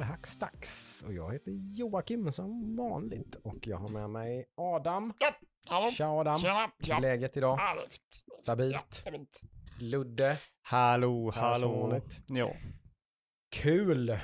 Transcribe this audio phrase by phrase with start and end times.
[0.00, 5.12] här är Hackstacks och jag heter Joakim som vanligt och jag har med mig Adam.
[5.18, 5.34] Ja,
[5.68, 5.90] hallå.
[5.90, 6.38] Tja Adam!
[6.38, 6.70] Tjena.
[6.86, 6.98] Ja.
[6.98, 7.58] Läget idag?
[7.58, 8.24] Ja, är.
[8.26, 8.94] Ja, Stabilt?
[8.94, 9.40] stabilt.
[9.80, 10.36] Ludde?
[10.62, 12.00] Hallå, hallå.
[12.28, 12.52] Ja.
[13.56, 14.18] Kul!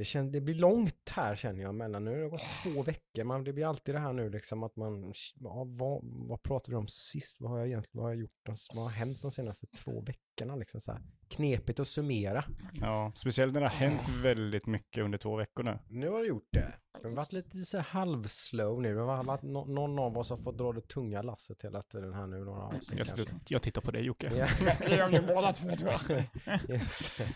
[0.00, 2.16] Det, kän, det blir långt här känner jag mellan nu.
[2.16, 3.24] Det har gått två veckor.
[3.24, 6.76] Man, det blir alltid det här nu liksom att man, ja, vad, vad pratade du
[6.78, 7.40] om sist?
[7.40, 8.48] Vad har jag egentligen, vad har jag gjort?
[8.48, 11.00] Vad har hänt de senaste två veckorna liksom så här?
[11.28, 12.44] Knepigt att summera.
[12.80, 15.78] ja, speciellt när det har hänt väldigt mycket under två veckor nu.
[15.88, 16.74] Nu har det gjort det.
[17.02, 18.94] Det har varit lite så här halvslow nu.
[18.94, 22.12] Det har varit, nå- någon av oss har fått dra det tunga lasset hela tiden
[22.14, 22.44] här nu.
[22.44, 24.32] Några avsnitt Jag, jag tittar på dig Jocke.
[24.36, 24.46] Ja.
[24.80, 26.60] Det gör ni båda två tror jag.
[26.68, 27.28] Just det.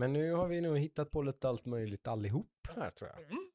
[0.00, 3.22] Men nu har vi nog hittat på lite allt möjligt allihop här tror jag.
[3.30, 3.50] Mm.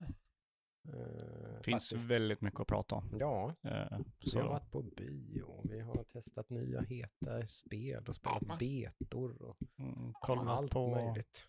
[1.58, 2.10] Det finns faktiskt.
[2.10, 3.18] väldigt mycket att prata om.
[3.20, 4.00] Ja, Eh,
[4.34, 8.90] vi har varit på bio, vi har testat nya heta spel och spelat Ja.
[9.00, 11.46] betor och mm, kolla allt på möjligt.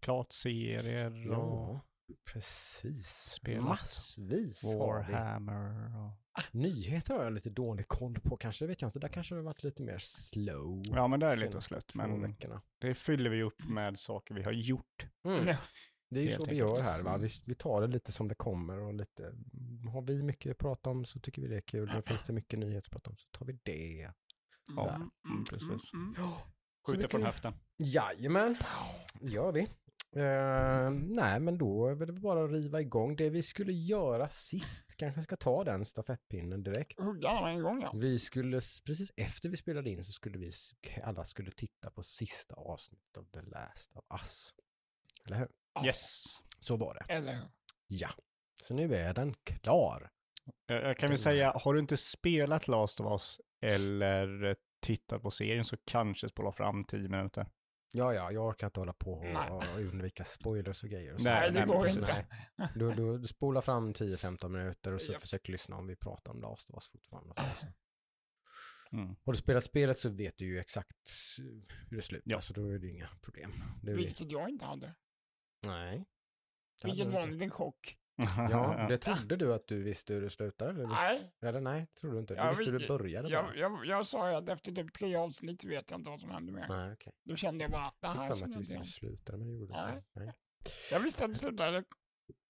[0.00, 1.80] klart serier och Ja,
[2.24, 3.08] precis.
[3.08, 4.64] Spelat Massvis.
[4.64, 5.96] Warhammer.
[5.96, 6.12] Och...
[6.52, 8.98] Nyheter har jag lite dålig koll på kanske, det vet jag inte.
[8.98, 10.82] Där kanske det har varit lite mer slow.
[10.86, 12.62] Ja, men det är lite två Men veckorna.
[12.78, 15.06] det fyller vi upp med saker vi har gjort.
[15.24, 15.48] Mm.
[15.48, 15.56] Ja.
[16.10, 17.16] Det är ju så vi gör här va.
[17.16, 19.22] Vi, vi tar det lite som det kommer och lite,
[19.92, 21.86] har vi mycket att prata om så tycker vi det är kul.
[21.92, 24.12] Men finns det mycket nyheter att prata om så tar vi det.
[24.76, 25.92] Ja, mm, precis.
[25.94, 26.14] mm.
[26.84, 27.54] Så Skjuter från mycket- höften.
[27.78, 28.56] Jajamän,
[29.20, 29.68] det gör vi.
[30.16, 33.16] Eh, nej, men då är det bara att riva igång.
[33.16, 37.00] Det vi skulle göra sist, kanske ska ta den stafettpinnen direkt.
[37.00, 37.92] Hugga alla en gång ja.
[37.94, 40.50] Vi skulle, precis efter vi spelade in så skulle vi,
[41.02, 44.54] alla skulle titta på sista avsnittet av The Last of Us.
[45.26, 45.48] Eller hur?
[45.74, 45.86] Ja.
[45.86, 46.24] Yes.
[46.58, 47.14] Så var det.
[47.14, 47.44] Eller hur?
[47.86, 48.10] Ja.
[48.62, 50.10] Så nu är den klar.
[50.66, 55.22] Jag, jag kan väl säga, har du inte spelat Last of Us eller eh, tittat
[55.22, 57.46] på serien så kanske spola fram 10 minuter.
[57.94, 59.50] Ja, ja, jag orkar inte hålla på och, Nej.
[59.50, 61.12] och undvika spoilers och grejer.
[61.14, 61.24] Och så.
[61.24, 62.26] Nej, det går inte.
[62.56, 62.68] Nej.
[62.74, 65.18] Du, du, du spolar fram 10-15 minuter och så Ja.
[65.18, 67.34] försöker lyssna om vi pratar om Last of Us fortfarande.
[68.92, 69.16] Mm.
[69.24, 70.96] Har du spelat spelet så vet du ju exakt
[71.88, 72.40] hur det slutar, Ja.
[72.40, 73.52] så då är det inga problem.
[73.82, 74.94] Det Vilket jag inte hade.
[75.66, 76.04] nej.
[76.84, 77.96] Vilket var en liten chock.
[78.50, 80.70] Ja, det trodde du att du visste hur det slutade?
[80.70, 82.34] Eller, Nej, eller nej, det trodde du inte.
[82.34, 83.32] Du Jag visste hur det började bara?
[83.32, 86.30] jag, jag, jag sa ju att efter typ tre avsnitt vet jag inte vad som
[86.30, 86.66] hände mer.
[86.68, 87.12] Nej, okej.
[87.24, 88.86] Då kände jag bara, det Jag fick här känner att du jag visste hur det
[88.86, 89.94] slutade, men det gjorde Nej.
[89.96, 90.06] inte.
[90.12, 90.32] Nej.
[90.90, 91.84] Jag visste att det slutade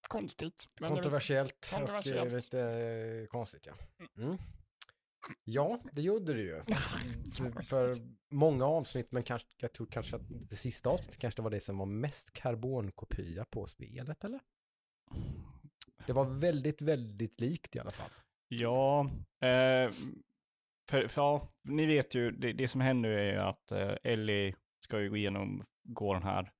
[0.07, 0.69] konstigt.
[0.79, 2.33] Jag visste, Kontroversiellt, och Kontroversiellt.
[2.33, 3.73] lite eh, konstigt ja.
[4.17, 4.37] Mm.
[5.43, 6.63] Ja, det gjorde det ju.
[7.63, 7.95] för,
[8.31, 11.77] många avsnitt, men kanske, jag tror kanske att det sista avsnittet kanske var det som
[11.77, 14.39] var mest karbonkopia på spelet, eller?
[16.07, 18.09] Det var väldigt, väldigt likt i alla fall.
[18.47, 19.01] Ja,
[19.41, 19.91] eh,
[20.89, 24.55] för, för ja, ni vet ju, det, det som händer är ju att eh, Ellie
[24.85, 26.51] ska ju gå igenom, gå den här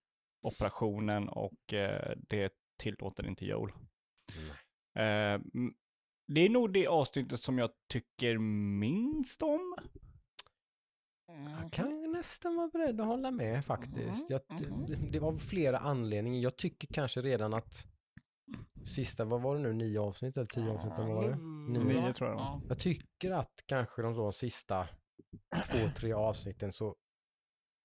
[0.42, 3.72] operationen och eh, det tillåter inte Joel.
[5.00, 5.74] Eh, m-
[6.28, 8.38] det är nog det avsnittet som jag tycker
[8.78, 9.76] minst om.
[11.32, 11.52] Mm.
[11.52, 14.30] Jag kan nästan vara beredd att hålla med faktiskt.
[14.30, 14.86] Jag, Mhm.
[14.86, 16.42] det, det var flera anledningar.
[16.42, 17.88] Jag tycker kanske redan att
[18.86, 20.94] sista, vad var det nu, nio avsnitt eller tio avsnitt?
[20.94, 21.36] eller vad var det?
[21.80, 22.02] Nio.
[22.02, 22.40] Nio tror jag.
[22.40, 22.62] Ja.
[22.68, 24.88] Jag tycker att kanske de så sista
[25.72, 26.96] två, tre avsnitten så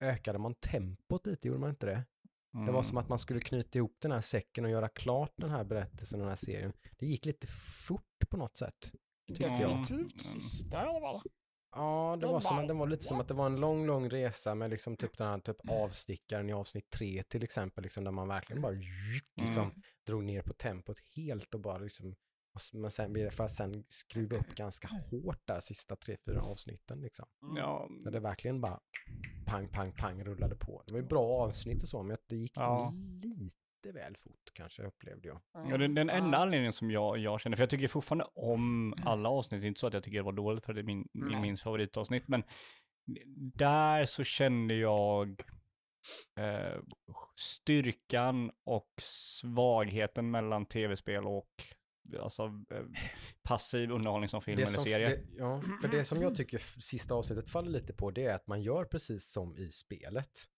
[0.04, 2.04] ökade man tempot lite, gjorde man inte det?
[2.52, 2.82] Det var Mm.
[2.84, 6.18] som att man skulle knyta ihop den här säcken och göra klart den här berättelsen,
[6.18, 6.72] den här serien.
[6.98, 7.46] Det gick lite
[7.86, 8.92] fort på något sätt.
[9.28, 9.52] Tyckte jag.
[9.78, 11.20] Definitivt sista i alla fall.
[11.74, 14.10] Ja, det De var, som, det var lite som att det var en lång, lång
[14.10, 18.10] resa med liksom typ den här typ avstickaren i avsnitt tre till exempel, liksom, där
[18.10, 18.72] man verkligen bara
[19.36, 19.82] liksom, Mm.
[20.06, 22.14] drog ner på tempot helt och bara liksom,
[22.72, 27.26] men sen, för att sen skruva upp ganska hårt där sista tre, fyra avsnitten liksom.
[27.56, 28.80] Ja, Där det verkligen bara
[29.46, 30.82] pang, pang, pang rullade på.
[30.86, 32.92] Det var ju bra avsnitt och så, men det gick Ja.
[33.22, 33.50] lite
[33.82, 35.40] väl fort kanske upplevde jag.
[35.52, 39.28] Ja, den, den enda anledningen som jag, jag känner, för jag tycker fortfarande om alla
[39.28, 41.08] avsnitt, det är inte så att jag tycker det var dåligt för det är min,
[41.12, 41.40] min, Nej.
[41.40, 42.42] min favoritavsnitt, men
[43.54, 45.42] där så kände jag
[46.38, 46.80] eh,
[47.36, 51.50] styrkan och svagheten mellan tv-spel och
[52.20, 52.84] alltså, eh,
[53.42, 55.08] passiv underhållning som film Det eller som, serie.
[55.08, 58.46] det, ja, för det som jag tycker sista avsnittet faller lite på det är att
[58.46, 60.48] man gör precis som i spelet.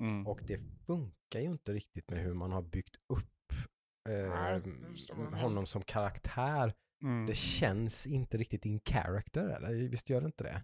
[0.00, 0.26] Mm.
[0.26, 3.52] Och det funkar ju inte riktigt med hur man har byggt upp
[4.08, 6.74] eh, honom som karaktär.
[7.02, 7.26] Mm.
[7.26, 10.62] Det känns inte riktigt in character, eller visst gör det inte det?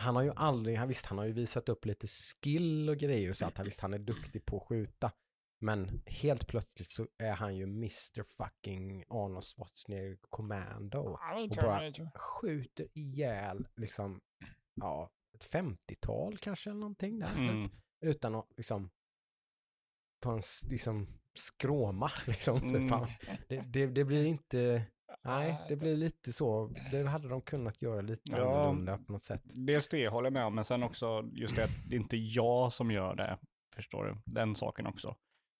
[0.00, 3.30] Han har ju aldrig, han, visst han har ju visat upp lite skill och grejer
[3.30, 5.12] och så att han, visst han är duktig på att skjuta.
[5.60, 10.98] Men helt plötsligt så är han ju Mr fucking Arnold Schwarzenegger Commando.
[10.98, 11.18] Och
[11.62, 12.10] bara-.
[12.14, 14.20] Skjuter ihjäl liksom,
[14.74, 17.38] ja, ett 50-tal kanske eller någonting där.
[17.38, 17.70] Mm.
[18.04, 18.90] Utan att liksom
[20.20, 20.40] ta en
[20.70, 22.72] liksom, skråma liksom.
[22.72, 23.06] Det, Mm.
[23.48, 24.56] Det, det, det blir inte,
[25.22, 28.36] nej, Nej, det blir lite så, det hade de kunnat göra lite Ja.
[28.36, 29.42] annorlunda på något sätt.
[29.44, 32.16] Dels det håller jag med om, men sen också just det att det är inte
[32.16, 33.38] jag som gör det.
[33.74, 34.32] Förstår du?
[34.32, 35.16] Den saken också.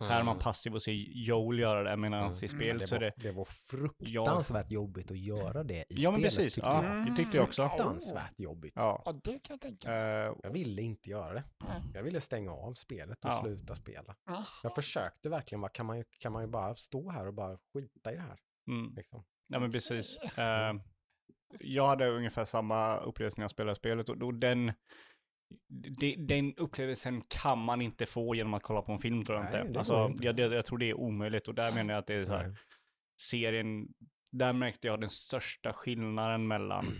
[0.08, 2.32] Här är man passiv och ser Joel göra det, medan Mm.
[2.32, 3.12] i Mm, spelet det, så var, det...
[3.16, 6.36] det var fruktansvärt jobbigt att göra det i Ja, men spelet.
[6.36, 6.54] precis.
[6.54, 7.06] tyckte Ja, jag.
[7.06, 7.68] det tyckte jag också.
[7.68, 8.72] Fruktansvärt jobbigt.
[8.76, 9.02] Ja.
[9.04, 9.98] Ja, det kan jag tänka mig.
[10.26, 11.44] Eh, Jag ville inte göra det.
[11.94, 13.40] Jag ville stänga av spelet och Ja.
[13.42, 14.16] sluta spela.
[14.26, 14.44] Ja.
[14.62, 17.58] Jag försökte verkligen bara, kan man, ju- kan man ju bara stå här och bara
[17.72, 18.38] skita i det här?
[18.68, 18.94] mm.
[18.96, 19.24] Liksom.
[19.48, 20.16] Ja men precis.
[20.16, 20.74] Eh,
[21.60, 24.72] jag hade ungefär samma upplevelse när jag spelade spelet och, och den,
[25.68, 29.52] det, den upplevelsen kan man inte få genom att kolla på en film tror jag
[29.52, 29.78] Nej, inte.
[29.78, 30.24] Alltså, inte.
[30.24, 32.48] jag, jag, tror det är omöjligt och där menar jag att det är så här,
[32.48, 32.56] Nej.
[33.20, 33.88] serien,
[34.32, 36.98] där märkte jag den största skillnaden mellan Mm.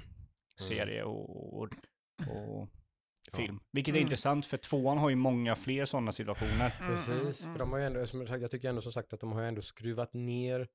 [0.71, 1.69] serie och, och,
[2.29, 2.69] och
[3.33, 3.39] Ja.
[3.39, 3.61] film.
[3.73, 4.07] Vilket är Mm.
[4.07, 6.73] intressant för tvåan har ju många fler sådana situationer.
[6.81, 9.21] Mm, Precis, mm, för de har ju ändå, som jag tycker ändå som sagt att
[9.21, 10.69] de har ju ändå skruvat ner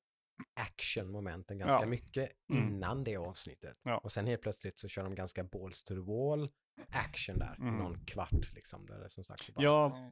[0.53, 1.85] actionmomenten ganska Ja.
[1.85, 2.67] mycket Mm.
[2.67, 3.79] innan det avsnittet.
[3.83, 3.97] Ja.
[3.97, 6.49] Och sen helt plötsligt så kör de ganska balls to the wall
[6.89, 7.77] action där, Mm.
[7.77, 8.85] någon kvart liksom.
[8.85, 10.11] Där det som sagt bara, Ja, Mm.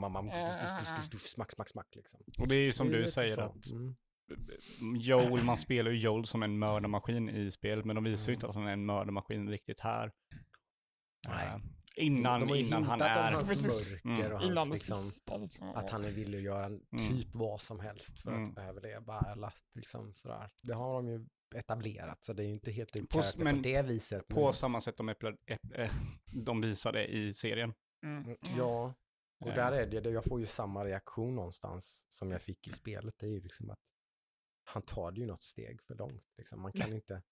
[0.00, 1.10] Mm.
[1.24, 2.20] smack, smack, smack liksom.
[2.38, 3.40] och det är ju som du säger så.
[3.42, 3.94] att Mm.
[5.00, 8.36] Joel, man spelar ju Joel som en mördarmaskin i spelet, men de visar ju Mm.
[8.36, 10.12] inte att han är en mördarmaskin riktigt här.
[11.28, 11.60] Nej.
[12.00, 13.32] Eh, innan, de innan han hintat om är...
[13.32, 14.04] hans Precis.
[14.04, 14.50] mörker Mm.
[14.52, 15.68] och hans liksom, sista liksom.
[15.68, 17.08] att han är villig att göra en Mm.
[17.08, 18.50] typ vad som helst för Mm.
[18.50, 20.50] att överleva eller liksom sådär.
[20.62, 23.62] Det har de ju etablerat så det är ju inte helt På- karaktär på men
[23.62, 24.28] det viset.
[24.28, 25.90] På men- samma sätt de, äpplar, äpp, äh,
[26.32, 27.74] de visade i serien.
[28.04, 28.24] Mm.
[28.24, 28.94] Mm, Ja,
[29.40, 29.54] och Eh.
[29.54, 33.14] där är det, det- jag får ju samma reaktion någonstans som jag fick i spelet.
[33.18, 33.78] Det är ju liksom att
[34.64, 36.24] han tar det ju något steg för långt.
[36.38, 36.60] Liksom.
[36.62, 37.22] Man kan inte,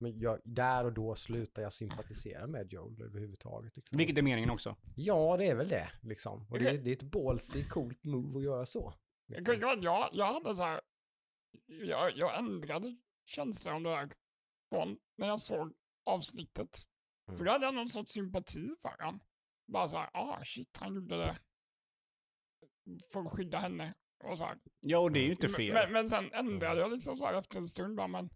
[0.00, 3.76] men jag, där och då slutar jag sympatisera med Joel överhuvudtaget.
[3.76, 3.98] Liksom.
[3.98, 4.76] Vilket är meningen också.
[4.96, 5.90] Ja, det är väl det.
[6.02, 6.46] Liksom.
[6.50, 8.94] Och det, är- det är ett ballsy, coolt move att göra så.
[9.26, 9.60] liksom.
[9.60, 10.80] Jag, jag, jag hade så här,
[11.66, 14.10] jag, jag ändrade känslan om det här
[14.72, 15.72] från när jag såg
[16.04, 16.78] avsnittet.
[17.28, 17.38] Mm.
[17.38, 19.20] För då hade jag någon sorts sympati för han.
[19.72, 21.38] Bara så här, ah shit, han gjorde det
[23.12, 23.94] för att skydda henne.
[24.24, 24.58] Och så här.
[24.80, 25.32] Ja, och det är ju Mm.
[25.32, 25.74] inte fel.
[25.74, 28.30] Men, men sen ändrade jag liksom så här efter en stund bara, men,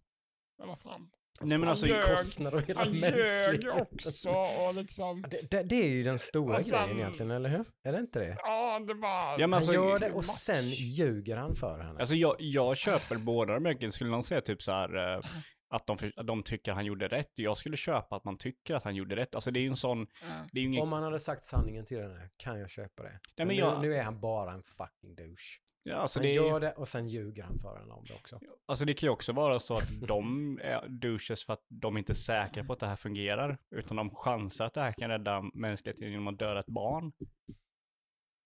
[0.57, 1.11] men vad fan.
[1.41, 5.63] Nej, men alltså, han ljög, Kostnader och hela han ljög också och liksom, Det, det,
[5.63, 7.65] det är ju den stora sen- grejen egentligen, eller hur?
[7.83, 8.37] Är det inte det?
[8.43, 9.09] ja det var...
[9.09, 10.25] Ja, men Han alltså, gör too det och much.
[10.25, 11.99] sen ljuger han för henne.
[11.99, 13.91] Alltså jag, jag köper båda de verkligen.
[13.91, 15.21] Skulle någon säga typ så här eh,
[15.69, 17.31] att de, att de tycker han gjorde rätt.
[17.35, 19.35] Jag skulle köpa att man tycker att han gjorde rätt.
[19.35, 20.27] Alltså det är ju en sån, Ja.
[20.51, 23.19] det är ingen, Om han hade sagt sanningen till henne kan jag köpa det.
[23.37, 25.59] men men nu, jag- nu är han bara en fucking douche.
[25.89, 28.39] Ja, alltså han det, gör det och sen ljuger han för henne om det också.
[28.65, 32.11] alltså det kan ju också vara så att de är douches för att de inte
[32.11, 33.57] är säkra på att det här fungerar.
[33.75, 37.11] Utan de chansar att det här kan rädda mänskligheten genom att döda ett barn.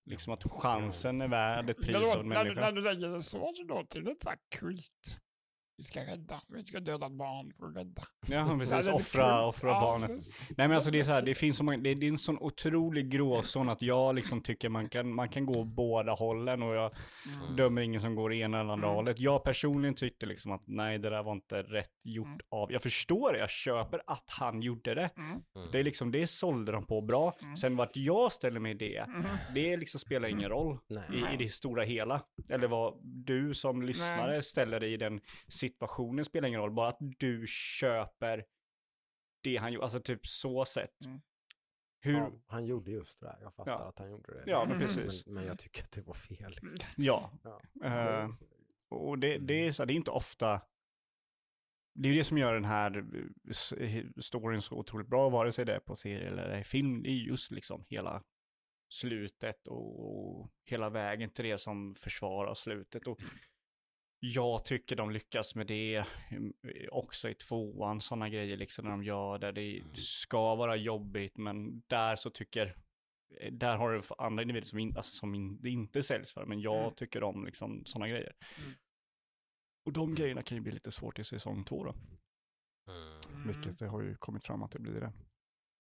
[0.10, 2.62] Liksom att chansen är värd ett pris av en när, du- människa.
[2.62, 5.20] när du lägger det så, så låter det så här kult.
[5.80, 8.04] Vi ska rädda, vi ska döda ett barn för att rädda.
[8.28, 8.86] Ja, precis.
[8.86, 10.08] det är Offra, offra Ja, barnet.
[10.08, 10.36] precis.
[10.50, 12.38] Nej men alltså det är så här, det finns så många, det, är en sån
[12.40, 16.92] otrolig gråzon att jag liksom tycker man kan, man kan gå båda hållen och jag
[17.42, 17.56] Mm.
[17.56, 18.96] dömer ingen som går ena eller andra Mm.
[18.96, 19.20] hållet.
[19.20, 22.40] Jag personligen tyckte liksom att nej det där var inte rätt gjort Mm.
[22.50, 25.10] av, jag förstår det, jag köper att han gjorde det.
[25.18, 25.42] Mm.
[25.72, 27.34] Det är liksom, det sålde de på bra.
[27.42, 27.58] Mm.
[27.58, 29.24] Sen vart jag ställer mig i det, Mm.
[29.54, 30.78] det liksom spelar ingen roll
[31.14, 32.22] i, i det stora hela.
[32.50, 34.44] Eller vad du som lyssnare Nej.
[34.44, 35.22] ställer dig i den
[35.70, 38.46] situationen spelar ingen roll, bara att du köper
[39.44, 41.06] det han gjorde, alltså typ så sett.
[41.06, 41.22] Mm.
[42.02, 43.38] Hur, Ja, han gjorde just det där.
[43.42, 43.78] Jag fattar Ja.
[43.90, 44.44] att han gjorde det.
[44.52, 44.70] Ja, liksom.
[44.70, 45.26] men precis.
[45.26, 46.58] Men, men jag tycker att det var fel.
[46.62, 46.90] Liksom.
[46.98, 47.32] ja.
[47.44, 47.62] Ja.
[48.24, 48.30] Eh,
[48.90, 50.62] och det, det, är så, det är inte ofta,
[51.94, 53.74] det är ju det som gör den här eh, s-
[54.26, 57.14] storyn så otroligt bra, vare sig det är på serie eller i film, det är
[57.14, 58.24] just liksom hela
[58.92, 63.08] slutet och, och hela vägen till det som försvarar slutet.
[63.08, 63.20] Och
[64.20, 66.06] jag tycker de lyckas med det eh,
[66.92, 69.52] också i tvåan, sådana grejer liksom när de gör det.
[69.52, 72.76] Det ska vara jobbigt, men där så tycker,
[73.40, 76.46] eh, där har du andra individer som, in, alltså, som in, det inte säljs för,
[76.46, 76.96] men jag Mm.
[76.96, 78.36] tycker om liksom sådana grejer.
[78.60, 78.72] Mm.
[79.86, 81.96] Och de grejerna kan ju bli lite svårt i säsong två då,
[82.94, 83.48] Mm.
[83.48, 85.14] vilket det har ju kommit fram att det blir det.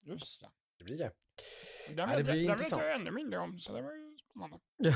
[0.05, 0.49] Just det.
[0.77, 1.11] Det blir det.
[1.87, 3.93] Den Ja, det vet, blir jag, den vet jag ännu mindre om, så det var
[3.93, 4.59] ju spännande.
[4.77, 4.93] Ja,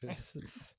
[0.00, 0.74] precis.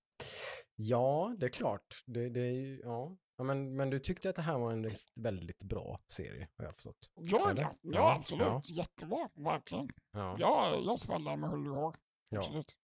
[0.79, 2.03] Ja, det är klart.
[2.05, 3.17] Det, det är ju, ja.
[3.37, 6.73] ja men, men du tyckte att det här var en väldigt bra serie, har jag
[6.75, 7.11] förstått.
[7.15, 7.61] Ja, Eller?
[7.61, 8.41] ja, ja, absolut.
[8.47, 8.61] ja.
[8.65, 9.89] Jättebra, verkligen.
[10.11, 11.95] Ja, Ja, jag svallar med hull och hår.
[12.29, 12.77] ja Absolut.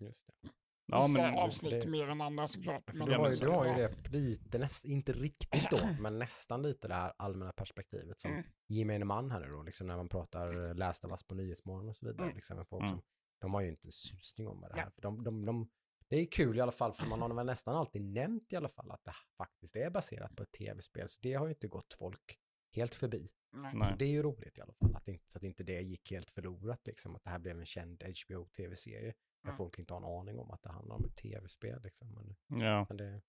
[0.00, 0.48] just det.
[0.86, 2.92] Ja, Vissa men avsnitt det- mer än andra såklart.
[2.92, 6.62] Men- du har, ju, du har ju det lite, näst, inte riktigt då, men nästan
[6.62, 8.44] lite det här allmänna perspektivet som Mm.
[8.68, 11.96] gemene man här nu då, liksom när man pratar Last of Us på Nyhetsmorgon och
[11.96, 12.24] så vidare.
[12.24, 12.36] Mm.
[12.36, 12.90] Liksom, folk Mm.
[12.90, 13.02] som
[13.40, 14.90] de har ju inte en susning om vad det här.
[14.90, 15.68] För de, de, de,
[16.14, 18.68] det är kul i alla fall, för man har väl nästan alltid nämnt i alla
[18.68, 21.08] fall att det faktiskt är baserat på ett tv-spel.
[21.08, 22.38] Så det har ju inte gått folk
[22.74, 23.30] helt förbi.
[23.52, 23.88] Nej.
[23.88, 26.10] Så det är ju roligt i alla fall, att inte, så att inte det gick
[26.10, 27.16] helt förlorat liksom.
[27.16, 29.14] Att det här blev en känd HBO-tv-serie.
[29.42, 29.56] Där Ja.
[29.56, 32.14] folk inte har en aning om att det handlar om ett tv-spel liksom.
[32.14, 32.86] Men, Ja.
[32.88, 33.22] men det,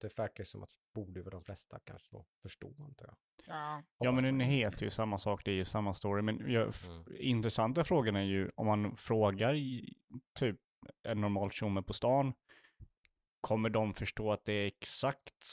[0.00, 3.16] det verkar som att borde väl de flesta kanske då förstå antar jag.
[3.46, 3.82] Ja.
[3.98, 6.22] ja, men den heter ju samma sak, det är ju samma story.
[6.22, 7.04] Men jag, Mm.
[7.16, 9.54] intressanta frågan är ju om man frågar
[10.38, 10.60] typ
[11.02, 12.32] en normal tjomme på stan,
[13.40, 15.44] kommer de förstå att det är exakt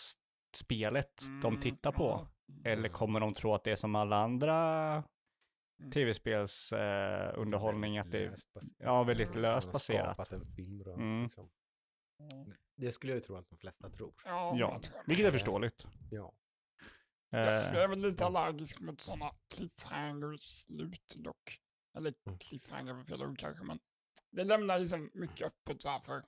[0.56, 2.04] spelet de Mm, tittar på?
[2.04, 2.32] ja.
[2.70, 2.92] Eller Mm.
[2.94, 4.94] kommer de tro att det är som alla andra
[5.80, 5.92] Mm.
[5.92, 7.98] tv-spels eh, underhållning?
[7.98, 8.36] Att det är
[8.78, 10.16] ja, väldigt löst baserat.
[10.16, 11.24] skapat en film då, Mm.
[11.24, 11.50] liksom.
[12.76, 14.14] Det skulle jag ju tro att de flesta tror.
[14.26, 15.86] Ja, Ja, jag jag vilket är förståeligt.
[16.12, 16.34] Ja.
[17.30, 21.60] Jag Eh, är väl lite allergisk mot sådana cliffhanger-slut dock.
[21.98, 22.40] Eller Mm.
[22.40, 23.80] cliffhanger var fel ord kanske, men
[24.32, 26.24] det lämnar liksom mycket öppet så här för...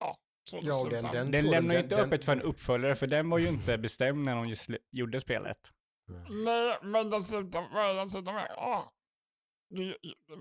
[0.00, 0.16] Ja,
[0.50, 2.42] så det Ja, den- den- den tror lämnar ju den- inte den- öppet för en
[2.42, 5.58] uppföljare, för den var ju inte bestämd när de just gjorde spelet.
[6.44, 8.90] Nej, men dessutom, vad dessutom är, ja.
[9.68, 9.96] Du,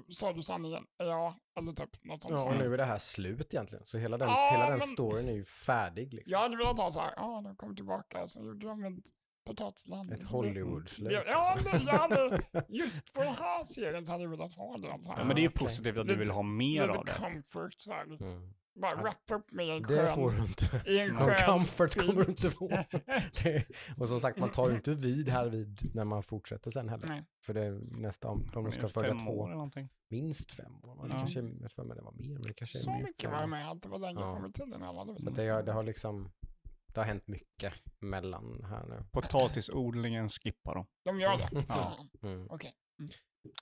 [0.10, 0.86] sa du sanningen?
[0.98, 2.34] Ja, eller typ något sånt.
[2.40, 3.86] Ja, och nu är det här slut egentligen.
[3.86, 6.32] Så hela den, Ja, hela den men- storyn är ju färdig liksom.
[6.32, 9.06] Jag hade velat ha så här, ja, de kom tillbaka, så gjorde de ett
[9.46, 10.12] potatisland.
[10.14, 11.10] Ett Så det- Hollywood-slut.
[11.10, 12.38] det- Ja, alltså.
[12.52, 14.88] det, just för den här serien så hade jag velat ha det.
[14.90, 17.06] Så Ja, men det är ju positivt att du vill Lite- ha mer Lite av
[17.06, 17.12] det.
[17.12, 18.04] comfort så här.
[18.04, 18.54] Mm.
[18.82, 20.16] Bara Ja, wrap upp med en Det skön...
[20.16, 20.82] får du inte.
[20.92, 22.08] I en Någon skön comfort film.
[22.08, 22.68] kommer du inte få.
[23.44, 23.66] Det,
[23.98, 27.08] och som sagt, man tar ju inte vid här vid när man fortsätter sen heller.
[27.08, 27.24] Nej.
[27.46, 27.72] För det är
[28.02, 29.50] nästa, om de ska följa två,
[30.10, 31.04] minst fem år.
[31.08, 31.20] Det Ja.
[31.20, 33.72] kanske, jag för mig det var mer, men det kanske Så mycket var jag med
[33.72, 34.36] att det var längre Ja.
[34.36, 36.32] fram i tiden Så det, har- det har liksom,
[36.94, 39.06] det har hänt mycket mellan här nu.
[39.12, 40.86] Potatisodlingen skippar de.
[41.04, 41.66] De gör det?
[41.70, 41.98] Ja.
[42.24, 42.48] Mm.
[42.50, 42.74] Okej,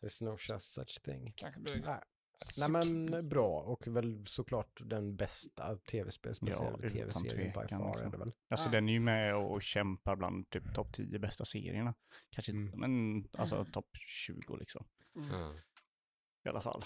[0.01, 1.33] There's no such thing.
[1.35, 1.81] kanske blir Nej.
[1.83, 2.01] det.
[2.59, 8.11] Nej men bra och väl såklart den bästa tv-spelsbaserade Ja, tv-serien by far är liksom.
[8.11, 8.31] det väl.
[8.49, 8.71] Alltså Ja.
[8.71, 11.93] den är ju med och kämpar bland typ topp 10 bästa serierna.
[12.29, 14.85] Kanske inte, men alltså topp 20 liksom.
[16.45, 16.83] I alla fall.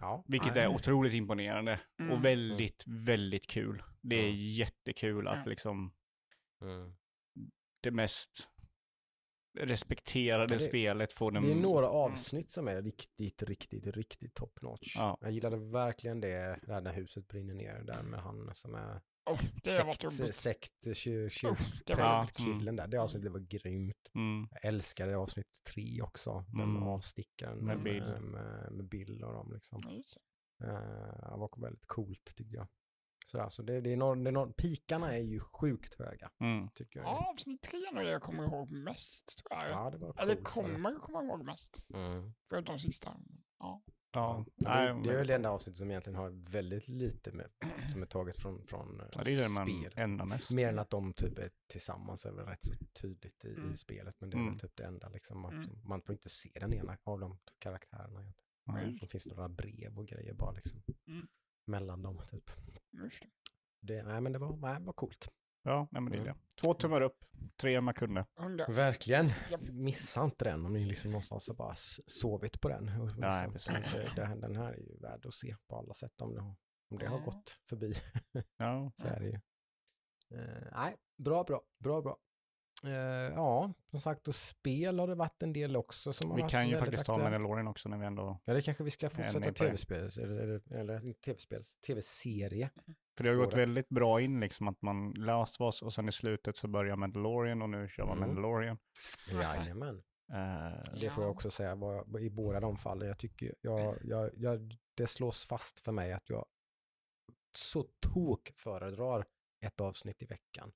[0.00, 0.24] Ja.
[0.28, 0.64] Vilket Nej.
[0.64, 2.12] är otroligt imponerande Mm.
[2.12, 3.82] och väldigt, väldigt kul.
[4.00, 4.34] Det är Ja.
[4.34, 5.92] jättekul att liksom
[6.62, 6.92] Mm.
[7.80, 8.48] det mest
[9.58, 11.42] respekterade det- spelet får den...
[11.42, 14.94] Det är några avsnitt som är riktigt, riktigt, riktigt top notch.
[14.96, 15.18] Ja.
[15.20, 19.00] Jag gillade verkligen det, där när huset brinner ner, där med han som är
[19.32, 20.34] Oh, det sekt, jobbigt.
[20.34, 22.86] sekt kyr, kyr, Oh, det var prästkillen där.
[22.86, 24.10] Det avsnittet var grymt.
[24.14, 26.82] Mm, Jag älskade avsnitt tre också, den Mm.
[26.82, 28.02] avstickaren Med Bill.
[28.02, 29.80] med, med, med Bill och dem liksom.
[30.64, 30.68] Uh,
[31.30, 32.66] det var väldigt coolt tyckte jag.
[33.26, 36.68] Sådär, så det, det är någon, det är någon, pikarna är ju sjukt höga, mm.
[36.74, 37.08] tycker jag.
[37.08, 39.70] Ja, avsnitt tre är det jag kommer ihåg mest tror jag.
[39.70, 40.20] Ja, det var coolt.
[40.20, 41.86] Eller var kommer komma ihåg mest.
[41.94, 42.34] Mm.
[42.48, 43.16] Förutom sista.
[43.58, 43.82] Ja.
[44.12, 47.32] Ja, Ja, nej, det, det är väl det enda avsnittet som egentligen har väldigt lite
[47.32, 47.50] med,
[47.92, 49.92] som är taget från, från eh, Ja, det är det man spel.
[49.96, 50.50] ändrar mest.
[50.50, 53.72] Mer än att de typ är tillsammans är väl rätt så tydligt i, Mm.
[53.72, 54.20] i spelet.
[54.20, 54.50] Men det är Mm.
[54.52, 55.40] väl typ det enda liksom.
[55.40, 55.80] Man, Mm.
[55.84, 58.20] man får inte se den ena av de karaktärerna.
[58.20, 58.98] egentligen.
[59.00, 60.82] Det finns några brev och grejer bara liksom.
[61.06, 61.28] Mm.
[61.66, 62.50] Mellan dem typ.
[62.90, 63.28] Just det.
[63.80, 65.28] Det, nej men det var, nej, det var coolt.
[65.62, 66.34] Ja, nej, men det är Mm.
[66.34, 66.62] det.
[66.62, 67.24] Två tummar upp,
[67.60, 68.26] tre om man kunde.
[68.68, 69.32] Verkligen.
[69.72, 71.74] Missa inte den om ni liksom någonstans har bara
[72.06, 73.00] sovit på den.
[73.00, 73.92] Och Nej, liksom, precis.
[73.94, 76.56] det, det, den här är ju värd att se på alla sätt om det, har-
[76.90, 77.94] om det har gått förbi.
[78.56, 79.40] Ja, Så är det ju.
[80.38, 82.16] Eh, nej, bra, bra, bra, bra.
[82.84, 82.90] Eh,
[83.34, 86.78] ja, som sagt, och spel har det varit en del också som vi kan ju
[86.78, 87.32] faktiskt ta aktuellt.
[87.32, 88.40] Mandalorian också när vi ändå...
[88.44, 92.70] Ja, det kanske vi ska fortsätta tv-spels, eller, eller, tv-spels, tv-serie.
[93.16, 96.08] För det har gått väldigt bra in liksom att man Last of Us och sen
[96.08, 98.28] i slutet så börjar Mandalorian och nu kör man Mm.
[98.28, 98.78] Mandalorian.
[99.32, 100.02] Jajamän.
[100.32, 101.34] Eh, Det får jag Ja.
[101.34, 103.08] också säga var, i båda de fallen.
[103.08, 106.46] Jag tycker, jag, jag, jag, det slås fast för mig att jag
[107.56, 109.24] så tok föredrar
[109.60, 110.72] ett avsnitt i veckan.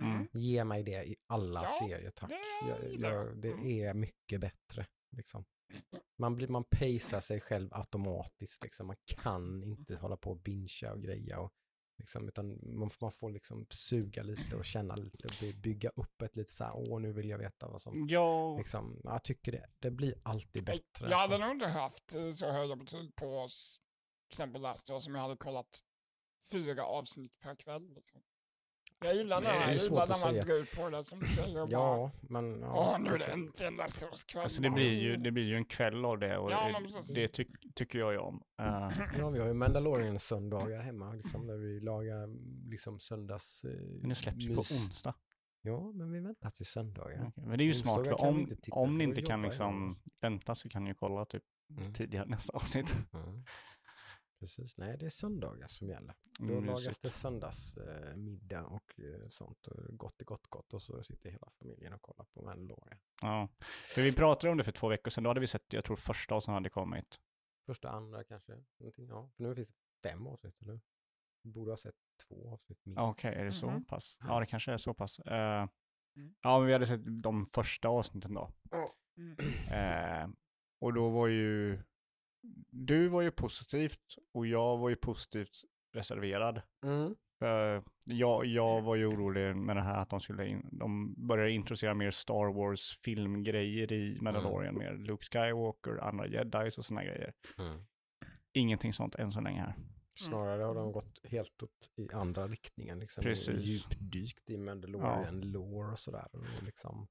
[0.00, 0.26] Mm.
[0.32, 2.30] Ge mig det i alla Ja, serier, tack.
[2.30, 3.36] det Jag, jag.
[3.36, 3.66] det Mm.
[3.66, 4.86] är mycket bättre.
[5.16, 5.44] Liksom.
[6.18, 8.62] Man, blir, man pacear sig själv automatiskt.
[8.64, 8.86] Liksom.
[8.86, 11.40] Man kan inte hålla på och bingea och greja.
[11.40, 11.52] Och,
[11.98, 12.48] liksom, utan
[12.78, 16.52] man, man får liksom suga lite och känna lite och by- bygga upp ett lite
[16.52, 19.90] så här, åh nu vill jag veta vad som, Ja, liksom, jag tycker det, det
[19.90, 21.10] blir alltid bättre.
[21.10, 21.38] Jag hade alltså.
[21.38, 23.80] nog inte haft eh, så höga betyg på oss,
[24.28, 25.80] till exempel Last of Us, om jag hade kollat
[26.50, 27.94] fyra avsnitt per kväll.
[27.94, 28.22] Liksom.
[29.04, 30.42] Jag gillar Det när, är jag ju svårt gillar att när man säga.
[30.44, 31.62] drar ut på det som du säger.
[31.62, 32.60] och bara, Ja, men...
[32.60, 34.42] Ja, Åh, nu är det äntligen Last of Us kväll.
[34.42, 37.28] alltså det blir ju, det blir ju en kväll av det och Ja, det- det
[37.28, 38.42] tyck, tycker jag ju om.
[38.60, 42.28] Eh, Ja, vi har ju Mandalorian söndagar hemma, liksom, där vi lagar
[42.70, 43.64] liksom söndags...
[43.64, 43.70] Eh,
[44.00, 45.14] men det släpps ju på onsdag.
[45.62, 47.24] Ja, men vi väntar till söndagar.
[47.28, 50.68] Okej, Men det är ju smart för om, om ni inte kan liksom vänta så
[50.68, 51.94] kan ni ju kolla typ Mm.
[51.94, 52.96] tidigare nästa avsnitt.
[53.14, 53.44] Mm.
[54.40, 56.14] Precis, nej det är söndagar som gäller.
[56.38, 59.66] Då Mm, lagas det söndagsmiddag eh, middag och eh, sånt.
[59.66, 62.98] Och gott är gott gott och så sitter hela familjen och kollar på Mandalorian.
[63.22, 63.48] Ja.
[63.94, 65.96] För vi pratade om det för två veckor sedan, då hade vi sett, jag tror
[65.96, 67.20] första avsnittet hade kommit.
[67.66, 68.52] Första, andra kanske.
[68.78, 69.30] Någonting, ja.
[69.36, 69.74] För nu finns det
[70.08, 70.80] fem avsnitt, eller?
[71.42, 71.94] Vi borde ha sett
[72.28, 72.98] två avsnitt minst.
[73.00, 73.84] Okej, är det så Mhm.
[73.84, 74.16] pass?
[74.20, 75.18] Ja, det kanske är så pass.
[75.18, 75.68] Eh,
[76.16, 76.34] Mm.
[76.42, 78.50] Ja, men vi hade sett de första avsnitten då.
[79.16, 79.36] Mm.
[79.72, 80.28] Eh,
[80.80, 81.82] och då var ju,
[82.70, 86.62] du var ju positivt och jag var ju positivt reserverad.
[86.84, 87.14] Mm.
[87.38, 91.50] För jag, jag var ju orolig med det här att de skulle, in, de började
[91.50, 97.32] introducera mer Star Wars filmgrejer i Mandalorian, mer Luke Skywalker, andra jedis och sådana grejer.
[97.58, 97.84] Mm.
[98.52, 99.74] Ingenting sånt än så länge här.
[100.16, 102.98] Snarare har de gått helt åt i andra riktningen.
[102.98, 103.64] Liksom, Precis.
[103.64, 106.28] Djupdykt i Mandalorian lore och sådär.
[106.32, 107.06] Och liksom,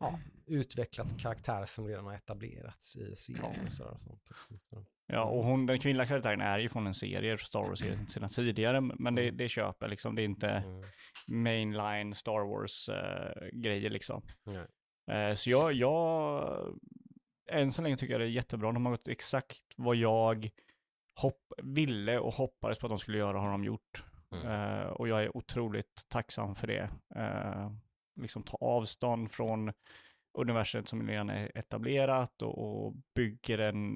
[0.00, 4.58] ja, utvecklat karaktärer som redan har etablerats i serien och sånt, liksom.
[4.70, 4.84] så.
[5.06, 8.80] Ja, och hon, den kvinnliga karaktären är ju från en serie, Star Wars-serien sedan tidigare,
[8.80, 10.14] men det, det köper liksom.
[10.14, 10.82] Det är inte Mm.
[11.26, 14.22] mainline Star Wars-grejer liksom.
[14.44, 14.66] Nej.
[15.10, 16.80] Eh, så jag, jag,
[17.50, 18.72] än så länge tycker jag det är jättebra.
[18.72, 20.50] De har gått exakt vad jag
[21.20, 24.04] hopp, ville och hoppades på att de skulle göra har de gjort.
[24.32, 24.46] Mm.
[24.46, 26.90] Eh, och jag är otroligt tacksam för det.
[28.20, 29.72] Liksom ta avstånd från
[30.38, 33.92] universet som redan är etablerat och, och bygger en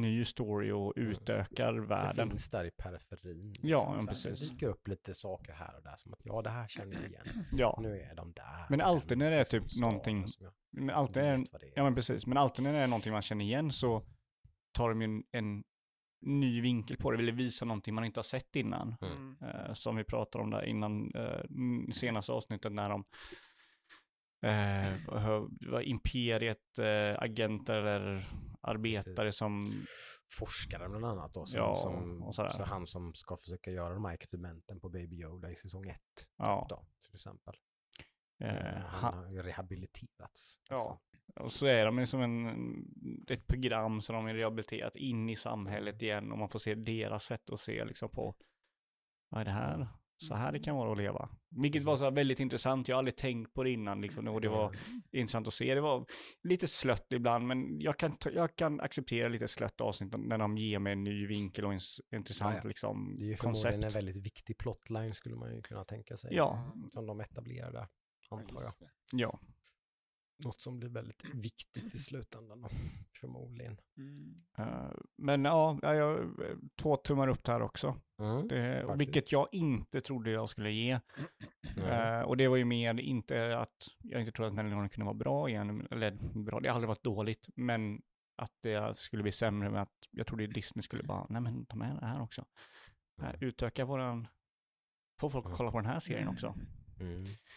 [0.00, 1.10] ny story och Mm.
[1.10, 2.30] utökar Det världen.
[2.30, 3.54] finns där i periferin.
[3.62, 4.40] Ja, så ja, här, precis.
[4.48, 7.08] Det dyker upp lite saker här och där som att ja, det här känner jag
[7.10, 7.26] igen.
[7.52, 8.66] Ja, Nu är de där.
[8.70, 10.24] Men alltid när det är typ någonting-
[10.72, 11.72] men alltid är, det är.
[11.76, 14.02] ja men precis, men alltid när det är någonting man känner igen så
[14.72, 15.64] tar de ju en, en
[16.26, 18.96] ny vinkel på det, vill visa någonting man inte har sett innan.
[19.02, 19.36] Mm.
[19.42, 23.04] Eh, som vi pratade om där innan eh, mm, senaste avsnittet när de
[24.42, 28.28] eh, imperiet, eh, agenter eller
[28.60, 29.36] arbetare Precis.
[29.38, 29.72] som,
[30.38, 31.46] Forskare bland annat då.
[31.46, 35.16] Som, Ja, som, och så han som ska försöka göra de här experimenten på Baby
[35.16, 36.28] Yoda i säsong ett.
[36.36, 37.54] ja, Då, till exempel.
[38.40, 40.58] eh, Eh, han han, har rehabiliterats.
[40.70, 40.76] Ja.
[40.76, 41.44] alltså.
[41.44, 42.84] och så är de ju som en,
[43.28, 47.24] ett program som de är rehabiliterat in i samhället igen och man får se deras
[47.24, 48.34] sätt att se liksom på,
[49.28, 49.88] vad är det här?
[50.28, 51.28] Så här det kan vara att leva.
[51.62, 54.48] Vilket var så väldigt intressant, jag har aldrig tänkt på det innan liksom, och det
[54.48, 54.76] var
[55.12, 55.74] intressant att se.
[55.74, 56.06] Det var
[56.42, 60.78] lite slött ibland, men jag kan, jag kan acceptera lite slött avsnitt när de ger
[60.78, 61.80] mig en ny vinkel och en
[62.14, 62.68] intressant Ja, ja.
[62.68, 63.84] liksom, Det är ju förmodligen koncept.
[63.84, 66.34] en väldigt viktig plotline skulle man ju kunna tänka sig.
[66.34, 66.72] Ja.
[66.92, 67.86] Som de etablerar där,
[68.30, 68.88] antar jag.
[69.12, 69.40] Ja,
[70.44, 72.68] Något som blir väldigt viktigt i slutändan då,
[73.20, 73.76] förmodligen.
[73.96, 74.34] Mm.
[74.58, 76.36] Eh, men ja, jag, jag,
[76.76, 78.00] två tummar upp där också.
[78.18, 78.48] Mm.
[78.48, 79.00] Det, faktiskt.
[79.00, 81.00] vilket jag inte trodde jag skulle ge.
[81.76, 82.18] Nej.
[82.18, 85.14] Eh, och det var ju mer inte att jag inte trodde att Melanie kunde vara
[85.14, 86.10] bra igen, eller
[86.44, 88.02] bra, det har aldrig varit dåligt, men
[88.36, 91.76] att det skulle bli sämre med att jag trodde Disney skulle bara, nej men ta
[91.76, 92.44] med det här också.
[93.22, 93.36] Eh, Mm.
[93.40, 94.28] utöka våran,
[95.20, 96.54] få folk att kolla på den här serien också.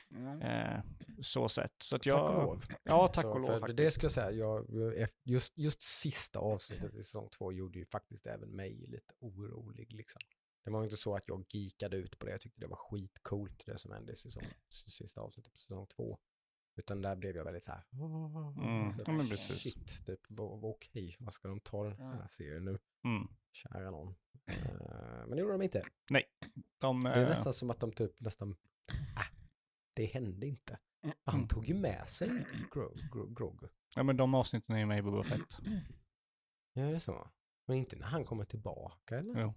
[0.10, 0.42] Mm.
[0.42, 0.82] Eh,
[1.22, 1.84] så sett.
[1.84, 2.64] Så att Tack jag, och lov.
[2.84, 3.78] Ja, tack Så, och lov för faktiskt.
[3.78, 4.66] Det skulle jag säga, jag,
[5.24, 9.94] just, just sista avsnittet i säsong två gjorde ju faktiskt även mig lite orolig.
[9.94, 10.22] Liksom.
[10.64, 12.78] Det var ju inte så att jag geekade ut på det, jag tyckte det var
[12.78, 16.20] skitcoolt det som hände i säsong, sista avsnittet på säsong två.
[16.78, 17.84] Utan där blev jag väldigt så här.
[17.94, 19.62] Mm, så ja, men precis.
[19.62, 22.80] Shit, typ, okej, vad ska de ta den här serien nu?
[23.04, 23.28] Mm.
[23.52, 24.16] Kära någon.
[24.46, 25.84] Eh, men det gjorde de inte.
[26.78, 28.56] De, Det är eh, nästan som att de typ nästan,
[29.16, 29.26] äh,
[29.96, 30.80] det hände inte.
[31.04, 31.16] Mm.
[31.24, 32.30] Han tog ju med sig
[32.72, 33.68] Gro- Gro- Grogu.
[33.96, 35.58] Ja, men de avsnitten är ju med i Boba Fett.
[36.74, 37.28] Ja, är det så?
[37.68, 39.42] Men inte när han kommer tillbaka eller?
[39.42, 39.54] Jo.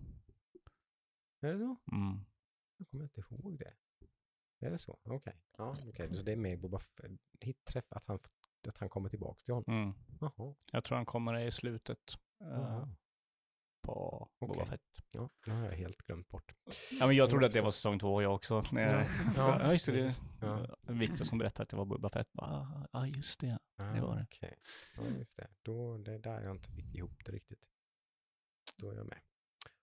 [1.40, 1.76] Är det så?
[1.92, 2.24] Mm.
[2.76, 3.74] Jag kommer inte ihåg det.
[4.60, 4.98] Är det så?
[5.04, 5.40] Okej.
[5.58, 6.14] Ja, okej.
[6.14, 7.10] Så det är med i Boba Fett.
[7.64, 8.18] Träff att han,
[8.68, 9.74] att han kommer tillbaka till honom.
[9.82, 9.94] Mm.
[10.20, 10.54] Jaha.
[10.72, 12.88] Jag tror han kommer i slutet eh,
[13.94, 14.66] På Boba Okej.
[14.66, 14.80] Fett.
[15.12, 16.54] Ja, det har jag helt glömt bort.
[17.00, 18.64] Ja, men jag trodde att det var säsong två jag också.
[18.72, 20.20] När jag, Ja, ja, just det.
[20.40, 20.66] Ja.
[20.82, 22.28] Victor som berättade att det var Boba Fett.
[22.32, 23.58] Ja, ah, just det.
[23.76, 24.22] Det var det.
[24.22, 24.58] Okej.
[24.96, 25.48] Ja, just det.
[25.62, 27.64] Då, det är där jag inte fick ihop det riktigt.
[28.76, 29.18] Då är jag med.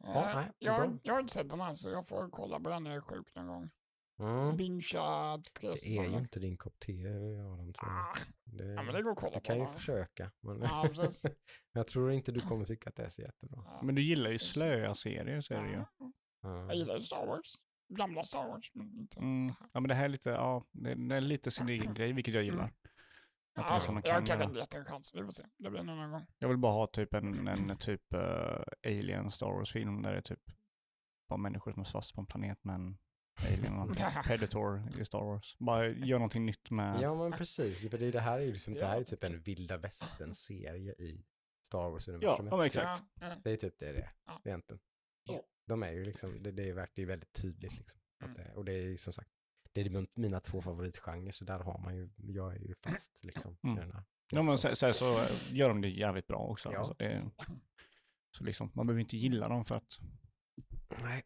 [0.03, 2.69] Ja, Eh, nej, jag, jag har inte sett den här så jag får kolla på
[2.69, 3.69] den när jag är sjuk någon gång.
[4.19, 4.57] Mm.
[4.57, 7.07] Bingea tre Det är ju inte din kopp te,
[7.53, 7.99] Adam, tror jag.
[7.99, 9.45] Ah, Det, ja, men det går att kolla du på.
[9.45, 10.31] kan ju försöka.
[10.41, 11.09] Men Ja, men
[11.73, 13.63] jag tror inte du kommer tycka att det är så jättebra.
[13.65, 13.81] Ja.
[13.83, 15.85] Men du gillar ju slöa serier så är det ju.
[15.97, 16.11] Ja.
[16.41, 17.55] Jag gillar ju Star Wars.
[17.87, 19.19] Gamla Star Wars, men inte...
[19.19, 19.53] Mm.
[19.73, 22.43] Ja men det här är lite, ja, det, är lite sin egen grej, vilket jag
[22.43, 22.63] gillar.
[22.63, 22.81] Att
[23.55, 25.11] det är Ja, jag kan, kan eh, inte en chans.
[25.15, 25.43] Vi får se.
[25.57, 26.25] Det blir en annan gång.
[26.39, 30.21] jag vill bara ha typ en, en typ uh, alien Star Wars-film där det är
[30.21, 30.39] typ
[31.29, 32.97] bara människor som är fast på en planet med en
[33.35, 33.95] alien.
[34.23, 35.55] Predator i Star Wars.
[35.59, 38.73] Bara gör någonting nytt med, Ja men precis, för det, det här är ju liksom,
[38.73, 41.25] det här är typ en vilda västern-serie i
[41.67, 42.51] Star Wars-universumet.
[42.51, 43.03] ja men exakt.
[43.43, 44.11] Det är typ det det är,
[44.43, 44.79] egentligen.
[45.67, 47.99] De är ju liksom, det, det, är, det är väldigt tydligt liksom.
[48.23, 48.37] Att Mm.
[48.37, 49.29] det, och det är ju som sagt,
[49.73, 53.23] det är min- mina två favoritgenrer, så där har man ju, jag är ju fast
[53.23, 53.77] liksom Mm.
[53.77, 54.03] i den här.
[54.31, 56.71] Ja, men sen, sen så gör de det jävligt bra också.
[56.73, 56.79] Ja.
[56.79, 57.31] Alltså, det,
[58.37, 59.99] så liksom, man behöver inte gilla dem för att...
[61.01, 61.23] Nej,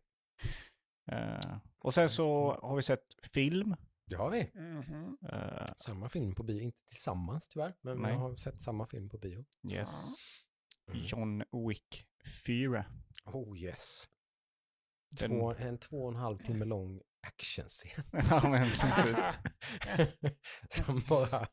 [1.11, 3.75] Eh, och sen så har vi sett film.
[4.09, 4.51] det har vi.
[4.55, 5.17] Mhm.
[5.31, 8.11] Eh, Samma film på bio, inte tillsammans tyvärr, men Nej.
[8.11, 9.45] vi har sett samma film på bio.
[9.71, 9.89] yes.
[10.91, 11.01] Mm.
[11.05, 12.05] John Wick
[12.45, 12.85] 4.
[13.25, 14.09] Oh yes.
[15.19, 18.03] Den- Två, en två och en halv timme lång actionscen.
[18.29, 19.17] ja, men typ.
[20.69, 21.47] Som bara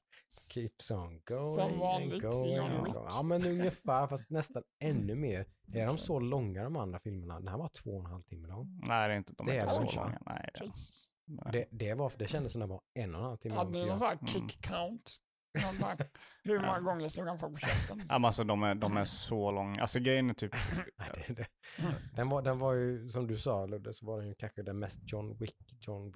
[0.55, 2.95] keeps on going Som and vanligt going Wick.
[2.95, 3.07] going.
[3.09, 5.47] Ja men ungefär, fast nästan ännu mer.
[5.75, 7.39] Är de så långa de andra filmerna?
[7.41, 8.81] Den här var två och en halv timme lång.
[8.87, 10.05] Nej, det är inte, de är Det är inte så va?
[10.05, 10.19] långa.
[10.27, 11.07] Nej, det, Jesus.
[11.25, 11.49] nej.
[11.53, 13.65] Det, det, var, det kändes som den var en och en halv timme lång.
[13.65, 14.27] Hade tycker någon sån här Mm.
[14.49, 15.17] kick count?
[15.63, 16.07] Någon där,
[16.45, 17.99] hur många gånger slog han folk på käften?
[18.09, 19.81] Ja, men alltså de är, de är så långa.
[19.81, 20.53] Alltså grejen är typ...
[20.99, 21.47] Nej, det, det.
[22.17, 24.79] Den, var, den var ju, som du sa Ludde, så var den ju kanske den
[24.79, 26.13] mest John Wick, John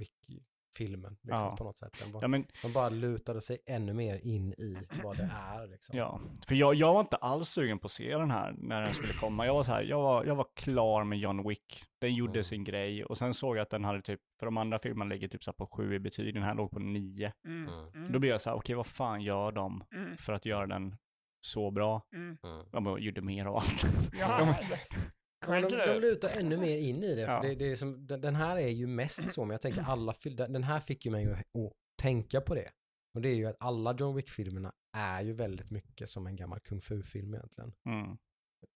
[0.81, 1.17] Wick-filmen.
[1.23, 1.57] Liksom, Ja.
[1.57, 1.97] på något sätt.
[2.03, 5.67] Den var, Ja, men, De bara lutade sig ännu mer in i vad det är.
[5.67, 5.99] Liksom.
[5.99, 6.21] ja.
[6.49, 9.13] För jag, jag var inte alls sugen på att se den här när den skulle
[9.13, 9.47] komma.
[9.47, 11.85] Jag var så här, jag var, jag var klar med John Wick.
[12.01, 12.45] Den gjorde Mm.
[12.45, 15.29] sin grej och sen såg jag att den hade typ, för de andra filmerna ligger
[15.29, 17.33] typ så på sju i betyg, den här låg på nio.
[17.47, 17.69] Mm.
[17.69, 17.89] Mm.
[17.95, 18.13] Mm.
[18.13, 20.17] Då blev jag så här, okej vad fan gör de Mm.
[20.17, 20.97] för att göra den
[21.41, 22.03] så bra?
[22.13, 22.39] Mm.
[22.45, 22.67] Mm.
[22.73, 23.85] De gjorde mer av allt.
[24.21, 24.55] Ja,
[25.49, 27.27] Men de, de lutar ännu mer in i det.
[27.27, 27.43] För Ja.
[27.43, 30.15] det, det är som, den, den här är ju mest så, men jag tänker alla
[30.23, 31.73] den, här fick ju mig att, att
[32.03, 32.71] tänka på det.
[33.15, 36.61] Och det är ju att alla John Wick-filmerna är ju väldigt mycket som en gammal
[36.61, 37.73] kung fu-film egentligen.
[37.89, 38.17] Mm.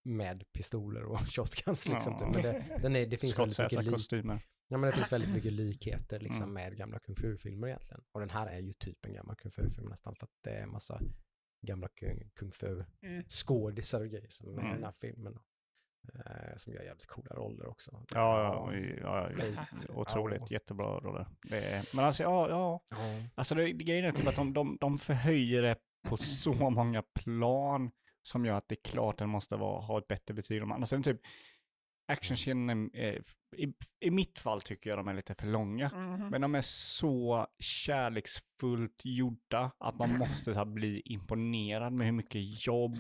[0.05, 2.13] Med pistoler och shotguns liksom.
[2.13, 2.19] Ja.
[2.19, 2.35] typ.
[2.35, 4.41] Men det, den är, det finns väldigt mycket Skotsäsa-kostymer.
[4.69, 6.55] ja, men det finns väldigt mycket likheter liksom Mm.
[6.55, 8.03] med gamla kung fu-filmer egentligen.
[8.13, 10.63] Och den här är ju typ en gammal kung fu-film nästan för att det är
[10.63, 11.01] en massa
[11.67, 13.25] gamla kung, kung fu Mm.
[13.53, 13.75] och
[14.11, 14.75] grejer som är med i Mm.
[14.75, 15.39] den här filmen.
[16.15, 17.91] Eh, som gör jävligt coola roller också.
[18.15, 20.41] Ja, ja, ja, ja, otroligt.
[20.41, 20.47] Ja.
[20.51, 21.27] Jättebra roller.
[21.51, 22.81] Det är, men alltså, ja, ja.
[22.91, 22.97] Ja.
[23.35, 25.77] Alltså det, det grejen är typ att de, de, de förhöjer det
[26.09, 27.91] på så många plan
[28.23, 30.87] som gör att det är klart den måste vara, ha ett bättre betyg de andra.
[30.87, 31.21] Sen typ,
[32.13, 33.23] actionscenen, är-
[33.57, 35.89] i, i mitt fall tycker jag de är lite för långa.
[35.95, 36.29] Mhm.
[36.29, 42.13] Men de är så kärleksfullt gjorda att man måste så här, bli imponerad med hur
[42.13, 42.99] mycket jobb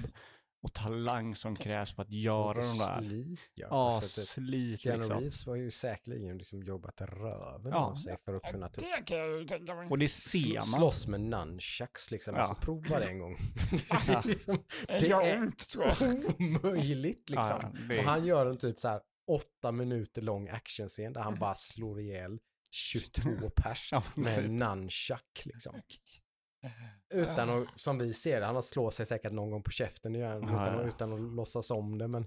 [0.65, 3.01] och talang som krävs för att göra de där.
[3.01, 3.67] Slit, ja.
[3.95, 5.19] Alltså, slit Keanu liksom.
[5.19, 7.77] Reeves var ju säkerligen liksom jobbat röven Ja.
[7.79, 9.89] av sig för att kunna typ Det kan jag tänka mig.
[9.91, 10.63] Och det ser man.
[10.63, 12.35] slåss med nunchucks liksom.
[12.35, 12.41] Ja.
[12.41, 13.37] Alltså prova det en gång.
[13.71, 14.19] det Ja.
[14.23, 16.41] är liksom Det är- ont tror jag.
[16.41, 17.59] omöjligt liksom.
[17.63, 19.01] Ja, det, Och han gör en typ så här
[19.31, 21.33] åtta minuter lång actionscen där Mm.
[21.33, 22.39] han bara slår ihjäl
[22.71, 24.45] 22 pers med typ.
[24.45, 25.81] en nunchuck liksom.
[27.15, 30.15] Utan att, som vi ser det, han har slår sig säkert någon gång på käften
[30.15, 30.83] igen, Ja, utan, ja.
[30.83, 32.09] utan att låtsas om det.
[32.09, 32.27] Men,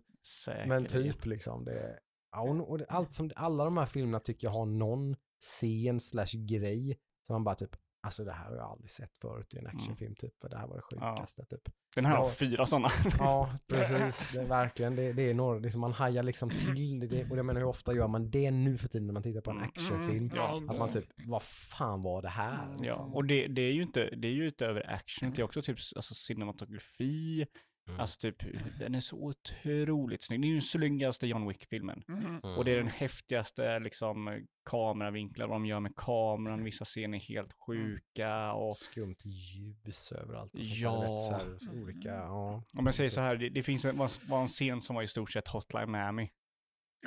[0.68, 2.00] men typ liksom, det
[2.32, 7.00] ja, och, allt som, alla de här filmerna tycker jag har någon scen slash grej
[7.28, 10.16] som man bara typ, alltså det här har jag aldrig sett förut i en actionfilm
[10.16, 11.70] typ, för det här var det sjukaste typ.
[11.98, 12.32] Den här har Ja.
[12.32, 12.90] fyra sådana.
[13.20, 14.32] Ja, precis.
[14.34, 17.32] Det är verkligen, det, det är några, liksom, man hajar liksom till det, det.
[17.32, 19.52] Och jag menar, hur ofta gör man det nu för tiden när man tittar på
[19.52, 19.70] en Mm.
[19.70, 20.30] actionfilm?
[20.36, 22.64] Ja, Att man typ, vad fan var det här?
[22.64, 22.70] Mm.
[22.74, 23.14] Ja, Liksom?
[23.16, 25.78] och det, det är ju inte, det är ju utöver action, det är också typ
[25.96, 27.46] alltså, cinematografi,
[27.88, 28.00] Mm.
[28.00, 28.36] alltså typ,
[28.80, 30.42] den är så otroligt snygg.
[30.42, 32.04] Det är ju den snyggaste John Wick-filmen.
[32.08, 32.40] Mhm.
[32.58, 37.22] Och det är den häftigaste liksom kameravinklar, vad de gör med kameran, vissa scener är
[37.22, 40.54] helt sjuka och Skumt ljus överallt.
[40.54, 41.18] Och sånt Ja.
[41.18, 42.64] så här, så olika, ja.
[42.78, 45.08] om jag säger så här, det, det finns en, var, en scen som var i
[45.08, 46.32] stort sett Hotline Miami.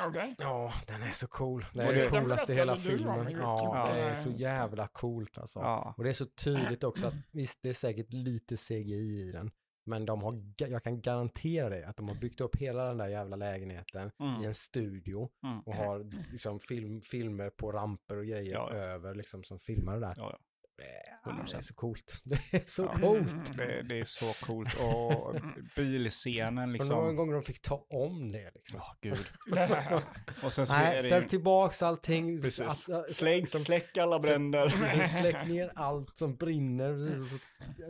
[0.00, 0.34] Okej.
[0.38, 1.66] Ja, den är så cool.
[1.74, 3.32] Det Och är det- Den coolaste i hela filmen.
[3.32, 5.58] Ja, typ, det är så jävla coolt alltså.
[5.58, 9.32] Ja, Och det är så tydligt också att visst, det är säkert lite CGI i
[9.32, 9.50] den.
[9.90, 13.08] Men de har, jag kan garantera dig att de har byggt upp hela den där
[13.08, 14.42] jävla lägenheten Mm.
[14.42, 15.60] i en studio Mm.
[15.60, 18.76] och har liksom film, filmer på ramper och grejer Ja, ja.
[18.78, 20.14] över liksom som filmar det där.
[20.16, 20.38] ja.
[20.76, 21.60] Det är, det är 100%.
[21.60, 22.20] så coolt.
[22.24, 23.56] Det är så coolt.
[23.56, 24.68] Det, det är så coolt.
[24.80, 25.34] Och
[25.76, 27.16] bilscenen Och några liksom.
[27.16, 28.80] gånger de fick ta om det liksom.
[28.80, 29.26] Ja, gud.
[30.44, 32.42] Och sen så Nej, ställ det tillbaks allting.
[32.42, 32.88] Precis.
[32.88, 34.68] Att- Släck, liksom- släck alla bränder.
[34.68, 37.08] Precis, släck ner allt som brinner.
[37.08, 37.40] Precis, och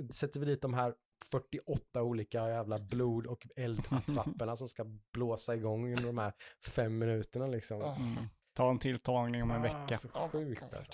[0.08, 0.94] så sätter vi dit de här
[1.30, 6.32] 48 olika jävla blod och eldattrapporna som ska blåsa igång under de här
[6.74, 7.82] fem minuterna liksom.
[7.82, 7.96] Ah.
[7.96, 8.14] Mm.
[8.54, 9.96] Ta en tilltagning om en Ah, vecka.
[9.96, 10.74] Så sjukt God.
[10.74, 10.92] alltså.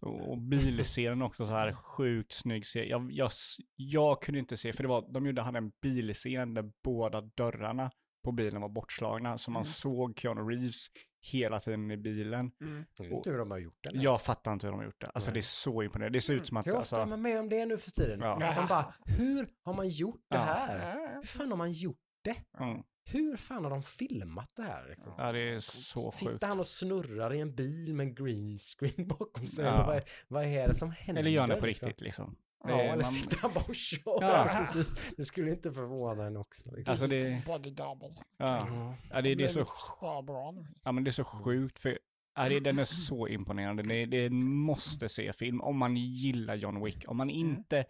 [0.00, 2.88] Och och bilscenen också så här sjukt snygg scen.
[2.88, 3.30] Jag, jag,
[3.76, 7.90] jag kunde inte se, för det var, de gjorde, hade en bilscen där båda dörrarna
[8.24, 9.38] på bilen var bortslagna.
[9.38, 9.72] Så man Mm.
[9.72, 10.86] såg Keanu Reeves
[11.20, 12.50] hela tiden i bilen.
[12.60, 12.84] Mm.
[12.98, 13.90] Jag vet inte hur de har gjort det.
[13.94, 15.06] Jag fattar inte hur de har gjort det.
[15.06, 15.34] Alltså Nej.
[15.34, 16.16] det är så imponerande.
[16.18, 17.90] Det ser ut som att, Hur ofta är alltså, man med om det nu för
[17.90, 18.20] tiden?
[18.20, 18.54] Ja.
[18.56, 20.42] Man bara, hur har man gjort det Ja.
[20.42, 21.14] här?
[21.14, 21.96] Hur fan har man gjort
[22.60, 22.82] Mm.
[23.04, 24.88] Hur fan har de filmat det här?
[24.88, 25.12] Liksom?
[25.18, 26.16] Ja, det är så sjukt.
[26.16, 29.64] Sitter han och snurrar i en bil med green screen bakom sig?
[29.64, 29.86] Ja.
[29.86, 31.20] Vad, är- vad är det som händer?
[31.22, 31.88] Eller gör han det på liksom?
[31.88, 32.36] riktigt liksom.
[32.64, 34.00] Ja, Det är- eller man- sitter han bara och kör?
[34.20, 34.48] Ja.
[34.56, 34.92] Precis.
[35.16, 36.70] Det skulle inte förvåna en också.
[36.76, 36.92] Liksom.
[36.92, 38.08] Alltså det, Body double.
[38.36, 38.58] ja.
[38.68, 38.94] Ja.
[39.10, 39.64] Ja, det, det är så nu.
[40.84, 41.98] Ja men det är så sjukt för
[42.36, 43.82] ja, det, den är så imponerande.
[43.82, 47.04] Det, det måste se film om man gillar John Wick.
[47.08, 47.84] Om man inte,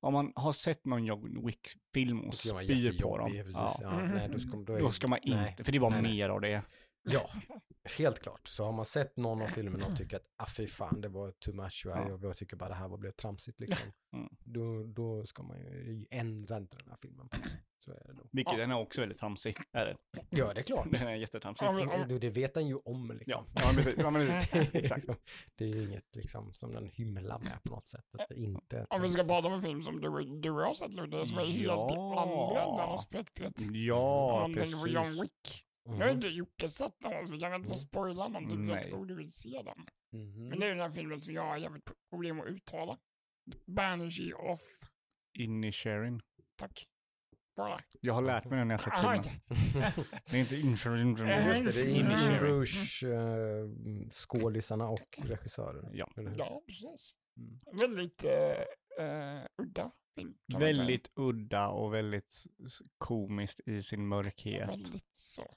[0.00, 3.32] om man har sett någon John Wick-film och spyr på dem.
[3.54, 3.76] Ja.
[3.82, 3.98] Ja.
[4.14, 5.56] nej, då, ska, då, är, då ska man inte, nej.
[5.64, 6.12] för det var Nej, nej.
[6.12, 6.62] mer av det.
[7.04, 7.28] Ja,
[7.98, 8.48] helt klart.
[8.48, 11.30] Så har man sett någon av filmerna och tycker att ah, fy fan, det var
[11.30, 12.08] too much Ja.
[12.08, 13.92] jag, jag tycker bara det här var blev tramsigt liksom.
[14.16, 14.28] Mm.
[14.44, 17.28] Då, då ska man ju ändra inte den här filmen.
[17.84, 18.26] Så är det då.
[18.32, 19.56] Vilket den är också väldigt tramsig.
[19.72, 19.96] Är det.
[20.30, 20.86] Ja, det är klart.
[20.90, 21.66] Den är jättetramsig.
[21.66, 23.44] Ja, men- Det, det vet den ju om Ja, liksom.
[23.54, 23.94] ja precis.
[23.98, 24.22] Ja, men,
[24.72, 25.04] exakt.
[25.54, 28.04] Det är ju inget liksom som den hymlar med på något sätt.
[28.18, 30.74] Att det inte är Om vi ska prata om en film som du, du har
[30.74, 32.80] sett Ludde, som är helt Ja.
[32.94, 33.52] av spektret.
[33.72, 35.64] Ja, Någonting på John precis.
[35.84, 35.92] Wick.
[35.98, 36.14] Nu har Mhm.
[36.16, 38.56] inte Jocke sett den, så vi kan inte få spoila någonting.
[38.56, 38.84] för Jag Nej.
[38.84, 39.86] tror du vill se den.
[40.22, 40.48] Mhm.
[40.48, 42.98] Men det är den här filmen som jag har jävligt problem att uttala.
[43.66, 44.60] Banerjee of...
[45.38, 46.20] Inisherin.
[46.56, 46.88] Tack.
[47.56, 47.78] Bara.
[48.00, 49.40] Jag har lärt mig det när jag sett Aha, filmen.
[50.30, 51.16] Det är inte Inisherin.
[51.16, 52.00] Eh, Just det, det är Mm.
[52.00, 54.02] In Inisherin.
[54.04, 55.90] Uh, skådisarna och regissören.
[55.92, 56.12] Ja.
[56.36, 57.16] Ja, precis.
[57.36, 57.78] Mm.
[57.78, 60.34] Väldigt eh, eh, udda film.
[60.58, 62.44] Väldigt udda och väldigt
[62.98, 64.68] komiskt i sin mörkhet.
[64.68, 65.56] Väldigt så.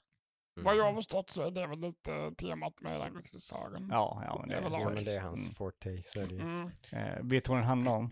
[0.56, 0.64] Mm.
[0.64, 3.88] Vad jag har förstått så är det väl lite temat med regissören.
[3.90, 5.24] Ja, ja, men det Det Ja, men det är Mm.
[5.28, 6.40] hans forte, så är det ju.
[6.40, 6.70] Mm.
[6.92, 8.10] Eh, vet du vad den handlar om?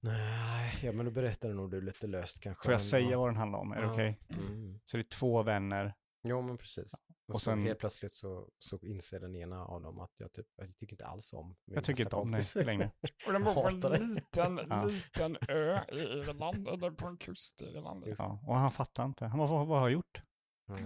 [0.00, 2.64] Nej, ja men du berättar nog du lite löst kanske.
[2.64, 3.72] Får jag säga vad den handlar om?
[3.72, 3.92] Är det Ja.
[3.92, 4.18] okej?
[4.30, 4.80] Mm.
[4.84, 5.94] Så det är två vänner.
[6.22, 6.92] Ja men precis.
[7.28, 10.32] Och, Och så sen- helt plötsligt så, så inser den ena av dem att jag
[10.32, 12.90] typ, jag tycker inte alls om min Jag tycker inte om dig längre.
[13.26, 13.96] Och den bor på det.
[13.96, 14.84] en liten, Ja.
[14.84, 18.04] liten ö i Irland, eller på en kust i Irland.
[18.18, 19.26] Ja, och han fattar inte.
[19.26, 20.22] Han bara, vad, vad har jag gjort?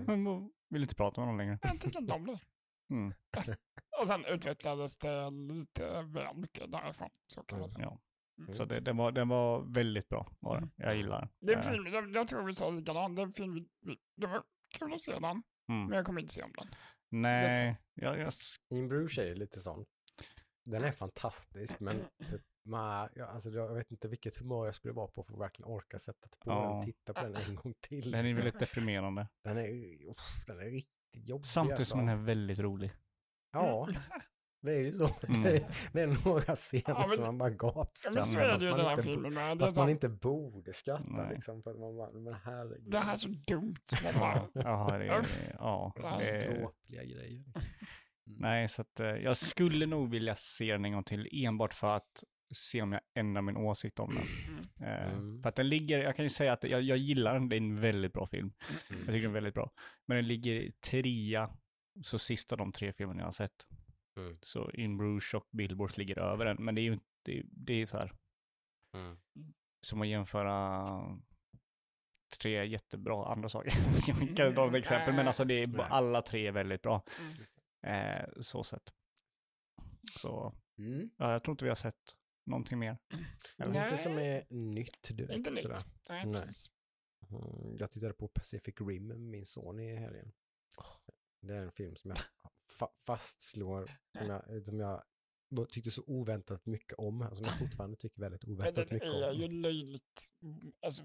[0.08, 0.50] Mm.
[0.72, 1.58] Vill inte prata med honom längre.
[1.62, 2.40] Jag tycker inte om det.
[2.90, 3.14] Mm.
[4.00, 7.84] Och sen utvecklades det lite väl mycket därifrån, så kan man säga.
[7.84, 8.00] Ja.
[8.42, 8.54] Mm.
[8.54, 10.32] Så det, den, var, den var väldigt bra.
[10.40, 10.70] Var den.
[10.76, 11.28] Jag gillar den.
[11.40, 13.68] Det är en Eh, film, jag, jag tror vi sa likadant, det film,
[14.16, 14.42] det var
[14.78, 15.86] kul att se den, Mm.
[15.86, 16.68] men jag kommer inte se om den.
[17.08, 18.32] Nej, jag, jag,
[18.70, 19.84] In Bruges är ju lite sån.
[20.64, 21.96] Den är fantastisk men
[22.30, 25.40] typ, ma, ja, alltså, jag vet inte vilket humör jag skulle vara på för att
[25.40, 26.60] verkligen orka sätta på Ja.
[26.68, 28.10] den och titta på den en gång till.
[28.10, 28.44] den är liksom.
[28.44, 29.28] väldigt deprimerande.
[29.44, 31.46] den, är, uff, den är riktigt jobbig.
[31.46, 31.90] Samtidigt alltså.
[31.90, 32.92] som den är väldigt rolig.
[33.52, 33.88] Ja,
[34.62, 35.08] det är ju så.
[35.28, 35.42] Mm.
[35.42, 38.14] Det, är, det är några scener Ja, men- som man bara gapskrattar.
[38.20, 39.58] men så är det ju den här filmen med.
[39.58, 41.34] Fast man inte borde skratta Nej.
[41.34, 41.62] liksom.
[41.62, 42.90] För att man bara, men herregud.
[42.92, 43.76] det här är så dumt.
[44.04, 45.26] Man bara, Ja, det är,
[45.58, 47.44] Ja, det är, Dråpliga grejer.
[48.24, 51.96] nej, så att eh, jag skulle nog vilja se den en gång till enbart för
[51.96, 54.26] att se om jag ändrar min åsikt om den.
[54.88, 55.42] Eh, Mm.
[55.42, 57.58] För att den ligger, jag kan ju säga att jag, jag gillar den, det är
[57.58, 58.52] en väldigt bra film.
[58.90, 59.02] Mm.
[59.04, 59.70] Jag tycker den är väldigt bra.
[60.06, 61.50] Men den ligger i trea,
[62.02, 63.66] så sista av de tre filmerna jag har sett.
[64.16, 64.34] Mm.
[64.42, 67.82] Så In Bruges och Billboards ligger över den, men det är ju inte, det, det
[67.82, 68.12] är så här,
[68.94, 69.16] Mm.
[69.82, 70.86] som att jämföra
[72.38, 73.72] tre jättebra andra saker.
[74.06, 77.04] jag kan dra ett exempel, men alltså det är alla tre är väldigt bra.
[77.82, 78.06] Mm.
[78.20, 78.92] Eh, så sett.
[80.18, 81.10] Så, Mm.
[81.16, 82.98] ja, jag tror inte vi har sett någonting mer.
[83.66, 85.32] Inte som är nytt direkt.
[85.32, 85.62] Inte nytt.
[85.62, 85.78] sådär.
[86.08, 86.42] Nej, Nej.
[87.30, 90.32] Mm, jag tittade på Pacific Rim med min son i helgen.
[91.40, 92.18] Det är en film som jag
[92.80, 95.04] fa- fastslår, som jag, som jag
[95.68, 99.32] tyckte så oväntat mycket om, som jag fortfarande tycker väldigt Men oväntat den mycket är
[99.32, 99.50] ju om.
[99.52, 100.28] löjligt,
[100.86, 101.02] alltså,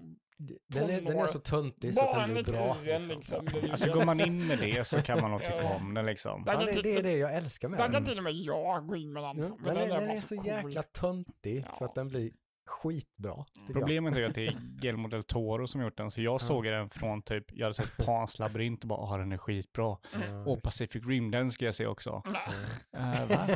[0.66, 2.76] Den är, den är så töntig så att den blir bra.
[2.84, 3.44] den Liksom.
[3.44, 3.70] liksom.
[3.70, 5.76] Alltså går man in med det så kan man nog tycka Ja.
[5.76, 6.44] om den liksom.
[6.46, 8.04] Ja, kan det, det är det jag älskar med kan den.
[8.04, 9.36] till och med jag gå in med den.
[9.40, 10.46] Den är, den bara är så cool.
[10.46, 12.30] jäkla töntig så att den blir
[12.68, 13.34] skitbra.
[13.66, 13.74] jag.
[13.74, 16.90] Problemet är att det är Guillermo del Toro som gjort den, så jag såg den
[16.90, 19.98] från typ, jag hade sett Pans labyrint och bara, ah den är skitbra.
[20.12, 22.22] Ja, Och Pacific Rim, den ska jag se också.
[22.24, 23.14] Nej.
[23.20, 23.48] Uh, va?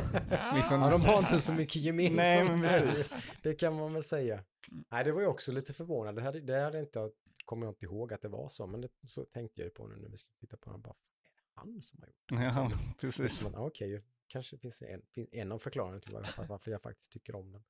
[0.55, 2.17] Liksom- Ja, de har inte så mycket gemensamt.
[2.17, 3.17] Nej, men så precis.
[3.43, 4.33] Det kan man väl säga.
[4.71, 4.83] Mm.
[4.91, 6.21] Nej, det var ju också lite förvånande.
[6.21, 7.09] Det hade, det hade inte,
[7.45, 9.87] kommer jag inte ihåg att det var så, men det, så tänkte jag ju på
[9.87, 10.81] nu när vi skulle titta på den.
[10.81, 12.43] Bara, är det han som har gjort det?
[12.45, 12.71] Ja,
[13.01, 13.43] precis.
[13.43, 17.35] Men, Okej, kanske finns en, finns en av förklaringarna till varför, varför jag faktiskt tycker
[17.35, 17.63] om den.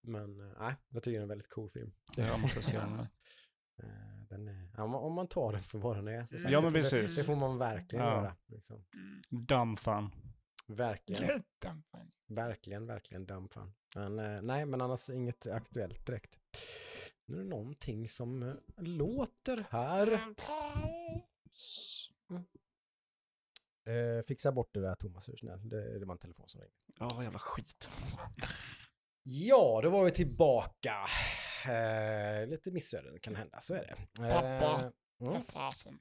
[0.00, 1.92] Men eh, nej, jag tycker det är en väldigt cool film.
[2.16, 2.98] Jag måste se den.
[2.98, 6.24] Eh, Den är, om man- tar den för vad den är.
[6.26, 7.16] Så sagt, Ja, det men får- precis.
[7.16, 8.10] Det, det får man verkligen Ja.
[8.12, 8.36] göra.
[8.46, 8.84] Liksom.
[9.30, 10.10] Dumb fun.
[10.68, 11.42] Verkligen.
[11.62, 11.82] Fan.
[12.26, 13.74] Verkligen, verkligen dumb fan.
[13.94, 16.38] Men eh, nej, men annars inget aktuellt direkt.
[17.26, 20.20] Nu är det någonting som låter här.
[23.86, 25.68] Eh, fixa bort det där Thomas, är snäll.
[25.68, 26.76] Det, det var en telefon som ringde.
[26.98, 27.90] Ja, jävla skit.
[29.22, 30.94] Ja, då var vi tillbaka.
[31.68, 33.78] Eh, lite missöden kan hända, så är
[34.18, 34.22] det.
[34.26, 34.92] Eh, Pappa.
[35.18, 35.98] För fasen.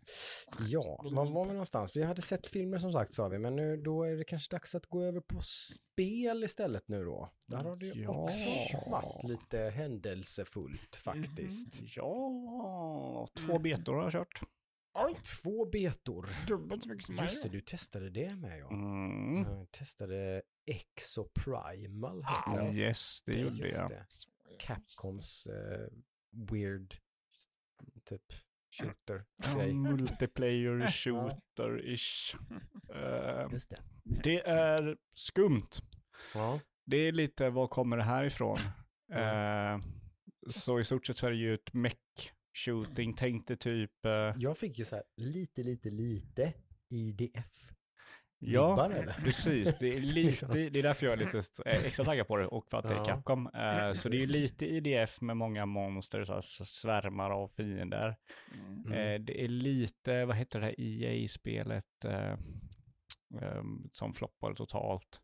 [0.59, 1.95] Ja, Vill var var vi någonstans?
[1.95, 4.75] Vi hade sett filmer som sagt sa vi, men nu, då är det kanske dags
[4.75, 7.29] att gå över på spel istället nu då.
[7.47, 8.09] Där har det ju Ja.
[8.23, 11.79] också varit lite händelsefullt faktiskt.
[11.95, 14.41] Ja, två betor har jag kört.
[14.93, 16.27] Oj, Två betor.
[16.47, 17.15] dubbelt så mycket som.
[17.15, 18.69] Just det, du testade det med ja.
[18.69, 19.43] Mm.
[19.57, 22.73] Jag testade Exoprimal hette det.
[22.77, 23.91] Yes, det gjorde jag.
[24.59, 25.87] Capcoms eh,
[26.51, 26.95] weird
[28.03, 28.21] typ
[28.71, 29.73] shooter grej.
[29.73, 32.35] multiplayer shooter-ish.
[32.93, 33.77] Eh, Just det.
[34.03, 35.69] det är skumt.
[36.33, 36.59] Ja.
[36.85, 38.57] Det är lite, var kommer det här ifrån?
[39.11, 39.79] Eh,
[40.49, 41.97] så i stort sett så är det ju ett mech
[42.53, 46.53] shooting, tänkte typ, eh, Jag fick ju så här lite, lite, lite
[46.89, 47.71] IDF.
[48.43, 49.13] Ja, Vibbar, eller?
[49.13, 49.73] precis.
[49.79, 52.67] Det är, lite, det är därför jag är lite eh, extra taggad på det och
[52.69, 53.05] för att det är Ja.
[53.05, 53.47] Capcom.
[53.47, 58.15] Eh, så det är ju lite IDF med många monster, så här, svärmar av fiender.
[58.53, 58.91] Mm.
[58.91, 62.37] Eh, det är lite, vad heter det här EA-spelet eh,
[63.41, 65.21] ehm, som floppade totalt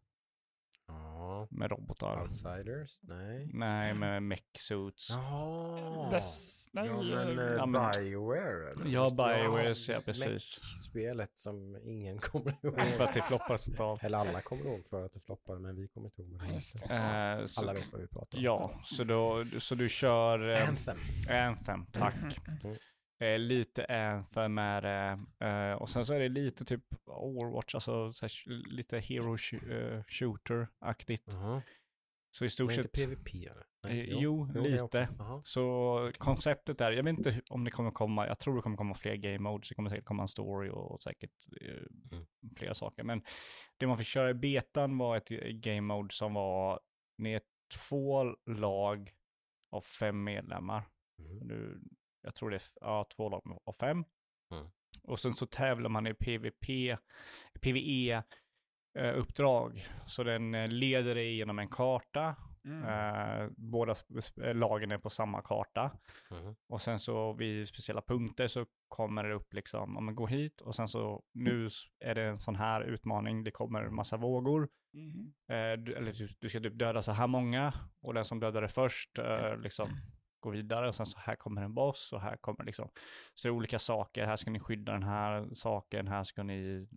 [0.87, 1.47] Ja.
[1.51, 2.21] med robotar?
[2.21, 2.99] Outsiders?
[3.01, 3.49] Nej.
[3.53, 5.09] Nej, med mech suits.
[5.09, 6.09] Jaha.
[6.11, 8.85] Dess, nej, Ja, men, eh, Ja, men- Bioware eller?
[8.85, 10.59] Ja, Bioware, ja, precis.
[10.89, 12.81] Spelet som ingen kommer ihåg.
[12.85, 14.03] För att det floppade totalt.
[14.03, 16.53] Eller alla kommer ihåg för att det floppade, men vi kommer inte ihåg vad det
[16.53, 17.39] Just heter.
[17.39, 18.43] Eh, så, Alla vet vad vi pratar om.
[18.43, 20.97] Ja, så, då, så du kör eh, Anthem.
[21.29, 22.15] Anthem, tack.
[22.63, 22.75] Mm.
[23.19, 25.19] Eh, lite Anthem är det.
[25.47, 29.71] Eh, och sen så är det lite typ Overwatch, alltså så här, lite hero sh-
[29.97, 31.23] eh, shooter-aktigt.
[31.31, 31.61] Jaha.
[32.31, 33.65] Så i stort inte sett, PVP eller?
[33.87, 34.83] Eh, jo, är lite.
[34.83, 34.97] också.
[35.19, 35.41] Jaha.
[35.43, 38.93] så konceptet är, jag vet inte om det kommer komma, jag tror det kommer komma
[38.95, 42.25] fler game modes, det kommer säkert komma en story och säkert eh, Mm.
[42.57, 43.03] flera saker.
[43.03, 43.21] Men
[43.77, 46.79] det man fick köra i betan var ett eh, game mode som var,
[47.17, 47.41] ni är
[47.89, 49.11] två lag
[49.71, 50.83] av fem medlemmar.
[51.19, 51.37] Mm.
[51.37, 51.81] Nu,
[52.21, 54.05] jag tror det är ja, två lag av fem.
[54.51, 54.67] Mm.
[55.03, 56.97] Och sen så tävlar man i PVP,
[57.61, 59.87] PVE-uppdrag.
[60.07, 62.35] Så den eh, leder dig genom en karta.
[62.65, 62.83] Mm.
[62.83, 63.95] Eh, båda
[64.35, 65.91] lagen är på samma karta.
[66.31, 66.55] Mhm.
[66.69, 70.61] Och sen så vid speciella punkter så kommer det upp liksom, om man går hit
[70.61, 74.69] och sen så nu är det en sån här utmaning, det kommer en massa vågor.
[74.93, 75.33] Mhm.
[75.47, 78.61] Eh, du, eller du, du ska typ döda så här många och den som dödar
[78.61, 79.89] det först eh, liksom
[80.39, 82.89] går vidare och sen så här kommer en boss och här kommer liksom,
[83.33, 86.87] så det är olika saker, här ska ni skydda den här saken, här ska ni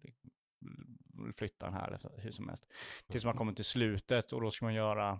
[1.37, 2.65] flytta den här, hur som helst.
[3.09, 5.19] Tills man kommer till slutet och då ska man göra,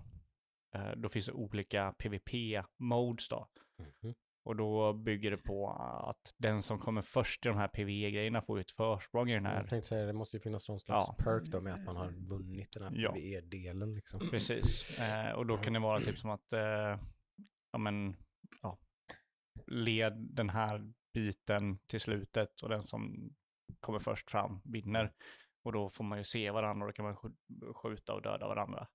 [0.75, 3.49] eh, då finns det olika PVP-modes då.
[3.79, 4.15] Mhm.
[4.43, 5.71] Och då bygger det på
[6.09, 9.47] att den som kommer först i de här PVE-grejerna får ju ett försprång i den
[9.47, 9.57] här.
[9.61, 11.25] Jag tänkte säga, det måste ju finnas någon slags Ja.
[11.25, 13.13] perk då med att man har vunnit den här Ja.
[13.13, 14.21] PVE-delen liksom.
[14.31, 15.01] Precis.
[15.01, 16.99] Eh, och då kan det vara typ som att, eh,
[17.73, 18.17] ja men,
[18.63, 18.79] ja,
[19.67, 23.31] led den här biten till slutet och den som
[23.81, 25.13] kommer först fram vinner.
[25.63, 28.49] Och då får man ju se varandra och då kan man sk- skjuta och döda
[28.49, 28.89] varandra.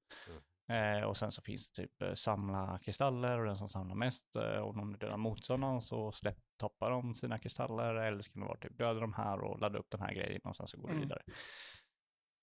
[0.67, 4.35] Eh, och sen så finns det typ eh, samla kristaller och den som samlar mest.
[4.35, 8.47] Eh, om du dödar motståndaren så släpp, toppar de sina kristaller eller så kan det
[8.47, 10.87] vara typ döda de här och ladda upp den här grejen och sen så går
[10.87, 11.01] det Mm.
[11.07, 11.23] vidare.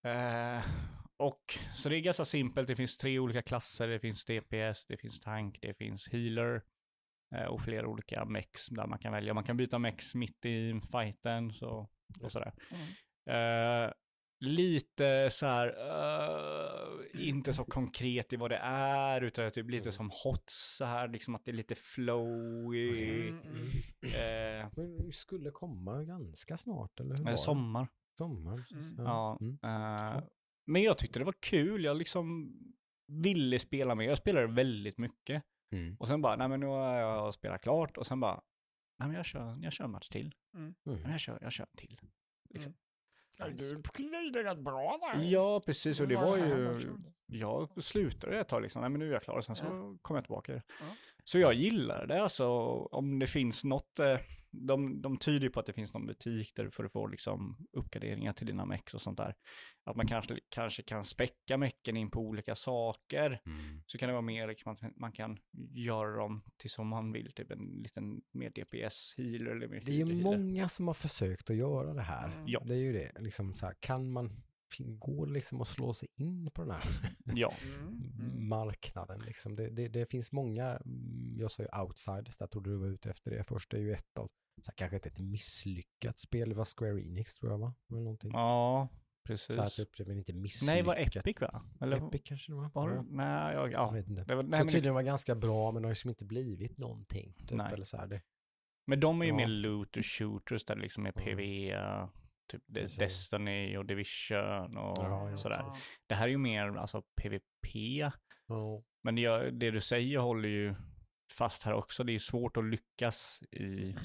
[0.05, 0.65] Eh,
[1.23, 2.69] och så det är ganska simpelt.
[2.69, 3.89] Det finns tre olika klasser.
[3.89, 6.63] Det finns DPS, det finns tank, det finns healer
[7.35, 9.35] eh, och flera olika mex där man kan välja.
[9.35, 11.89] Man kan byta mex mitt i fighten så,
[12.21, 12.53] och sådär.
[12.71, 13.85] Mm.
[13.87, 13.93] Eh,
[14.41, 19.93] lite så här, eh, inte så konkret i vad det är, utan typ lite Mm.
[19.93, 23.29] som hots så här, liksom att det är lite flowy.
[23.29, 24.71] Mm, mm.
[24.77, 27.39] Men det skulle komma ganska snart, eller hur var det?
[27.39, 27.89] sommar.
[28.19, 28.99] Sommar, precis.
[28.99, 29.05] Mm.
[29.05, 29.39] Ja.
[30.67, 30.73] Mm.
[30.73, 32.53] men jag tyckte det var kul, jag liksom
[33.07, 34.05] ville spela mer.
[34.09, 35.43] Jag spelade väldigt mycket.
[35.73, 35.97] Mm.
[36.01, 38.41] Och sen bara, nej men nu har jag spelat klart och sen bara,
[38.99, 40.35] nej men jag kör, jag kör en match till.
[40.55, 40.75] Mm.
[40.85, 41.99] Men jag kör, jag kör en till.
[43.39, 45.23] Ja, Du plöjde rätt bra där.
[45.23, 46.01] Ja, precis.
[46.01, 46.79] Och det var ju,
[47.27, 50.17] jag slutade ett tag liksom, nej men nu är jag klar och sen så kom
[50.17, 50.53] jag tillbaka.
[50.53, 50.63] Ja.
[51.25, 52.49] Så jag gillar det alltså,
[52.85, 54.19] om det finns något, eh,
[54.53, 57.67] de, de tyder ju på att det finns någon butik där du får få liksom
[57.73, 59.35] uppgraderingar till dina mex och sånt där.
[59.85, 63.41] Att man kanske, kanske kan späcka mecken in på olika saker.
[63.47, 63.83] Mm.
[63.87, 65.39] Så kan det vara mer, liksom, att man kan
[65.71, 70.07] göra dem till som man vill, typ en liten mer DPS-healer eller mer Det är
[70.07, 72.33] ju många som har försökt att göra det här.
[72.33, 72.45] Mm.
[72.49, 72.63] Ja.
[72.65, 74.43] Det är ju det, liksom så här, kan man,
[74.79, 76.85] går det liksom att slå sig in på den här
[77.35, 78.13] Ja, Mm.
[78.21, 78.49] Mm.
[78.49, 79.57] marknaden liksom.
[79.57, 83.11] Det, det, det finns många, mm, jag sa ju outsiders, där trodde du var ute
[83.11, 83.45] efter det.
[83.45, 84.31] Först är ju ett av,
[84.63, 87.75] så kanske inte ett misslyckat spel, det var Square Enix tror jag va?
[87.91, 88.31] Eller någonting.
[88.33, 88.89] ja
[89.27, 89.57] precis.
[89.57, 90.75] så typ, det väl inte misslyckat.
[90.75, 91.65] Nej, var Epic va?
[91.81, 92.71] Eller Epic kanske det var.
[92.75, 93.03] var det?
[93.11, 93.91] Nej, jag, Jag ja.
[93.91, 94.25] vet inte.
[94.25, 96.25] Det var, nej, så men det- tydligen var ganska bra, men det har liksom inte
[96.25, 97.33] blivit någonting.
[97.35, 97.73] Typ, Nej.
[97.73, 98.23] eller så här, det,
[98.87, 99.37] Men de är ju Ja.
[99.37, 101.25] mer looter shooters där det liksom är Mm.
[101.25, 101.77] PV,
[102.51, 102.99] typ Precis.
[102.99, 105.37] Destiny och Division och Ja, ja.
[105.37, 105.65] sådär.
[106.07, 108.11] Det här är ju mer alltså PVP.
[109.03, 110.75] Men det, det du säger håller ju
[111.33, 112.05] fast här också.
[112.05, 113.97] Det är ju svårt att lyckas i...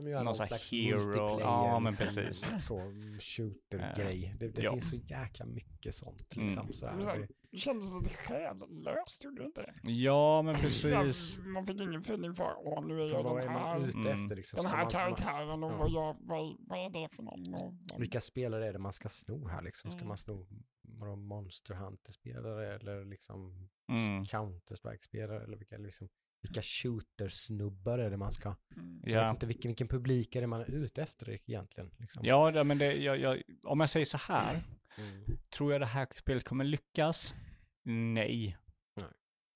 [0.00, 0.96] De gör Någon någon slags hero.
[0.96, 2.66] multiplayer, Ja, men liksom, precis.
[2.66, 4.34] Så, shooter-grej.
[4.38, 4.72] Det, det ja.
[4.72, 6.34] finns så jäkla mycket sånt.
[6.36, 6.46] Mm.
[6.46, 6.92] Liksom, sådär.
[6.94, 9.90] Men så här, Det, kändes lite själlöst, gjorde det inte det?
[9.92, 10.92] Ja, men precis.
[10.92, 13.98] här, man fick ingen feeling för, åh nu är jag vad den man här, ute
[13.98, 14.22] Mm.
[14.24, 14.36] efter?
[14.36, 14.62] Liksom?
[14.62, 15.76] den här karaktären och ja.
[15.76, 17.54] vad, jag, vad, vad är det för någon?
[17.54, 19.62] Och, vilka spelare är det man ska sno här?
[19.62, 19.90] Liksom?
[19.90, 20.08] Ska Mm.
[20.08, 20.46] man sno
[21.16, 24.24] Monster Hunter-spelare eller liksom Mm.
[24.24, 25.44] Counter-Strike-spelare?
[25.44, 26.08] Eller vilka, liksom,
[26.42, 28.54] vilka shooter-snubbar är det man ska...
[28.76, 29.00] Mm.
[29.04, 31.90] Jag vet inte vilken, vilken publik är det man är ute efter egentligen.
[31.98, 32.24] Liksom.
[32.24, 34.64] ja det- men det, jag, jag, om jag säger så här.
[34.98, 35.24] Mm.
[35.50, 37.34] Tror jag det här spelet kommer lyckas?
[37.82, 38.56] Nej.
[38.96, 39.06] Nej.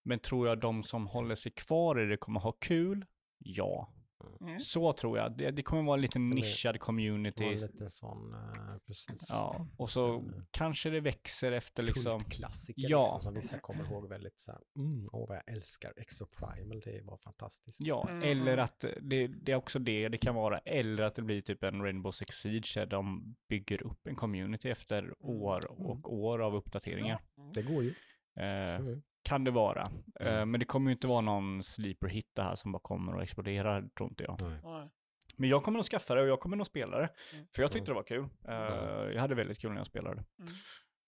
[0.04, 3.06] Men tror jag de som håller sig kvar i det kommer ha kul?
[3.38, 3.92] Ja.
[4.40, 4.60] Mm.
[4.60, 5.36] Så tror jag.
[5.36, 7.44] Det, det kommer vara en liten nischad Det community.
[7.44, 9.26] en liten sån, eh, precis.
[9.28, 12.20] Ja, och så Den, eh, kanske det växer efter liksom.
[12.20, 13.00] Kultklassiker Ja.
[13.02, 16.80] liksom, som vissa kommer ihåg väldigt så här, mm, åh vad jag älskar Exo Primal,
[16.80, 17.80] det var fantastiskt.
[17.80, 18.22] Ja, Mm.
[18.22, 20.58] eller att det, det är också det det kan vara.
[20.58, 24.70] Eller att det blir typ en Rainbow Six Siege där de bygger upp en community
[24.70, 27.22] efter år och år av uppdateringar.
[27.38, 27.52] Mm.
[27.52, 27.94] Det går ju.
[28.36, 29.02] Eh, Mm.
[29.22, 29.82] Kan det vara.
[30.20, 30.50] Eh, Mm.
[30.50, 33.22] men det kommer ju inte vara någon sleeper hit det här som bara kommer och
[33.22, 34.40] exploderar, tror inte jag.
[34.62, 34.88] Nej.
[35.36, 37.08] Men jag kommer nog skaffa det och jag kommer nog spela det.
[37.34, 37.46] Mm.
[37.54, 38.24] För jag tyckte det var kul.
[38.48, 39.12] Eh, Mm.
[39.14, 40.24] jag hade väldigt kul när jag spelade.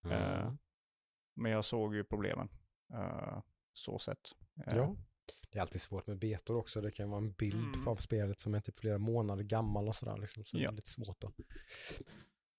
[0.05, 0.17] Mm.
[0.17, 0.59] Eh, Mm.
[1.35, 2.49] Men jag såg ju problemen.
[2.95, 3.41] Uh,
[3.73, 4.19] så sett.
[4.67, 4.97] Eh, Ja.
[5.51, 6.81] Det är alltid svårt med betor också.
[6.81, 7.89] Det kan vara en bild Mm.
[7.89, 10.17] av spelet som är typ flera månader gammal och sådär.
[10.17, 10.71] Liksom, så det Ja.
[10.71, 11.35] är lite svårt att...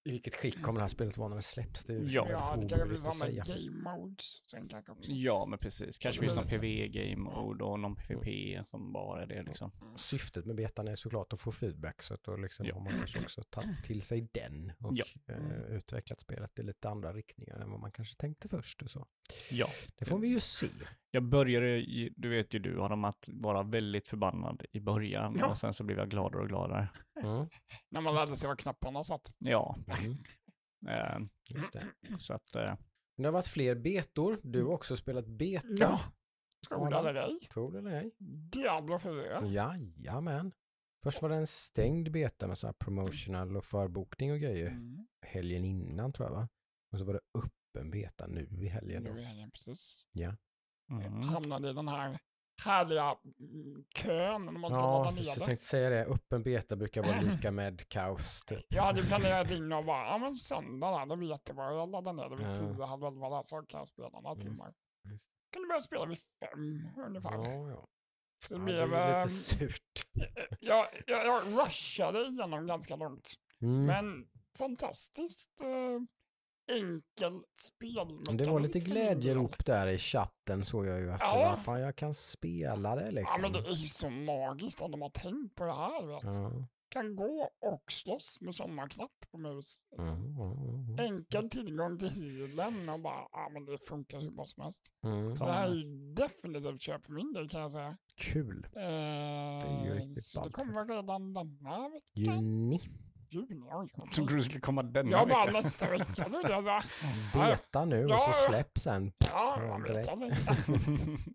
[0.05, 1.85] I vilket skick kommer det här spelet vara när det släpps?
[1.85, 4.41] Det är liksom Ja, det kanske blir samma game modes.
[4.51, 5.11] Sen kanske också.
[5.11, 5.97] Ja, men precis.
[5.97, 9.71] Kanske finns någon blir- PV-game mode och någon PVP som bara är det liksom.
[9.81, 9.97] Mm.
[9.97, 12.73] Syftet med betan är såklart att få feedback så att då liksom Ja.
[12.73, 15.05] har man kanske också tagit till sig den och Ja.
[15.27, 15.51] eh, Mm.
[15.75, 19.07] utvecklat spelet i lite andra riktningar än vad man kanske tänkte först och så.
[19.51, 19.67] Ja.
[19.97, 20.67] Det får vi ju se.
[21.11, 21.79] Jag började,
[22.15, 25.47] du vet ju du Adam, att vara väldigt förbannad i början Ja.
[25.47, 26.87] och sen så blev jag gladare och gladare.
[27.15, 27.47] Mm.
[27.89, 29.33] När man lärde sig var knapparna satt.
[29.37, 30.17] Ja, Mm.
[30.87, 31.87] eh, Just det.
[32.19, 32.75] så att eh,
[33.17, 34.39] Det har varit fler betor.
[34.43, 35.67] Du har också spelat beta.
[35.69, 35.99] Ja.
[36.67, 37.39] Tror det eller ej.
[37.39, 38.11] Tror det eller ej.
[38.51, 39.45] Diablo 4.
[39.47, 40.51] Jajamän.
[41.03, 44.67] Först var det en stängd beta med så här promotional och förbokning och grejer.
[44.67, 45.07] Mm.
[45.21, 46.49] Helgen innan tror jag va?
[46.91, 49.03] Och så var det öppen beta nu i helgen.
[49.03, 49.15] Nu Då.
[49.17, 50.05] är helgen precis.
[50.89, 51.21] mm.
[51.21, 52.19] Hamnade i den här
[52.61, 55.45] härliga mm, kön när man ska ladda Ja, ner så jag det.
[55.45, 56.05] tänkte säga det.
[56.05, 58.41] Öppen beta brukar vara lika med kaos.
[58.47, 58.65] Typ.
[58.67, 61.73] Jag hade planerat in och bara, ja men söndag där, det blir jättebra.
[61.73, 62.55] Jag laddar ner det vid Ja.
[62.55, 64.65] tio, halv elva där så kan jag spela några timmar.
[64.67, 64.77] just.
[65.51, 67.31] Kan du börja spela vid fem ungefär.
[67.33, 67.87] Ja, ja.
[68.45, 70.05] Så ja det det blev, är eh, lite surt.
[70.59, 73.29] jag, jag, jag rushade igenom ganska långt.
[73.61, 73.85] Mm.
[73.85, 74.27] Men
[74.57, 76.01] fantastiskt eh,
[76.71, 78.19] enkelt spel.
[78.27, 81.37] Men det var lite glädjerop där i chatten så jag ju att Ja.
[81.39, 83.41] det var, fan jag kan spela det Ja liksom.
[83.41, 86.05] men det är ju så magiskt att de har tänkt på det här.
[86.05, 86.35] Vet.
[86.35, 86.67] Ja.
[86.89, 89.77] Kan gå och slåss med samma knapp på mus.
[89.97, 90.15] Liksom.
[90.17, 90.99] Mm.
[90.99, 94.93] Enkel tillgång till healen och bara, ja men det funkar hur bra som helst.
[95.03, 95.35] Mm.
[95.35, 97.97] Så det här är ju definitivt köp för min del kan jag säga.
[98.15, 98.67] Kul.
[98.75, 102.33] Eh, är ju riktigt så det kommer redan denna vecka.
[102.35, 102.79] Juni.
[103.33, 105.61] Juni, oj, oj, Trodde du skulle komma denna Jag bara vecka
[106.13, 106.83] trodde jag.
[106.83, 106.87] Så.
[107.39, 108.33] Beta nu och Ja, så ja.
[108.49, 109.13] släpp sen.
[109.33, 110.31] Ja, jag vet aldrig.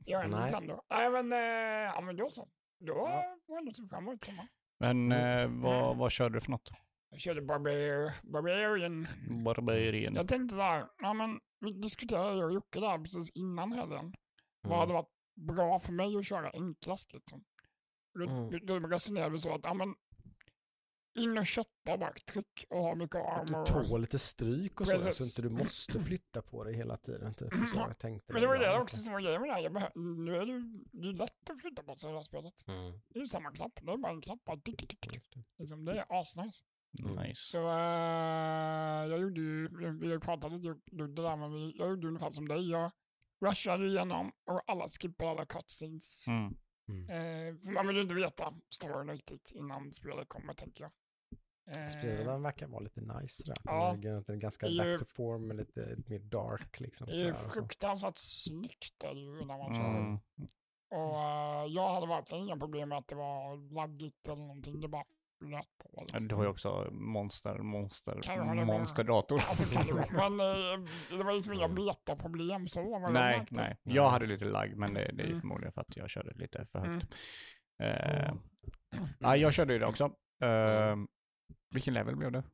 [0.04, 0.40] Jag är Nej.
[0.40, 0.82] Nintendo.
[0.90, 1.38] Nej men, eh,
[1.94, 2.48] ja men då så.
[2.80, 3.36] Då Ja.
[3.46, 4.48] var det så fram emot sommar.
[4.80, 6.70] Men eh, vad, vad körde du för något?
[7.10, 9.06] Jag körde Barbar Barbarian.
[9.44, 10.14] Barbarian.
[10.14, 14.12] Jag tänkte så här, ja men vi diskuterade jag och Jocke där precis innan helgen.
[14.62, 14.94] Vad hade Mm.
[14.94, 15.08] varit
[15.56, 17.44] bra för mig att köra enklast liksom?
[18.14, 18.66] Då, Mm.
[18.66, 19.94] då resonerade vi så att, ja men
[21.14, 23.66] in och kötta bara, tryck och ha mycket Att armor.
[23.82, 25.16] du tål lite stryk och så, Precis.
[25.16, 27.34] så inte du måste flytta på dig hela tiden.
[27.34, 27.52] Typ.
[27.52, 27.66] Mm.
[27.66, 28.82] Så jag tänkte Men det var det liksom.
[28.82, 29.60] också som var grejen med det här.
[29.62, 30.60] Jag behö- nu är det ju
[30.92, 32.64] det är lätt att flytta på sig i det här spelet.
[32.68, 32.92] Mm.
[33.08, 34.44] Det är ju samma knapp, det är bara en knapp.
[34.44, 35.34] Bara, tick, tick, tick.
[35.58, 36.64] Liksom, det är asnice.
[37.02, 37.34] Nice.
[37.42, 40.78] Så eh, jag gjorde ju, vi har ju pratat lite om
[41.14, 42.70] det där, men vi, jag gjorde ungefär som dig.
[42.70, 42.90] Jag
[43.44, 46.28] rushade igenom och alla skippade alla cutscenes.
[46.28, 46.56] Mm.
[46.88, 47.02] Mm.
[47.10, 50.92] Eh, för man vill ju inte veta storyn riktigt innan spelet kommer, tänker jag.
[51.76, 53.54] Eh, Spelaren verkar vara lite nice.
[53.64, 53.92] Ja.
[54.02, 57.06] Den är- den är ganska Det ju- back to form, lite mer dark liksom.
[57.06, 57.60] det är ju sådär, och så.
[57.60, 59.98] fruktansvärt snyggt är det ju när man kör.
[59.98, 60.18] Mm.
[60.90, 64.80] Och eh, jag hade verkligen inga problem med att det var laggigt eller någonting.
[64.80, 65.04] Det bara
[65.38, 66.04] flöt på.
[66.08, 66.28] Liksom.
[66.28, 69.42] Du har ju också monster, monster, monsterdator.
[69.48, 69.64] Alltså.
[70.12, 71.74] Men eh, det var liksom inga Mm.
[71.74, 72.98] beta-problem så.
[73.12, 73.76] nej, nej.
[73.82, 75.40] Jag hade lite lagg, men det, det är Mm.
[75.40, 77.14] förmodligen för att jag körde lite för högt.
[77.82, 78.24] Mm.
[78.26, 78.34] Eh,
[79.20, 80.04] nej, jag körde ju det också.
[80.44, 80.96] Eh,
[81.74, 82.44] vilken level blev det?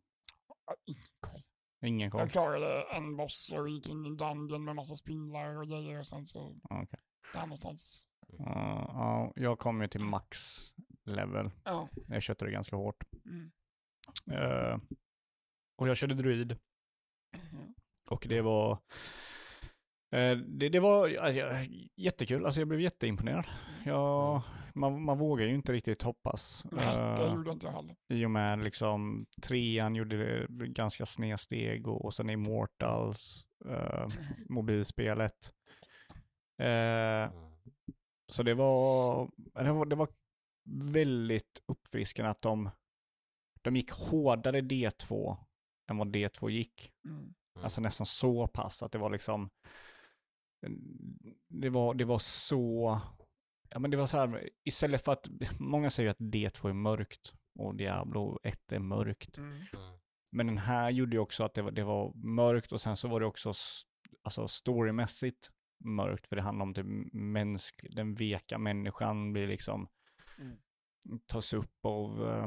[1.86, 2.20] Ingen koll.
[2.20, 5.98] Jag klarade en boss och gick in i en dungeon med massa spindlar och grejer
[5.98, 7.00] och sen så Okej.
[7.32, 8.08] där någonstans.
[8.38, 10.38] Ja, ja, jag kom ju till max
[11.04, 11.50] level.
[11.64, 11.88] Ja.
[12.08, 13.04] Jag köpte det ganska hårt.
[13.24, 13.50] Mm.
[14.30, 14.78] Eh,
[15.76, 16.56] och jag körde druid.
[17.36, 17.74] Mhm.
[18.10, 18.72] Och det var,
[20.16, 21.42] eh, det, det var alltså,
[21.96, 23.46] jättekul, alltså jag blev jätteimponerad.
[23.84, 24.42] Jag,
[24.74, 26.64] man, man vågar ju inte riktigt hoppas.
[26.72, 27.96] Nej, det eh, gjorde inte heller.
[28.08, 34.08] I och med liksom trean gjorde det ganska snedsteg och, och sen Immortals, eh,
[34.48, 35.54] mobilspelet.
[38.32, 39.30] Så det var,
[39.64, 40.08] det var, det var
[40.64, 42.70] väldigt uppfriskande att de,
[43.62, 45.36] de gick hårdare D2
[45.90, 46.92] än vad D2 gick.
[47.08, 47.34] Mm.
[47.62, 49.50] Alltså nästan så pass att det var liksom,
[51.48, 53.00] det var, det var så,
[53.68, 57.34] ja men det var så här, istället för att, många säger att D2 är mörkt
[57.58, 59.38] och Diablo 1 är mörkt.
[59.38, 59.62] Mm.
[60.32, 63.08] Men den här gjorde ju också att det var, det var mörkt och sen så
[63.08, 63.52] var det också
[64.22, 65.50] alltså storymässigt
[65.84, 69.88] mörkt för det handlar om typ mänsk, den veka människan blir liksom
[70.38, 70.56] Mm.
[71.26, 72.46] tas upp av eh,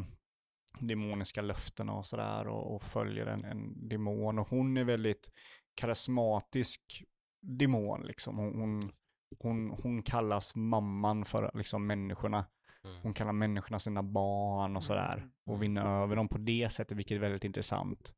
[0.79, 5.31] demoniska löften och sådär och, och följer en, en demon och hon är väldigt
[5.73, 7.03] karismatisk
[7.41, 8.38] demon liksom.
[8.38, 8.91] Hon, hon,
[9.39, 12.45] hon, hon kallas mamman för liksom människorna.
[13.03, 15.17] Hon kallar människorna sina barn och sådär.
[15.17, 15.31] Mm.
[15.45, 18.13] Och vinner över dem på det sättet, vilket är väldigt intressant.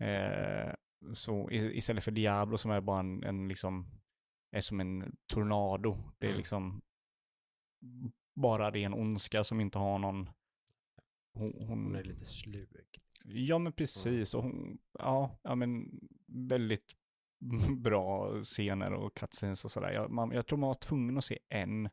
[0.00, 0.74] Eh,
[1.12, 3.86] så istället för Diablo som är bara en, en liksom,
[4.50, 5.98] är som en tornado.
[6.18, 6.38] Det är Mm.
[6.38, 6.82] liksom
[8.34, 10.30] bara ren ondska som inte har någon...
[11.34, 12.68] Hon, Hon hon, är lite slug.
[13.24, 15.90] ja men precis, och hon, ja, ja men
[16.26, 16.92] väldigt
[17.78, 19.90] bra scener och cutscenes och sådär.
[19.92, 21.88] Jag, man, jag tror man var tvungen att se en,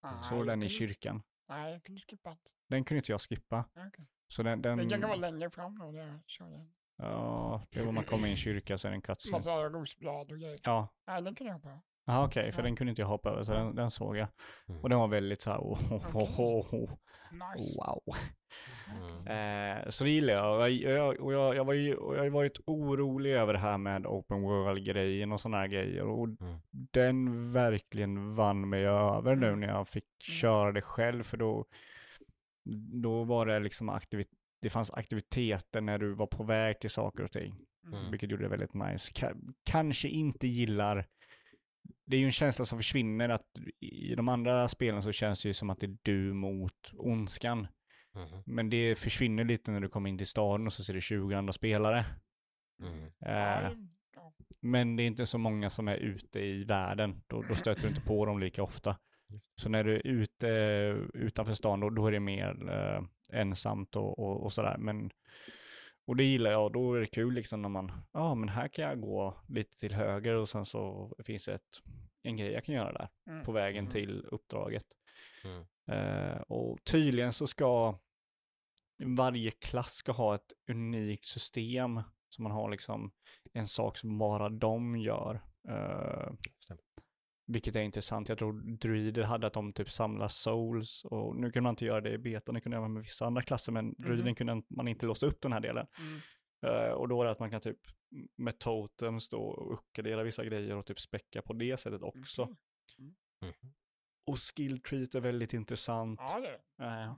[0.00, 1.22] Ah, så den i kyrkan.
[1.48, 2.36] Nej, jag kunde skippa.
[2.68, 3.64] Den kunde inte jag skippa.
[3.74, 4.06] Okay.
[4.28, 6.66] Så den, den, Det kan vara längre fram då, där jag körde.
[6.96, 9.36] ja, det var man kommer i en kyrka så är det en cutscene.
[9.36, 10.58] Massa rosblad och grejer.
[10.62, 11.82] Ja, Nej, den kunde jag hoppa.
[12.06, 12.64] Jaha, okej, för Ja.
[12.66, 14.28] den kunde inte jag hoppa över, så den, den såg jag.
[14.68, 14.80] Mm.
[14.80, 16.90] Och den var väldigt så här, oh, oh, oh, oh, oh,
[17.56, 17.78] Nice.
[17.80, 18.02] wow.
[18.06, 19.26] Mm.
[19.26, 20.60] Eh, så det gillar jag.
[20.60, 24.06] Och jag, och jag, jag, var ju, jag har varit orolig över det här med
[24.06, 26.02] open world-grejen och sådana här grejer.
[26.02, 26.58] Och Mm.
[26.92, 29.60] den verkligen vann mig över nu Mm.
[29.60, 31.22] när jag fick köra det själv.
[31.22, 31.64] För då,
[33.02, 34.28] då var det liksom aktivit
[34.62, 37.54] det fanns aktiviteter när du var på väg till saker och ting.
[37.92, 38.10] Mm.
[38.10, 39.12] Vilket gjorde det väldigt nice.
[39.12, 41.06] Ka- kanske inte gillar
[42.04, 43.46] det är ju en känsla som försvinner att
[43.80, 47.66] i de andra spelen så känns det ju som att det är du mot ondskan.
[48.14, 48.42] Mm.
[48.46, 51.34] Men det försvinner lite när du kommer in till staden och så ser du 20
[51.34, 52.04] andra spelare.
[52.82, 53.04] Mm.
[53.26, 53.72] Eh,
[54.60, 57.22] men det är inte så många som är ute i världen.
[57.26, 58.96] Då, då stöter du inte på dem lika ofta.
[59.56, 60.48] Så när du är ute
[61.14, 63.02] utanför stan, då, då är det mer eh,
[63.40, 64.76] ensamt och, och, och sådär.
[64.78, 65.10] Men,
[66.06, 68.68] och det gillar jag, då är det kul liksom när man, ja ah, men här
[68.68, 71.82] kan jag gå lite till höger och sen så finns det ett,
[72.22, 73.44] en grej jag kan göra där Mm.
[73.44, 73.92] på vägen Mm.
[73.92, 74.84] till uppdraget.
[75.44, 75.64] Mm.
[75.90, 77.98] Eh, och tydligen så ska
[79.16, 82.02] varje klass ska ha ett unikt system.
[82.28, 83.12] Så man har liksom
[83.52, 85.40] en sak som bara de gör.
[85.68, 86.32] Eh.
[87.46, 88.28] Vilket är intressant.
[88.28, 91.04] Jag tror druider hade att de typ samlar souls.
[91.04, 93.42] Och nu kunde man inte göra det i betan, det kunde man med vissa andra
[93.42, 93.72] klasser.
[93.72, 95.86] Men druiden kunde man inte låsa upp den här delen.
[95.98, 96.20] Mm.
[96.66, 97.78] Eh, och då är det att man kan typ
[98.36, 102.42] med totems då uppgradera vissa grejer och typ späcka på det sättet också.
[102.42, 102.56] Okej.
[103.42, 103.54] Mm.
[104.26, 106.20] Och skill treat är väldigt intressant.
[106.22, 106.84] Ja, det.
[106.84, 107.14] Eh,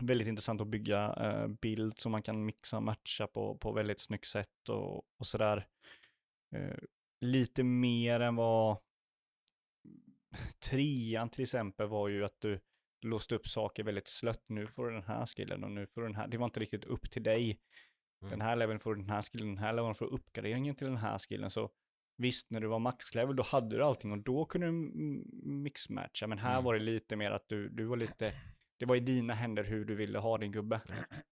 [0.00, 4.00] väldigt intressant att bygga eh, bild som man kan mixa och matcha på, på väldigt
[4.00, 5.68] snyggt sätt och, och sådär.
[7.20, 8.78] Lite mer än vad
[10.58, 12.60] trean till exempel var ju att du
[13.02, 14.44] låste upp saker väldigt slött.
[14.48, 16.28] Nu får du den här skillen och nu får du den här.
[16.28, 17.60] Det var inte riktigt upp till dig.
[18.22, 18.30] Mm.
[18.30, 20.86] Den här leveln får du den här skillen, den här leveln får du uppgraderingen till
[20.86, 21.50] den här skillen.
[21.50, 21.70] Så
[22.16, 24.72] visst, när du var maxlevel då hade du allting och då kunde du
[25.42, 26.26] mixmatcha.
[26.26, 26.64] Men här Mm.
[26.64, 28.34] var det lite mer att du, du var lite,
[28.78, 30.80] det var i dina händer hur du ville ha din gubbe.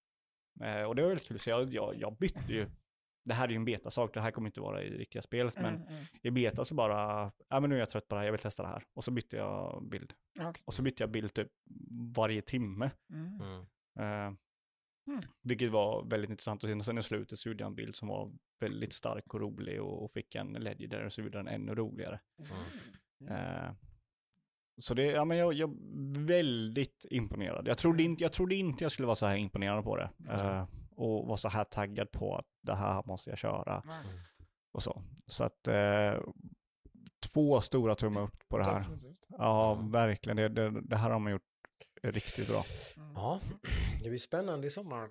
[0.60, 2.66] Eh, och det var väldigt kul, så jag, jag, jag bytte ju.
[3.24, 5.74] Det här är ju en betasak, det här kommer inte vara i riktiga spelet, men
[5.74, 6.04] Mm, mm.
[6.22, 8.40] i beta så bara, ja men nu är jag trött på det här, jag vill
[8.40, 8.84] testa det här.
[8.94, 10.12] Och så bytte jag bild.
[10.40, 10.62] Okej.
[10.64, 11.48] Och så bytte jag bild typ
[12.16, 12.90] varje timme.
[13.12, 13.40] Mm.
[13.98, 14.36] Mm.
[15.06, 15.20] Mm.
[15.42, 16.76] Vilket var väldigt intressant att se.
[16.76, 19.82] Och sen i slutet så gjorde jag en bild som var väldigt stark och rolig
[19.82, 22.20] och, och fick en legendary så gjorde den ännu roligare.
[23.20, 23.32] Mm.
[23.32, 23.72] Eh,
[24.80, 25.76] så det, ja men jag, jag
[26.26, 27.68] väldigt imponerad.
[27.68, 30.10] Jag trodde, inte, jag trodde inte jag skulle vara så här imponerad på det.
[30.28, 30.66] Eh,
[30.96, 34.04] och vara så här taggad på att det här måste jag köra Nej.
[34.72, 35.02] och så.
[35.26, 36.14] Så att eh,
[37.32, 38.78] två stora tummar upp på det här.
[38.78, 39.26] Definitivt.
[39.28, 39.90] Ja, Mm.
[39.90, 40.36] verkligen.
[40.36, 41.42] Det, det, det här har man gjort
[42.12, 42.62] riktigt bra.
[42.96, 43.12] Mm.
[43.14, 43.40] Ja,
[44.02, 45.10] det blir spännande i sommar.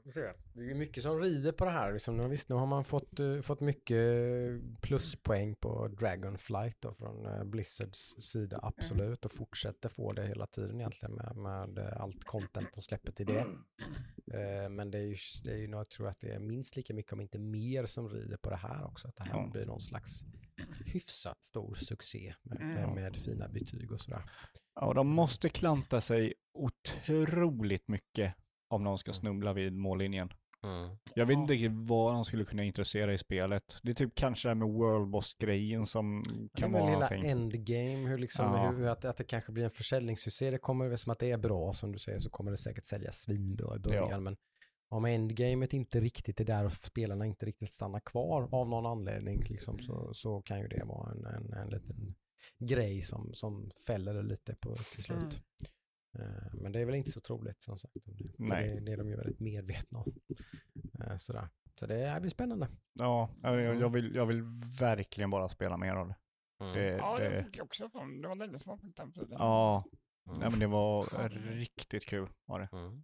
[0.54, 1.94] Det är mycket som rider på det här.
[1.94, 4.02] Liksom, nu- visst, nu har man fått, eh, fått mycket
[4.82, 9.26] pluspoäng på Dragonflight då, från eh, Blizzards sida, absolut.
[9.26, 13.26] Och fortsätter få det hela tiden egentligen med, med eh, allt content de släpper till
[13.26, 13.46] det.
[14.34, 16.94] Eh, Men det är ju, det är ju jag tror att det är minst lika
[16.94, 19.08] mycket, om inte mer, som rider på det här också.
[19.08, 19.50] Att det här Ja.
[19.52, 20.22] blir någon slags
[20.86, 22.74] hyfsat stor succé med, Mm.
[22.76, 24.22] med, med fina betyg och sådär.
[24.76, 28.34] Ja, och de måste klanta sig otroligt mycket
[28.68, 30.30] om de ska snubbla vid mållinjen.
[31.16, 33.78] Jag vet inte riktigt vad de skulle kunna intressera i spelet.
[33.84, 36.24] Det är typ kanske det här med World Boss-grejen som
[36.54, 37.32] Det kan är väl vara hela någonting.
[37.32, 38.72] endgame, hur liksom, Ja.
[38.72, 40.52] hur, att, att det kanske blir en försäljningssuccé.
[40.52, 42.86] Det kommer väl som att det är bra, som du säger, så kommer det säkert
[42.86, 44.10] sälja svinbra i början.
[44.10, 44.20] Ja.
[44.20, 44.38] Men
[44.94, 49.42] om endgamet inte riktigt är där och spelarna inte riktigt stannar kvar av någon anledning,
[49.50, 52.16] liksom, så, så kan ju det vara en, en, en liten
[52.60, 55.18] grej som, som fäller det lite på, till slut.
[55.20, 56.30] Mm.
[56.30, 57.94] Eh, Men det är väl inte så troligt som sagt.
[58.38, 58.68] Nej.
[58.76, 60.14] det, det är de ju väldigt medvetna om.
[61.04, 61.50] Eh, Sådär.
[61.80, 62.68] Så det blir spännande.
[63.00, 64.42] Ja, jag, jag, vill, jag vill
[64.80, 66.16] verkligen bara spela mer av det.
[66.74, 68.22] det, Ja, jag det fick också fram.
[68.22, 69.30] Det var länge sedan man fick den tiden.
[69.32, 69.84] ja,
[70.28, 70.40] Mm.
[70.40, 72.30] nej, men det var riktigt kul.
[72.46, 72.70] Var det.
[72.78, 73.04] Mm.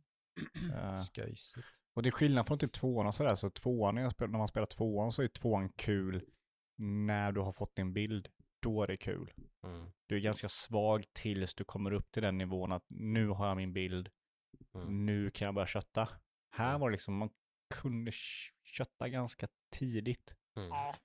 [1.16, 1.66] Sköjsigt.
[1.96, 3.36] och det är skillnad från typ tvåan och sådär.
[3.36, 6.26] Så tvåan, när, jag spel, när man spelar tvåan så är tvåan kul
[6.78, 8.28] när du har fått din bild.
[8.62, 9.32] Då är det kul.
[9.64, 9.92] Mm.
[10.08, 13.58] Du är ganska svag tills du kommer upp till den nivån att nu har jag
[13.58, 14.10] min bild.
[14.76, 15.06] Mm.
[15.06, 16.10] Nu kan jag börja kötta.
[16.56, 16.82] Här Mm.
[16.82, 17.30] var det liksom, man
[17.76, 18.18] kunde kö-
[18.64, 20.34] kötta ganska tidigt.
[20.58, 20.70] Mm.
[20.70, 20.96] Ja,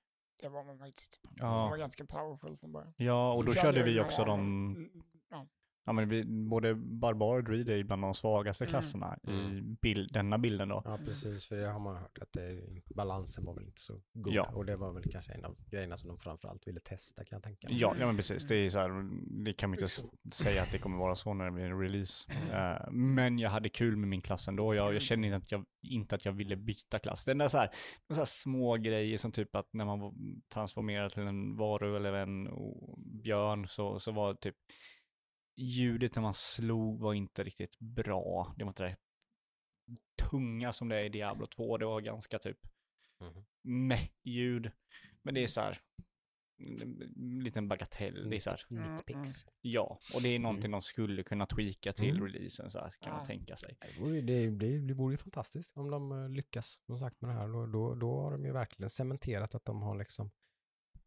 [0.41, 1.19] det var man faktiskt.
[1.23, 2.93] Det Ja, var ganska powerful från början.
[2.97, 5.47] ja och då körde vi också de, mm, Ja,
[5.85, 8.69] ja men vi, både barbar och druid är bland de svagaste Mm.
[8.69, 9.75] klasserna i Mm.
[9.81, 10.81] bild, denna bilden då.
[10.85, 11.45] Ja, precis.
[11.45, 12.61] För det har man hört att det,
[12.95, 14.33] balansen var väl inte så god.
[14.33, 14.51] Ja.
[14.53, 17.43] Och det var väl kanske en av grejerna som de framförallt ville testa kan jag
[17.43, 17.77] tänka mig.
[17.79, 18.47] Ja, ja men precis.
[18.47, 18.89] Det är så här,
[19.45, 21.79] det kan man inte s- säga att det kommer vara så när det blir en
[21.79, 22.31] release.
[22.51, 24.75] Eh, men jag hade kul med min klass ändå.
[24.75, 27.25] Jag, jag kände inte att jag, inte att jag ville byta klass.
[27.25, 27.67] Det är så här,
[28.07, 30.13] det är så här små grejer som typ att när man var-
[30.53, 32.49] transformerar till en varu eller en
[33.23, 34.55] björn så, så var typ
[35.55, 38.53] ljudet när man slog var inte riktigt bra.
[38.57, 38.95] Det var inte det
[40.29, 41.77] tunga som det är i Diablo 2.
[41.77, 42.57] Det var ganska typ
[43.19, 43.45] Mhm.
[43.87, 44.71] meh ljud.
[45.21, 45.77] Men det är så här,
[46.57, 48.29] en liten bagatell.
[48.29, 49.45] Det är så här, Mm, Nitpicks.
[49.61, 52.23] ja, och det är någonting de skulle kunna tweaka till Mm.
[52.27, 53.77] releasen så här, kan man tänka sig.
[53.81, 57.29] Det vore, det, det, det vore ju fantastiskt om de eh, lyckas som sagt med
[57.29, 57.47] det här.
[57.47, 60.31] Då, då, då har de ju verkligen cementerat att de har liksom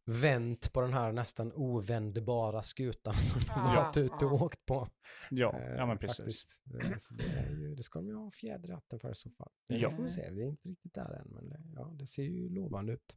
[0.08, 4.44] vänt på den här nästan ovändbara skutan som de har varit ute och ja.
[4.44, 4.88] åkt på.
[5.30, 6.46] Ja, Eh, ja men precis.
[6.82, 9.14] Eh, Så det, är ju, det ska de ju ha fjäder i hatten för i
[9.14, 9.50] så fall.
[9.68, 9.76] Ja.
[9.76, 9.90] Ja.
[9.90, 12.48] får vi se, vi är inte riktigt där än, men det, ja, det ser ju
[12.48, 13.16] lovande ut.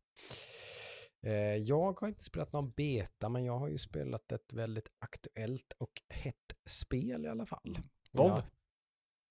[1.24, 5.74] Eh, Jag har inte spelat någon beta, men jag har ju spelat ett väldigt aktuellt
[5.78, 6.36] och hett
[6.70, 7.80] spel i alla fall.
[8.12, 8.42] WoW?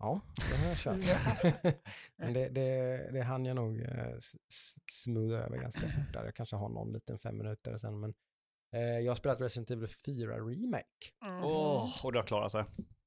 [0.01, 1.74] Ja, det har jag kört.
[2.16, 4.16] men det, det, det hann jag nog eh,
[4.92, 6.24] smooth över ganska fort där.
[6.24, 8.14] Jag kanske har någon liten fem minuter sen, men
[8.74, 10.84] eh, jag har spelat Resident Evil 4 Remake.
[11.24, 11.44] Mhm.
[11.44, 12.66] Åh, och du har klarat det.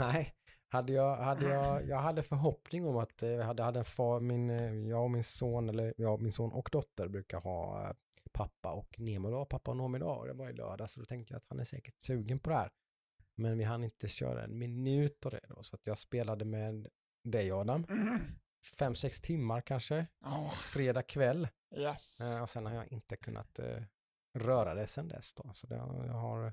[0.00, 0.34] Nej,
[0.68, 4.20] hade jag, hade jag, jag hade förhoppning om att eh, jag hade, hade en far,
[4.20, 7.92] min, eh, jag och min son, eller ja, min son och dotter brukar ha
[8.32, 10.18] pappa och Nemo dag, pappa och Nomi dag.
[10.18, 12.50] Och det var i lördag, så då tänkte jag att han är säkert sugen på
[12.50, 12.70] det här.
[13.36, 16.88] Men vi hann inte köra en minut av det då, så att jag spelade med
[17.24, 17.86] dig Adam.
[17.88, 18.20] Mhm.
[18.78, 21.48] Fem, sex timmar kanske, Ja, fredag kväll.
[21.76, 22.20] yes.
[22.36, 23.82] Eh, och sen har jag inte kunnat eh,
[24.38, 25.50] röra det sen dess då.
[25.54, 26.52] Så det, jag, har,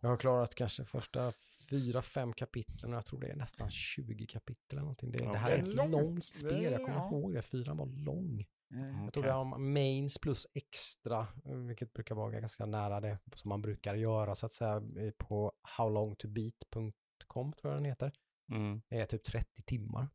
[0.00, 1.32] jag har klarat kanske första
[1.70, 5.12] fyra, fem kapitlen och jag tror det är nästan 20 kapitel eller någonting.
[5.12, 5.68] Det, det här är Okej.
[5.70, 5.90] ett Långt.
[5.92, 7.08] långt Det spel, är- jag kommer ja.
[7.10, 7.42] ihåg det.
[7.42, 8.44] Fyran var lång.
[8.74, 9.04] Mm.
[9.04, 13.62] Jag tror det är mains plus extra, vilket brukar vara ganska nära det som man
[13.62, 14.82] brukar göra så att säga
[15.18, 18.12] på howlongtobeat.com tror jag den heter.
[18.52, 18.82] Mm.
[18.88, 20.08] Det är typ 30 timmar.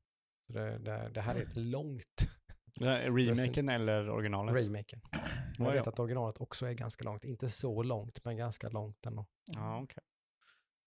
[0.47, 2.27] Så det, det, det här är ett långt
[2.79, 4.55] Remaken eller originalet?
[4.55, 5.01] remaken.
[5.11, 5.19] Ja,
[5.57, 7.23] Jag vet att originalet också är ganska långt.
[7.23, 9.25] Inte så långt, men ganska långt ändå.
[9.55, 10.03] Ja, okej.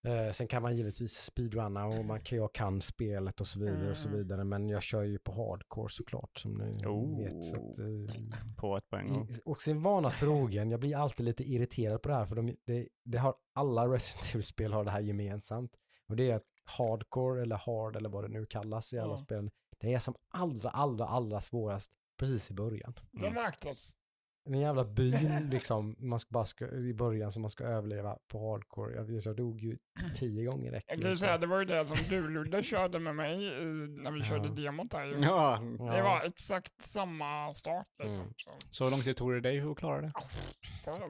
[0.04, 3.90] Eh, sen kan man givetvis speedrunna och man kan, jag kan spelet och så vidare
[3.90, 4.18] och så Mm.
[4.18, 4.44] vidare.
[4.44, 7.18] Men jag kör ju på hardcore såklart som ni Oh.
[7.18, 7.44] vet.
[7.44, 9.28] Så att, eh, På ett poäng.
[9.44, 12.88] och sin vana trogen, jag blir alltid lite irriterad på det här för de, det,
[13.04, 15.76] det har alla Resident Evil-spel har det här gemensamt.
[16.08, 19.16] Och det är att hardcore eller hard eller vad det nu kallas i alla Ja.
[19.16, 22.94] spelen, det är som allra, allra, allra svårast precis i början.
[23.10, 23.34] Det Mm.
[23.34, 23.96] märktes.
[24.44, 28.50] Den jävla byn liksom, man ska bara ska, i början som man ska överleva på
[28.52, 28.94] hardcore.
[28.94, 29.78] Jag, jag dog ju
[30.14, 32.98] tio gånger räcker Jag kan ju säga, det var ju det som du Ludde körde
[32.98, 33.50] med mig i,
[33.88, 34.54] när vi körde Ja.
[34.54, 35.18] demot där ju.
[35.18, 38.20] Ja, Det var exakt samma start liksom.
[38.20, 38.32] Mm.
[38.36, 40.12] Så, så hur lång tid tog det dig att klara det?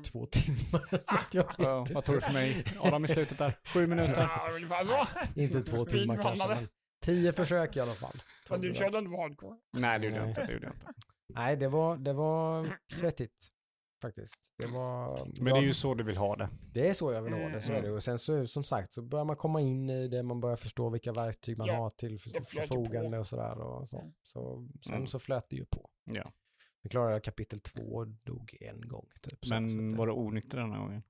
[0.05, 0.83] Två timmar.
[1.59, 2.64] Ja, vad tog det för mig?
[2.80, 3.59] Adam i slutet där?
[3.74, 4.28] Sju minuter?
[4.30, 5.07] ja, ungefär så.
[5.41, 6.68] Inte två timmar kanske, men
[7.05, 8.16] tio försök i alla fall.
[8.51, 9.57] Men du körde inte hardcore?
[9.72, 10.45] Nej, det gjorde jag inte.
[10.47, 10.87] Det gjorde jag inte.
[11.35, 13.49] Nej, det var, det var svettigt
[14.03, 14.53] faktiskt.
[14.59, 15.26] Det var...
[15.43, 16.49] Men det är ju så du vill ha det.
[16.72, 17.85] Det är så jag vill ha det, så är Mm.
[17.91, 17.97] det.
[17.97, 20.89] Och sen så, som sagt, så börjar man komma in i det, man börjar förstå
[20.91, 23.59] vilka verktyg man Ja, har till förfogande och sådär.
[23.59, 23.99] Och så.
[24.01, 24.12] Mm.
[24.22, 25.07] Så, sen Mm.
[25.07, 25.91] så flöt det ju på.
[26.05, 26.33] Ja.
[26.83, 29.09] Vi klarade kapitel två och dog en gång.
[29.22, 29.39] Typ.
[29.45, 31.03] Så, så Men att var det, du onykter den här gången?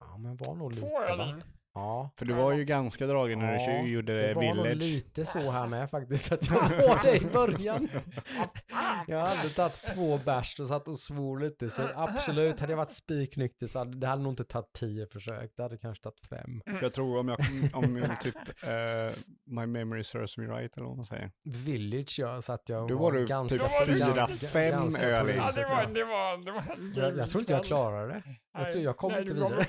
[0.00, 1.42] Ja, men var nog Två lite öl.
[1.74, 2.10] Ja.
[2.16, 4.76] För du var ju ganska dragen när du Ja, kö- gjorde Det var nog Village.
[4.82, 7.88] lite så här med faktiskt, att jag var det i början.
[9.06, 12.92] Jag hade tagit två bärs och satt och svor lite, så absolut, hade jag varit
[12.92, 16.62] spiknykter så hade det hade nog inte tagit tio försök, det hade kanske tagit fem.
[16.78, 17.38] För jag tror om jag,
[17.72, 19.16] om jag typ, eh,
[19.46, 21.30] my memory serves me right eller vad man säger.
[21.44, 25.36] Village ja, så att jag Då var du ganska, typ fyra, fem öl in.
[25.36, 26.62] Ja, det var, det var, det var
[26.96, 28.22] jag, jag tror inte jag klarade det.
[28.58, 29.66] Jag, tror, jag kom nej, inte du kommer- vidare.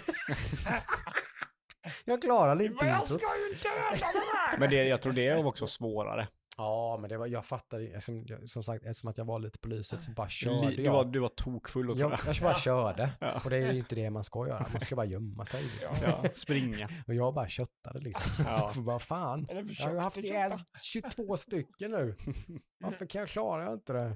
[2.05, 3.21] Jag klarade inte Men jag introt.
[3.21, 4.57] ska ju inte döda det här!
[4.57, 6.27] Men det, jag tror det var också svårare.
[6.57, 9.59] Ja, men det var, jag fattade, som, jag- som sagt, eftersom att jag var lite
[9.59, 10.93] på lyset så bara körde Li, du, jag.
[10.93, 12.33] var, du var tokfull och jag, sådär.
[12.33, 13.09] jag bara körde.
[13.19, 13.41] Ja.
[13.43, 15.63] Och det är ju inte det man ska göra, man ska bara gömma sig.
[15.63, 15.95] liksom.
[16.03, 16.89] Ja, springa.
[17.07, 18.45] Och jag bara köttade liksom.
[18.45, 18.69] Ja.
[18.73, 20.63] För bara fan, jag har ju haft ihjäl köpa.
[20.81, 22.15] 22 stycken nu.
[22.83, 24.15] Varför kan jag klara jag inte det?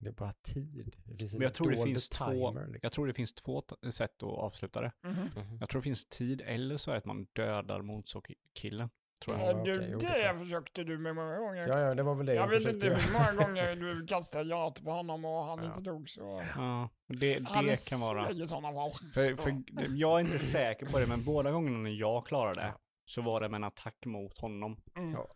[0.00, 0.04] Mm.
[0.04, 0.94] Det är bara tid.
[1.04, 2.78] Det finns en Men jag tror det finns två, timer, liksom.
[2.82, 4.92] jag tror det finns två sätt att avsluta det.
[5.02, 5.30] Mhm.
[5.36, 5.56] Mhm.
[5.60, 8.90] Jag tror det finns tid eller så är det att man dödar motorsågskillen.
[9.24, 9.58] Tror jag.
[9.58, 10.38] Ja, du, jo, det jag.
[10.38, 11.68] försökte du med många gånger.
[11.68, 14.48] Ja, ja, det var väl det jag jag, vet inte hur många gånger du kastade
[14.48, 15.64] granater på honom och han Ja.
[15.68, 16.42] inte dog så.
[16.56, 18.30] Ja, det, Han det kan vara.
[18.30, 18.90] i sådana fall.
[19.14, 19.62] För, för
[19.96, 22.74] jag är inte säker på det, men båda gångerna när jag klarade det
[23.04, 24.80] så var det med en attack mot honom.
[24.96, 25.12] Mm.
[25.12, 25.28] Ja.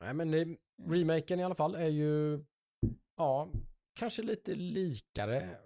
[0.00, 2.44] Nej, men det, remaken i alla fall är ju,
[3.16, 3.48] ja,
[4.00, 5.56] kanske lite likare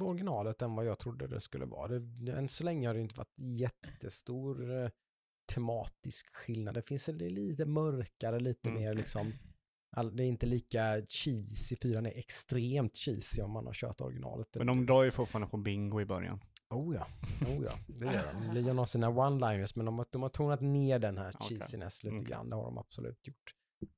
[0.00, 1.88] originalet än vad jag trodde det skulle vara.
[1.98, 4.90] Det, än så länge har det inte varit jättestor eh,
[5.54, 6.74] tematisk skillnad.
[6.74, 8.82] Det finns en, det lite mörkare, lite Mm.
[8.82, 9.32] mer liksom,
[9.96, 14.48] all, det är inte lika cheesy, fyran är extremt cheesy om man har kört originalet.
[14.54, 16.40] Men de drar ju fortfarande på bingo i början.
[16.70, 17.06] Oh ja,
[17.46, 18.60] oh ja, det gör de.
[18.60, 22.26] Leon har sina one-liners, men de de har tonat ner den här cheesiness lite Okej.
[22.28, 23.54] grann, det har de absolut gjort.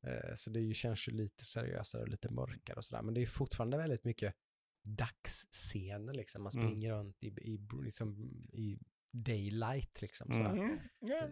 [0.07, 3.22] Eh, så det ju, känns ju lite seriösare och lite mörkare och sådär, men det
[3.22, 4.35] är fortfarande väldigt mycket
[4.82, 6.66] dagsscener liksom, man Mm.
[6.66, 8.78] springer runt i, i, liksom, i
[9.12, 10.30] daylight liksom.
[10.32, 10.45] Mm.
[10.45, 10.62] Sådär.
[10.64, 10.78] Mm.
[11.01, 11.28] Ja.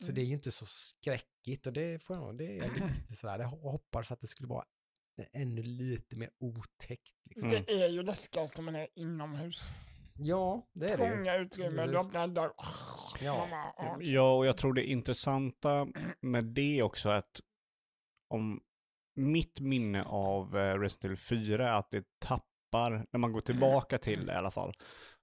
[0.00, 3.38] Så det är ju inte så skräckigt och det får jag det är lite sådär,
[3.38, 4.64] jag hoppas att det skulle vara
[5.32, 7.14] ännu lite mer otäckt.
[7.24, 7.50] Liksom.
[7.50, 7.64] Mm.
[7.66, 9.62] Det är ju läskigast om man är inomhus.
[10.18, 11.10] Ja, det är det ju.
[11.10, 12.52] Trånga utrymmen, du öppnar en dörr.
[13.20, 13.48] Ja.
[13.50, 13.98] Ja.
[14.00, 15.86] Ja, och jag tror det intressanta
[16.20, 17.40] med det också är att
[18.28, 18.60] om
[19.14, 23.98] mitt minne av eh, Resident Evil 4 är att det tappar, när man går tillbaka
[23.98, 24.74] till det i alla fall,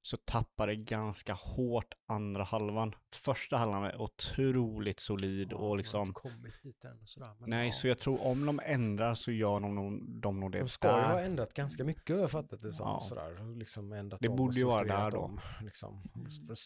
[0.01, 2.95] så tappar det ganska hårt andra halvan.
[3.15, 7.35] Första halvan är otroligt solid Ja, och liksom, inte kommit dit än och sådär.
[7.39, 7.71] Nej, ja.
[7.71, 10.87] så jag tror om de ändrar så gör de nog, de nog det De ska
[10.87, 12.87] ju ha ändrat ganska mycket har jag fattat det som.
[12.87, 12.99] Ja.
[13.01, 13.55] Sådär.
[13.55, 15.17] Liksom ändrat Det borde ju vara där då.
[15.19, 16.03] Om, liksom.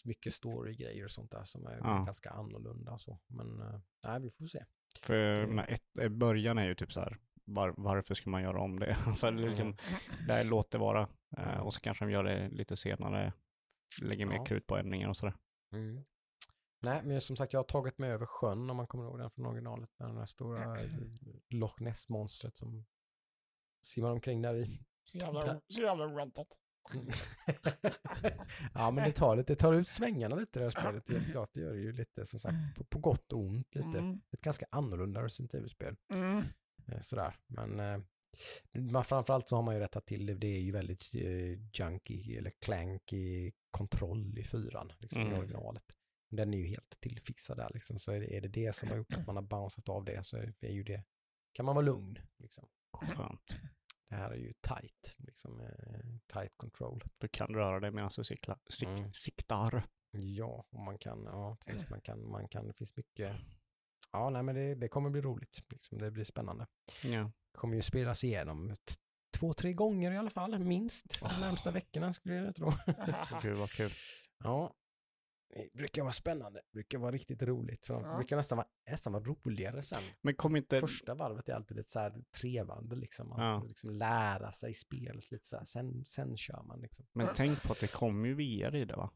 [0.04, 2.02] Mycket story-grejer och sånt där som är Ja.
[2.04, 2.98] ganska annorlunda.
[2.98, 3.18] Så.
[3.26, 4.64] Men eh, nej, vi får se.
[5.00, 8.60] För med ett, eh, början är ju typ så här, var, varför ska man göra
[8.60, 8.96] om det?
[9.16, 9.76] så liksom,
[10.28, 11.08] där låt det vara.
[11.36, 11.60] Mm.
[11.60, 13.32] och så kanske de gör det lite senare,
[14.00, 14.44] lägger mer Ja.
[14.44, 15.34] krut på ändringar och sådär.
[15.72, 16.04] Mm.
[16.80, 19.30] Nej, men som sagt jag har tagit mig över sjön om man kommer ihåg den
[19.30, 19.90] från originalet.
[19.98, 20.78] Den där stora
[21.48, 22.86] Loch Ness-monstret som
[23.80, 24.80] simmar omkring där i.
[25.02, 26.58] Så jävla, så jävla oväntat.
[28.74, 31.08] ja, men det tar, lite, det tar ut svängarna lite det här spelet.
[31.08, 33.74] Helt klart, det gör det ju lite som sagt på, på gott och ont.
[33.74, 33.98] Lite.
[33.98, 34.20] Mm.
[34.30, 35.96] Ett ganska annorlunda Resident Evil-spel.
[36.14, 36.42] Mm.
[36.86, 37.98] Eh, Sådär, men eh,
[38.72, 40.34] man, framförallt så har man ju rättat till det.
[40.34, 45.34] Det är ju väldigt eh, junky eller clanky kontroll i fyran, liksom Mm.
[45.34, 45.84] i originalet.
[46.30, 48.96] Den är ju helt tillfixad där liksom, så är det, är det det som har
[48.96, 51.04] gjort att man har bounceat av det så är, är ju det,
[51.52, 52.68] kan man vara lugn liksom.
[52.92, 53.56] Skönt.
[54.08, 56.00] Det här är ju tight, liksom eh,
[56.32, 57.04] tight control.
[57.18, 59.12] Du kan röra dig medan du sikla, sik, Mm.
[59.12, 59.82] siktar.
[60.10, 63.36] Ja, och man kan, ja precis, man kan, man kan, det finns mycket,
[64.12, 65.98] ja nej men det, det kommer bli roligt, liksom.
[65.98, 66.66] det blir spännande.
[67.04, 67.30] Ja.
[67.52, 68.76] kommer ju spelas igenom
[69.38, 72.72] två, tre gånger i alla fall, minst, de närmsta veckorna skulle jag tro.
[73.42, 73.90] Gud vad kul.
[74.44, 74.74] ja.
[75.54, 77.86] Det brukar vara spännande, det brukar vara riktigt roligt.
[77.86, 78.08] För Ja.
[78.10, 80.02] Det brukar nästan vara, nästan vara roligare sen.
[80.22, 80.80] Men kom inte...
[80.80, 83.32] Första varvet är alltid lite så här trevande liksom.
[83.32, 83.64] Att Ja.
[83.68, 85.64] liksom lära sig spelet lite så här.
[85.64, 87.06] Sen, sen kör man liksom.
[87.12, 89.10] Men tänk på att det kommer ju VR i det va?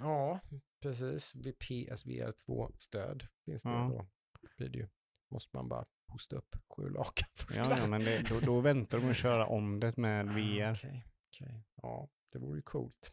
[0.00, 0.40] Ja,
[0.82, 1.34] precis.
[1.34, 3.88] Vid PSVR 2-stöd finns det Ja.
[3.92, 4.08] då.
[4.56, 4.88] Blir det ju.
[5.30, 7.56] Måste man bara hosta upp sju lakan först.
[7.56, 10.72] Ja, ja men det, då, då väntar de att köra om det med Ah, VR.
[10.72, 11.64] Okej, okej.
[11.82, 13.12] Ja, det vore ju coolt.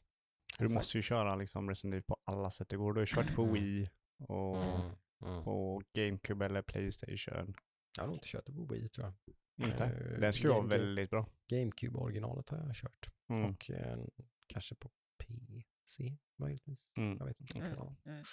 [0.60, 2.94] Du Som måste ju köra liksom Resident Evil på alla sätt det går.
[2.94, 3.54] Du har kört på Mm.
[3.54, 3.90] Wii
[4.20, 4.92] och Mm,
[5.26, 5.44] mm.
[5.44, 7.56] på GameCube eller Playstation.
[7.98, 9.70] Jag har nog inte kört det på Wii tror jag.
[9.70, 9.84] Inte?
[9.86, 11.26] Eh, Den skulle vara väldigt bra.
[11.52, 13.10] GameCube-originalet har jag kört.
[13.30, 13.46] Mm.
[13.50, 13.98] Och eh,
[14.48, 16.88] kanske på PC möjligtvis.
[16.98, 17.18] Mm.
[17.20, 17.60] Jag vet inte.
[17.60, 17.72] Mm.
[17.78, 17.96] Ja.
[18.06, 18.24] Mm.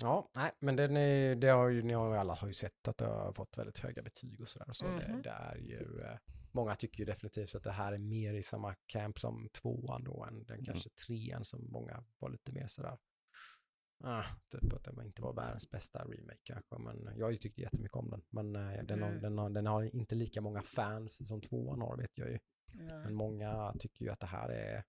[0.00, 2.88] Ja, nej, men den är, det har ju, ni har ju alla har ju sett
[2.88, 4.72] att det har fått väldigt höga betyg och sådär.
[4.72, 5.22] Så det, Mhm.
[5.22, 6.18] det är ju, eh,
[6.58, 10.24] många tycker ju definitivt att det här är mer i samma camp som tvåan då
[10.24, 10.64] än den Mm.
[10.64, 12.98] kanske trean som många var lite mer sådär.
[14.04, 17.58] Ah, typ att det inte var världens bästa remake kanske, men jag har ju tyckt
[17.58, 18.22] jättemycket om den.
[18.30, 19.22] Men eh, den, har, Mm.
[19.22, 22.38] den, har, den har inte lika många fans som tvåan har vet jag ju.
[22.72, 22.98] Ja.
[22.98, 24.84] Men många tycker ju att det här är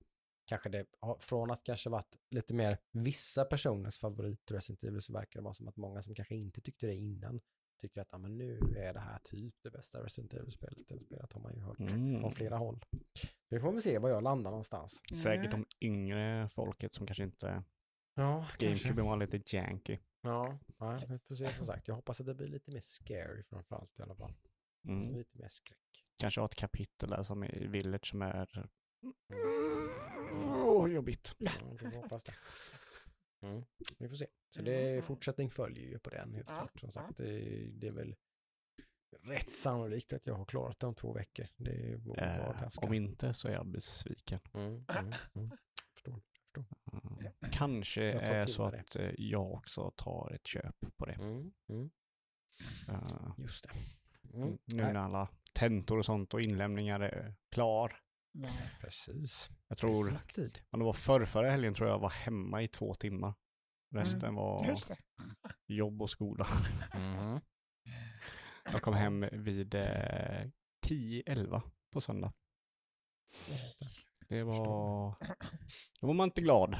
[0.45, 0.86] kanske det,
[1.20, 5.53] från att kanske varit lite mer vissa personers favorit Resident Evil så verkar det vara
[5.53, 7.41] som att många som kanske inte tyckte det innan
[7.80, 11.34] tycker att ah, men nu är det här typ det bästa Resident Evil-spelet det spelat
[11.34, 12.19] har man ju hört Mm.
[12.21, 12.86] från flera håll.
[13.49, 15.01] Vi får väl se var jag landar någonstans.
[15.23, 15.65] Säkert Mm.
[15.80, 17.63] de yngre folket som kanske inte...
[18.15, 19.97] Ja, GameCube var lite janky.
[20.21, 21.88] Ja, nej, vi får se som sagt.
[21.88, 24.34] Jag hoppas att det blir lite mer scary framförallt i alla fall.
[24.88, 25.15] Mm.
[25.15, 25.80] Lite mer skräck.
[26.17, 28.69] Kanske ha ett kapitel där som i Village som är...
[29.03, 30.63] Mm.
[30.65, 31.36] Åh, jobbigt.
[31.38, 31.51] Ja,
[31.93, 32.34] hoppas det.
[33.42, 33.64] Mm,
[33.98, 34.28] vi får se.
[34.50, 35.02] Så det Mm.
[35.04, 36.80] fortsättning följer ju på den helt Ja, klart.
[36.80, 36.92] Som ja.
[36.92, 38.16] sagt, det, det är väl
[39.24, 41.46] rätt sannolikt att jag har klarat det om två veckor.
[41.58, 42.86] Det borde vara Eh, ganska...
[42.86, 44.40] om inte så är jag besviken.
[44.54, 45.52] Mm, mm, mm.
[45.94, 46.22] Förstår.
[46.94, 47.52] Mm.
[47.52, 48.80] Kanske är så det.
[48.80, 51.14] att eh, jag också tar ett köp på det.
[51.14, 51.90] Mm, mm.
[52.88, 53.70] Eh, Just det.
[54.34, 54.58] Mm.
[54.66, 57.96] nu när alla tentor och sånt och inlämningar är klar.
[58.32, 58.49] Ja.
[58.82, 59.49] precis.
[59.67, 62.93] Jag tror, Exakt ja, det var förr, förra helgen tror jag var hemma i två
[62.93, 63.34] timmar.
[63.95, 64.97] Resten var Just det.
[65.67, 66.47] jobb och skola.
[66.95, 67.41] Mhm.
[68.63, 70.47] Jag kom hem vid eh,
[70.88, 71.61] 10-11
[71.91, 72.34] på söndag.
[74.27, 75.15] Det var...
[76.01, 76.75] Då var man inte glad.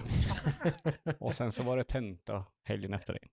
[1.19, 3.27] Och sen så var det tenta helgen efter det.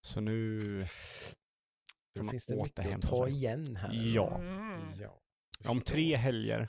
[0.00, 0.58] Så nu...
[2.14, 3.92] Då finns det mycket att ta igen här.
[3.92, 4.38] Ja.
[4.38, 4.80] Mm.
[5.00, 5.21] ja.
[5.68, 6.68] Om tre helger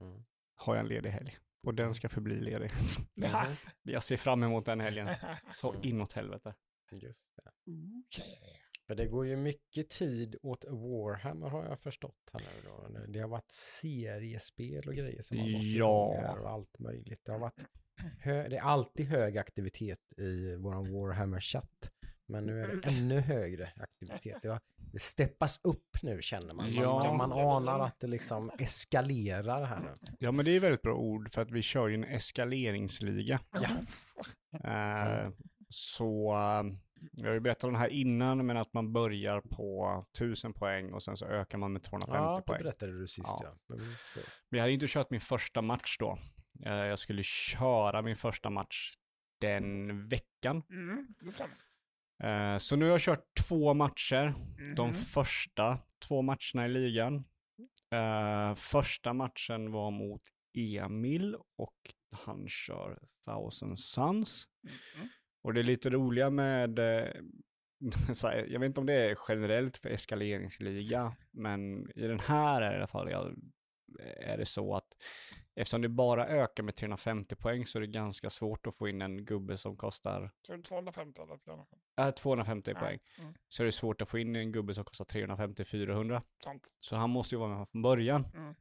[0.00, 0.24] Mm.
[0.54, 1.36] har jag en ledig helg.
[1.66, 2.70] Och den ska förbli ledig.
[3.14, 3.56] Mhm.
[3.82, 5.08] Jag ser fram emot den helgen.
[5.50, 5.80] Så Mm.
[5.84, 6.54] inåt helvete.
[6.92, 7.50] Just det.
[8.06, 8.60] Okej.
[8.86, 12.30] För det går ju mycket tid åt Warhammer har jag förstått.
[12.32, 13.06] Här nu då.
[13.12, 16.36] Det har varit seriespel och grejer som har gått Ja.
[16.40, 17.20] och allt möjligt.
[17.24, 17.64] Det, har varit
[18.20, 21.90] hö- det är alltid hög aktivitet i våran Warhammer-chatt.
[22.26, 24.38] Men nu är det ännu högre aktivitet.
[24.42, 24.60] Det, har,
[24.92, 26.70] det steppas upp nu känner man.
[26.70, 27.14] Ja.
[27.16, 29.92] Man, man anar att det liksom eskalerar här nu.
[30.18, 33.40] Ja men det är väldigt bra ord för att vi kör ju en eskaleringsliga.
[33.50, 33.68] Ja.
[34.70, 35.30] Eh,
[35.68, 36.76] så eh,
[37.12, 40.92] jag har ju berättat om det här innan men att man börjar på 1000 poäng
[40.92, 42.62] och sen så ökar man med 250 Ja, det poäng.
[42.62, 43.54] berättade du sist Ja.
[43.68, 43.76] ja.
[44.48, 46.18] Men jag hade inte kört min första match då.
[46.66, 48.94] Eh, jag skulle köra min första match
[49.40, 50.62] den veckan.
[50.70, 51.06] Mm.
[52.22, 54.34] Eh, så nu har jag kört två matcher.
[54.76, 54.94] De Mhm.
[54.94, 57.24] första två matcherna i ligan.
[57.92, 60.22] Eh, första matchen var mot
[60.58, 61.76] Emil och
[62.10, 64.44] han kör Thousand Suns.
[64.96, 65.08] Mm.
[65.42, 67.08] Och det är lite roliga med, eh,
[68.22, 72.70] här, jag vet inte om det är generellt för eskaleringsliga, men i den här är
[72.70, 73.08] det i alla fall
[74.20, 74.88] är det så att
[75.56, 79.02] eftersom det bara ökar med 350 poäng så är det ganska svårt att få in
[79.02, 81.68] en gubbe som kostar Så 250 eller något
[82.00, 82.98] äh, 250 Ja, poäng.
[83.18, 83.34] mm.
[83.48, 86.22] Så är det svårt att få in en gubbe som kostar 350-400.
[86.44, 86.74] Sant.
[86.80, 88.26] Så han måste ju vara med från början.
[88.34, 88.54] Mm.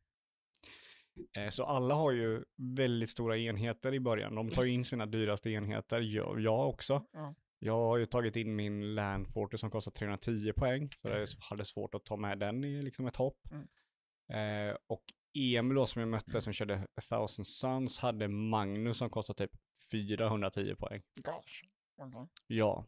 [1.38, 4.36] Eh, Så alla har ju väldigt stora enheter i början.
[4.36, 7.06] De tar ju Just in sina dyraste enheter, jag, jag också.
[7.14, 7.36] Ja.
[7.60, 10.90] Jag har ju tagit in min Landforter som kostar 310 poäng.
[11.02, 13.40] Så jag hade svårt att ta med den i liksom ett hopp.
[13.52, 14.70] Mm.
[14.70, 19.10] Eh, och Emil då som jag mötte som körde A Thousand Suns hade Magnus som
[19.10, 19.52] kostar typ
[19.92, 21.02] 410 poäng.
[21.16, 21.64] Gosh.
[21.98, 22.28] Okej.
[22.48, 22.86] Ja.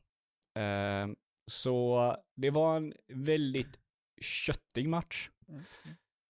[0.62, 1.08] Eh,
[1.52, 3.80] så det var en väldigt
[4.22, 5.30] köttig match.
[5.48, 5.64] Mm.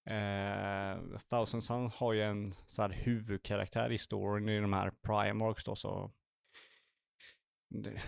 [0.07, 5.63] Eh, Thousand Suns har ju en så här huvudkaraktär i storyn i de här Primarks
[5.63, 6.11] då så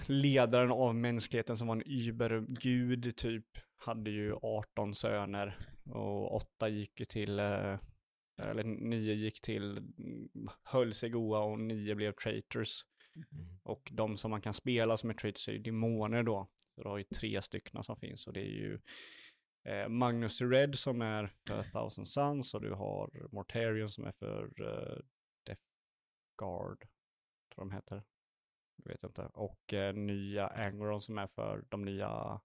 [0.07, 3.45] ledaren av mänskligheten som var en übergud typ
[3.77, 7.77] hade ju 18 söner och åtta gick till eh,
[8.37, 9.93] eller nio gick till
[10.63, 12.85] höll sig goa och nio blev traitors.
[13.15, 13.59] Mm.
[13.63, 16.47] Och de som man kan spela som är traitors är ju demoner då.
[16.75, 18.79] Så du har ju tre stycken som finns och det är ju
[19.63, 24.61] eh, Magnus Red som är för Thousand Suns och du har Mortarion som är för
[24.61, 24.99] uh,
[25.45, 25.61] Death
[26.37, 26.87] Guard,
[27.53, 28.03] tror de heter.
[28.83, 29.21] Jag vet inte.
[29.21, 32.41] Och eh, nya Angeron som är för de nya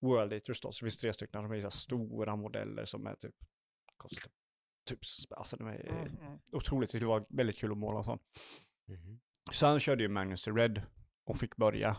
[0.00, 0.72] World Eaters då.
[0.72, 3.34] Så det finns tre stycken, de är så stora modeller som är typ,
[3.96, 4.30] kostar
[4.90, 6.38] typ, alltså de är Mm, mm.
[6.52, 8.22] otroligt, det var väldigt kul att måla och sånt.
[9.52, 10.82] Så han körde ju Magnus the Red
[11.24, 11.96] och fick börja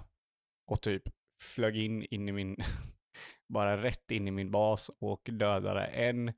[0.67, 1.03] och typ
[1.41, 2.55] flög in, in i min,
[3.49, 6.33] bara rätt in i min bas och dödade en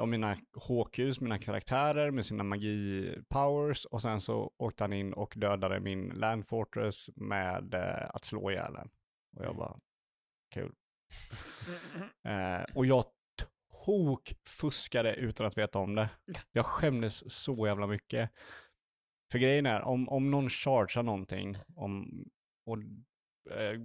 [0.00, 5.34] av mina HQs, mina karaktärer med sina magi-powers och sen så åkte han in och
[5.36, 8.90] dödade min Land Fortress med eh, att slå ihjäl den.
[9.36, 9.78] Och jag bara,
[10.54, 10.72] kul.
[11.68, 12.60] Mm, mm.
[12.60, 13.04] Eh, och jag
[13.88, 16.10] tok fuskade utan att veta om det.
[16.52, 18.30] Jag skämdes så jävla mycket.
[19.32, 22.24] För grejen är, om, om någon chargear någonting, om,
[22.66, 22.78] och
[23.50, 23.80] eh,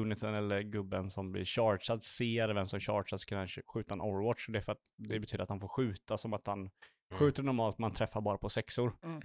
[0.00, 3.94] uniten eller gubben som blir chargead ser vem som chargear så kan han sk- skjuta
[3.94, 4.46] en overwatch.
[4.48, 6.70] Det, är för att, det betyder att han får skjuta som att han
[7.12, 8.96] skjuter normalt, man träffar bara på sexor.
[9.02, 9.22] Mm.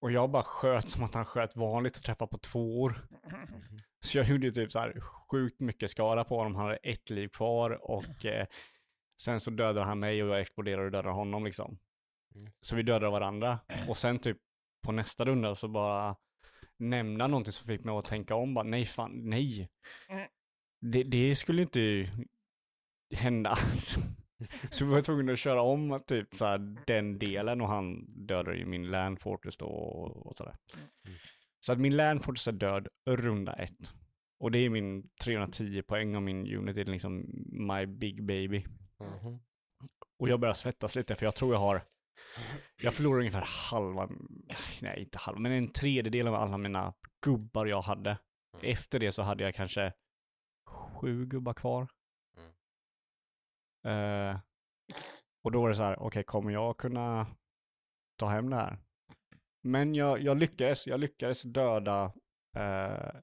[0.00, 3.06] Och jag bara sköt som att han sköt vanligt och träffade på tvåor.
[4.00, 6.54] Så jag gjorde typ så här sjukt mycket skada på honom.
[6.54, 8.46] Han hade ett liv kvar och eh,
[9.20, 11.78] sen så dödade han mig och jag exploderade och dödade honom liksom.
[12.60, 13.58] Så vi dödade varandra.
[13.88, 14.38] Och sen typ
[14.82, 16.16] på nästa runda så bara
[16.76, 18.54] nämna någonting som fick mig att tänka om.
[18.54, 19.68] Bara, nej fan, nej.
[20.08, 20.28] Mm.
[20.80, 22.10] Det, det skulle inte
[23.14, 23.58] hända.
[24.70, 28.56] Så vi var tvungna att köra om typ så här, den delen och han dödade
[28.56, 30.56] ju min Land Fortress då och, och sådär.
[30.74, 31.18] Mm.
[31.60, 33.92] Så att min Land Fortress är död runda ett.
[34.38, 37.26] Och det är min 310 poäng och min unit är liksom
[37.68, 38.64] my big baby.
[39.00, 39.38] Mhm.
[40.18, 41.82] Och jag börjar svettas lite för jag tror jag har,
[42.82, 44.08] jag förlorar ungefär halva,
[44.80, 48.10] nej inte halva, men en tredjedel av alla mina gubbar jag hade.
[48.10, 48.72] Mm.
[48.72, 49.92] Efter det så hade jag kanske
[50.66, 51.88] sju gubbar kvar.
[53.86, 54.30] Mm.
[54.30, 54.40] Eh,
[55.42, 57.26] och då var det så här, okej kommer jag kunna
[58.16, 58.78] ta hem det här?
[59.62, 62.12] Men jag, jag lyckades, jag lyckades döda
[62.56, 63.14] eh,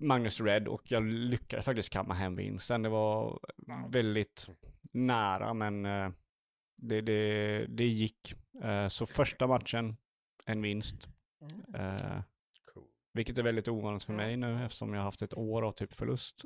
[0.00, 2.82] Magnus Red och jag lyckades faktiskt kamma hem vinsten.
[2.82, 3.88] Det var Nice.
[3.88, 4.48] väldigt
[4.92, 6.10] nära men eh,
[6.76, 8.34] det, det, det gick.
[8.62, 9.96] Eh, så första matchen,
[10.44, 11.08] en vinst.
[11.40, 11.94] Mm.
[11.94, 12.22] Eh,
[13.12, 15.92] vilket är väldigt ovanligt för mig nu eftersom jag har haft ett år av typ
[15.92, 16.44] förlust.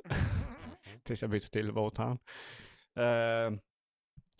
[1.03, 2.19] tills jag bytte till Votan.
[2.95, 3.51] Eh,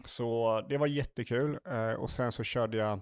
[0.06, 3.02] så det var jättekul eh, och sen så körde jag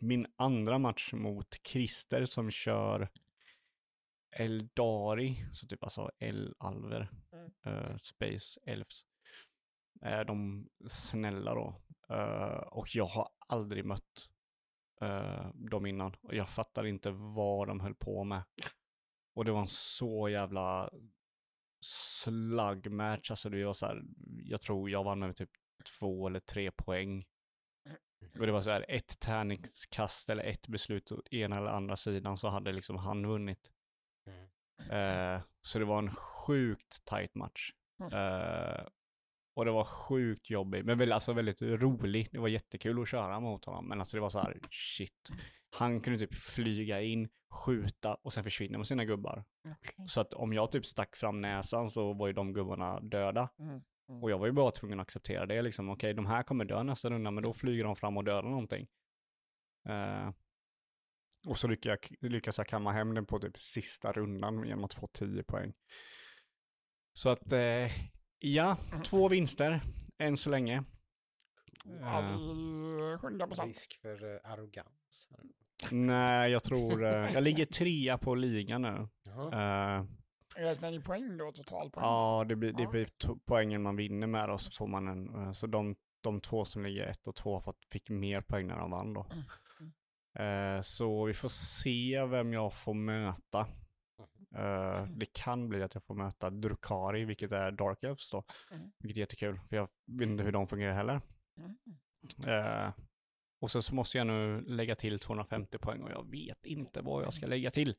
[0.00, 3.08] min andra match mot Christer som kör
[4.36, 7.50] Eldari, så typ alltså L-alver, Mm.
[7.64, 9.00] eh, Space Elves.
[10.02, 11.80] Eh, de snälla då.
[12.08, 14.28] Eh, och jag har aldrig mött
[15.00, 18.42] eh, dem innan och jag fattar inte vad de höll på med.
[19.34, 20.90] Och det var en så jävla
[21.86, 24.02] slugmatch, alltså det var så här,
[24.44, 25.50] jag tror jag vann med typ
[25.98, 27.24] två eller tre poäng.
[28.38, 32.38] Och det var så här ett tärningskast eller ett beslut åt ena eller andra sidan
[32.38, 33.70] så hade liksom han vunnit.
[34.26, 35.36] Mm.
[35.36, 37.72] Eh, så det var en sjukt tight match.
[38.00, 38.12] Mm.
[38.12, 38.86] Eh,
[39.56, 42.28] och det var sjukt jobbig, men väl, alltså väldigt rolig.
[42.32, 45.30] Det var jättekul att köra mot honom, men alltså det var så här, shit.
[45.76, 49.44] Han kunde typ flyga in, skjuta och sen försvinna med sina gubbar.
[49.68, 50.08] Okej.
[50.08, 53.48] Så att om jag typ stack fram näsan så var ju de gubbarna döda.
[53.58, 53.82] Mm.
[54.22, 55.90] Och jag var ju bara tvungen att acceptera det liksom.
[55.90, 58.86] Okej, de här kommer dö nästa runda, men då flyger de fram och dödar någonting.
[59.88, 60.30] Eh,
[61.46, 64.94] och så lyckas jag, lyckas jag kamma hem den på typ sista rundan genom att
[64.94, 65.72] få 10 poäng.
[67.12, 67.90] Så att, eh,
[68.38, 69.02] ja, Mm.
[69.02, 69.80] två vinster
[70.18, 70.84] än så länge.
[71.84, 73.68] Ja, det är ju 100 procent.
[73.68, 75.28] Risk för eh, arrogans.
[75.90, 79.08] Nej, jag tror, eh, jag ligger trea på ligan nu.
[79.52, 80.04] Eh,
[80.56, 82.04] Räknar ni poäng då, totalpoäng?
[82.04, 83.08] Ja, det blir, det blir
[83.44, 86.82] poängen man vinner med och så får man en, eh, så de, de två som
[86.82, 89.26] ligger ett och två fick mer poäng när de vann då.
[90.38, 93.66] Mm, så vi får se vem jag får möta.
[94.56, 98.44] Eh, det kan bli att jag får möta Drukari, vilket är Dark Elves då.
[98.70, 98.90] Mm.
[98.98, 101.20] Vilket är jättekul, för jag vet inte hur de fungerar heller.
[101.58, 102.92] Mm.
[103.74, 107.34] Och så måste jag nu lägga till 250 poäng och jag vet inte vad jag
[107.34, 107.94] ska lägga till.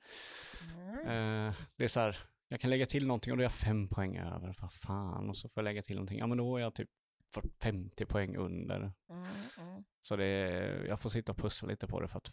[0.75, 0.99] Mm.
[0.99, 3.87] Eh, det är så här, jag kan lägga till någonting och då är jag fem
[3.87, 4.55] poäng över.
[4.61, 6.19] Vad fan, och så får jag lägga till någonting.
[6.19, 6.89] Ja, men då är jag typ
[7.33, 8.75] för 50 poäng under.
[9.09, 9.27] Mm.
[9.59, 9.83] Mm.
[10.01, 12.31] Så det är, jag får sitta och pussla lite på det för att,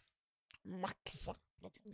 [0.63, 1.35] Maxa.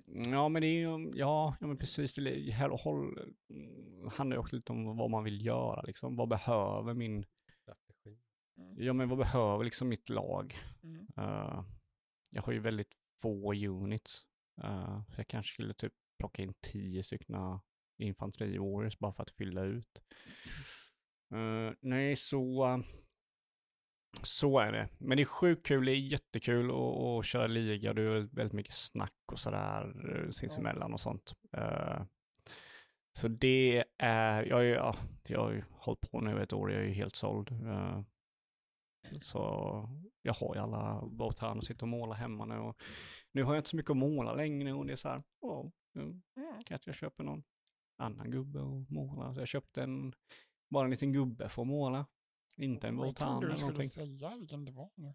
[0.05, 3.19] ja men det är ju, ja, ja men precis, det här håll,
[3.51, 6.17] mm, handlar ju också lite om vad man vill göra liksom.
[6.17, 7.25] Vad behöver min.
[8.59, 8.83] Mm.
[8.83, 10.59] ja men vad behöver liksom mitt lag?
[10.83, 11.07] Mm.
[11.17, 11.65] Eh,
[12.31, 12.93] jag har ju väldigt
[13.23, 14.27] få units.
[14.65, 17.35] Uh, jag kanske skulle typ plocka in tio stycken
[17.99, 20.03] infanteri warriors bara för att fylla ut.
[21.35, 22.83] Uh, nej, så...
[24.23, 24.89] så är det.
[24.99, 27.95] Men det är sjukt kul, det är jättekul att, köra liga.
[27.95, 31.35] Det är väldigt mycket snack och sådär uh, sinsemellan och sånt.
[31.57, 32.03] Uh,
[33.13, 34.97] så det är, jag, ja,
[35.27, 37.51] jag har ju hållit på nu ett år, jag är ju helt såld.
[37.51, 38.03] Uh,
[39.23, 39.89] så
[40.23, 42.55] jag har ju alla båtar och sitter och målar hemma nu.
[42.59, 42.83] Och
[43.33, 45.71] nu har jag inte så mycket att måla längre och det är så här, åh,
[45.93, 46.21] nu
[46.65, 47.43] kanske jag köper någon
[47.97, 49.35] annan gubbe och måla.
[49.35, 50.13] Så jag köpte en,
[50.71, 52.07] bara en liten gubbe för att måla.
[52.57, 53.89] Inte en Jag trodde båtan du eller skulle någonting.
[53.91, 55.15] säga vilken det var nu.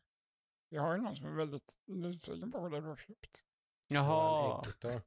[0.69, 3.45] Jag har ju någon som är väldigt nyfiken på vad det du har köpt.
[3.87, 4.63] Jaha.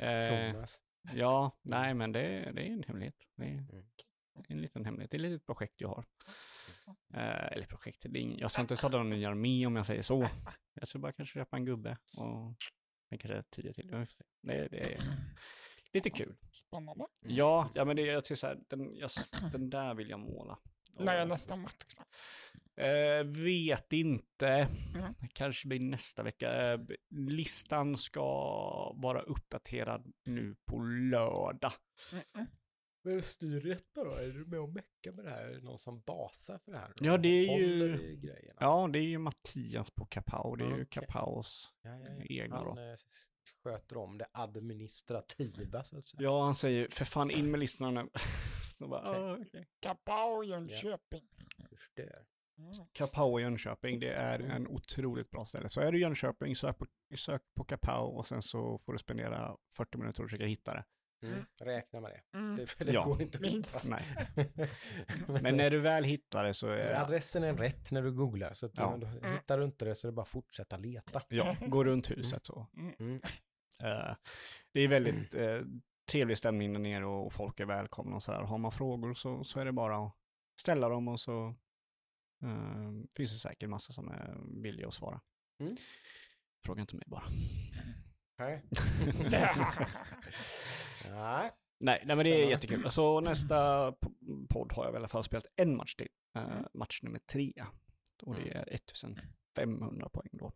[0.00, 0.82] Eh, Thomas.
[1.14, 3.26] ja, nej men det, det är en hemlighet.
[3.36, 3.66] Det är Mm.
[4.48, 5.10] en liten hemlighet.
[5.10, 6.04] Det är ett litet projekt jag har.
[7.14, 9.86] Eh, eller projekt, det är ing- jag ska inte starta någon ny armé om jag
[9.86, 10.28] säger så.
[10.74, 12.54] Jag ska bara kanske köpa en gubbe och
[13.08, 13.86] sen kanske tio till.
[14.42, 15.00] Det, det är
[15.92, 16.36] lite kul.
[16.52, 17.06] Spännande.
[17.20, 19.10] Ja, ja men det, jag tycker så här, den, jag,
[19.52, 20.58] den där vill jag måla.
[20.98, 21.74] När är nästa match?
[22.76, 24.48] Eh, vet inte.
[24.94, 25.14] Mm.
[25.32, 26.72] Kanske blir nästa vecka.
[26.72, 26.80] Eh,
[27.10, 28.22] listan ska
[28.96, 31.72] vara uppdaterad nu på lördag.
[32.12, 32.46] Mm-mm.
[33.02, 34.10] Vem styr detta då?
[34.10, 35.42] Är du med och meckar med det här?
[35.44, 36.92] Är det någon som basar för det här?
[37.00, 38.18] Ja, det är ju-?
[38.60, 40.56] Ja, det är ju Mattias på Kapao.
[40.56, 40.86] Det är ju Okej.
[40.90, 42.24] Kapaos ja, ja, ja.
[42.24, 42.68] egna då.
[42.74, 42.96] Han eh,
[43.64, 46.22] sköter om det administrativa så att säga.
[46.22, 48.08] Ja, han säger för fan in med listorna nu.
[48.78, 49.22] Så bara, Okej.
[49.22, 49.68] "Ah, okej.
[49.80, 51.28] Kapao Jönköping.
[51.70, 52.24] Förstör.
[52.58, 52.72] Mm.
[52.92, 54.50] Kapao i Jönköping, det är Mm.
[54.50, 55.68] en otroligt bra ställe.
[55.68, 56.86] Så är du i Jönköping, sök på,
[57.16, 60.84] sök på Kapao och sen så får du spendera 40 minuter och försöka hitta det.
[61.22, 61.44] Mm.
[61.60, 62.38] Räkna med det.
[62.38, 62.56] Mm.
[62.56, 63.04] Det, för det Ja.
[63.04, 63.84] går inte att Minst.
[63.84, 63.96] hitta.
[64.36, 64.50] Nej.
[65.42, 68.66] Men när du väl hittar det så är Adressen är rätt när du googlar, så
[68.66, 68.96] att Ja.
[69.00, 71.22] då hittar du inte det så är det bara att fortsätta leta.
[71.28, 72.66] ja, gå runt huset så.
[72.98, 73.20] Mm.
[73.82, 74.16] Eh,
[74.72, 75.58] det är väldigt eh,
[76.10, 78.42] trevlig stämning där nere och folk är välkomna och så här.
[78.42, 80.14] Har man frågor så, så är det bara att
[80.60, 81.48] ställa dem och så
[82.42, 85.20] eh, finns det säkert massa som är villiga att svara.
[85.60, 85.76] Mm.
[86.64, 87.24] Fråga inte mig bara.
[88.38, 88.62] Nej.
[91.10, 91.50] Nej.
[91.80, 92.90] Nej, nej men det är jättekul.
[92.90, 96.08] Så nästa po- podd har jag väl i alla fall spelat en match till.
[96.36, 97.52] Eh, match nummer tre.
[98.22, 98.58] Och det Mm.
[98.58, 100.52] är 1500 poäng då.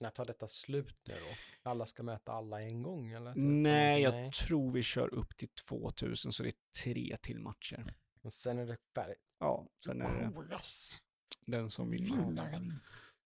[0.00, 1.70] När tar detta slut nu då?
[1.70, 3.34] Alla ska möta alla en gång eller?
[3.36, 4.32] Nej, jag Nej.
[4.32, 7.94] tror vi kör upp till 2000 så det är tre till matcher.
[8.22, 9.18] Och sen är det färdigt.
[9.38, 11.00] Ja, sen är det Koras.
[11.46, 12.72] den som vinner.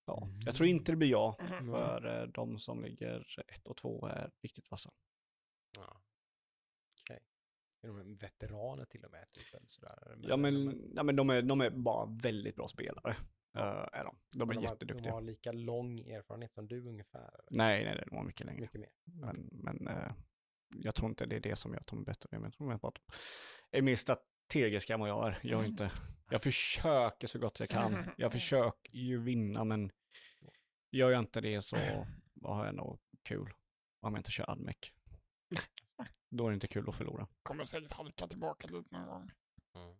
[0.06, 1.70] Ja, jag tror inte det blir jag, Mhm.
[1.70, 4.90] för eh, de som ligger ett och två är riktigt vassa.
[5.78, 6.00] Ja.
[7.82, 9.32] Är de veteraner till och med?
[9.32, 10.16] Typ, eller sådär?
[10.20, 13.16] Ja, men, ja, men de, är, de är bara väldigt bra spelare.
[13.52, 13.60] Ja.
[13.60, 14.16] Eh, är de.
[14.36, 15.10] De är de har, jätteduktiga.
[15.10, 17.18] De har lika lång erfarenhet som du ungefär?
[17.18, 17.58] Eller?
[17.58, 18.60] Nej, nej, de har mycket längre.
[18.60, 18.90] Mycket mer?
[19.04, 20.12] Men, men eh,
[20.76, 22.28] jag tror inte det är det som gör att de är bättre.
[22.30, 22.92] Men jag tror att de
[23.70, 25.38] är mer strategiska än vad jag är.
[25.42, 25.90] Jag, är inte,
[26.30, 28.10] jag försöker så gott jag kan.
[28.16, 29.90] Jag försöker ju vinna, men
[30.90, 31.76] gör jag inte det så
[32.42, 33.52] har jag nog kul.
[34.00, 34.76] Om jag inte kör admec.
[36.30, 37.26] Då är det inte kul att förlora.
[37.42, 39.30] Kommer säkert halka tillbaka lite någon gång.
[39.76, 39.96] Mm.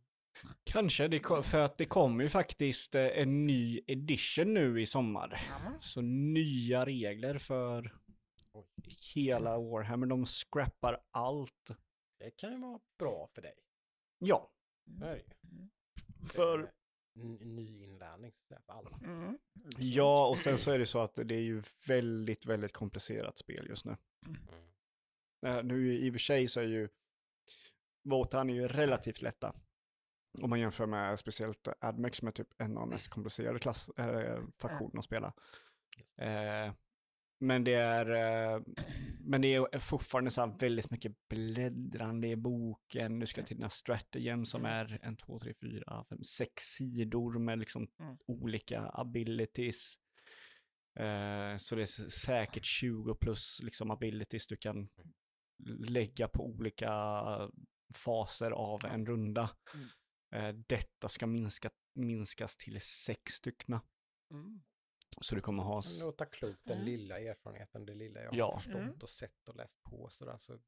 [0.64, 4.86] Kanske, det, ko- för att det kommer ju faktiskt eh, en ny edition nu i
[4.86, 5.40] sommar.
[5.50, 7.94] Ja, Så nya regler för
[8.52, 8.66] Oj.
[9.14, 10.06] hela Warhammer.
[10.06, 11.70] De scrappar allt.
[12.18, 13.54] Det kan ju vara bra för dig.
[14.18, 14.50] Ja,
[14.84, 15.22] det ju.
[16.26, 16.72] för
[17.40, 19.00] ny inlärning så för alla.
[19.04, 19.38] Mm.
[19.78, 23.66] Ja, och sen så är det så att det är ju väldigt, väldigt komplicerat spel
[23.68, 23.96] just nu.
[24.26, 24.40] Mm.
[25.46, 26.88] Eh, Nu i och för sig så är ju
[28.04, 29.54] Wotan är ju relativt lätta.
[30.42, 33.88] Om man jämför med speciellt Admex som är typ en av de mest komplicerade klass,
[33.88, 35.32] äh, faktionerna att spela.
[36.20, 36.72] Eh,
[37.40, 38.62] men det är, eh,
[39.20, 43.18] men det är fortfarande så här väldigt mycket bläddrande i boken.
[43.18, 47.38] Du ska till den här strategin som är en, två, tre, fyra, fem, sex sidor
[47.38, 48.16] med liksom Mm.
[48.26, 49.94] olika abilities.
[50.98, 54.88] Eh, så det är säkert 20 plus liksom abilities du kan
[55.66, 56.90] lägga på olika
[57.94, 59.50] faser av en runda.
[59.74, 59.88] Mm.
[60.34, 63.80] Eh, detta ska minska, minskas till sex styckna.
[64.30, 64.60] Mm.
[65.20, 65.80] Så du kommer ha...
[65.80, 66.86] Det låter klokt, den Mm.
[66.86, 68.50] lilla erfarenheten, det lilla jag Ja.
[68.52, 68.98] har förstått Mm.
[69.02, 70.08] och sett och läst på.
[70.10, 70.58] Så där, så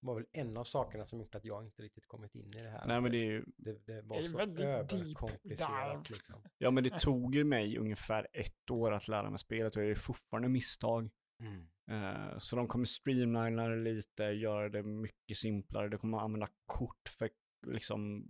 [0.00, 2.70] var väl en av sakerna som gjort att jag inte riktigt kommit in i det
[2.70, 2.86] här.
[2.86, 6.42] Nej men det är ju, det, det var så överkomplicerat liksom.
[6.58, 9.90] ja men det tog ju mig ungefär ett år att lära mig spelet och jag
[9.90, 11.10] är fortfarande misstag.
[11.40, 11.66] Mm.
[11.90, 15.88] Eh, så de kommer streamlina det lite, göra det mycket simplare.
[15.88, 17.30] De kommer använda kort för
[17.66, 18.26] liksom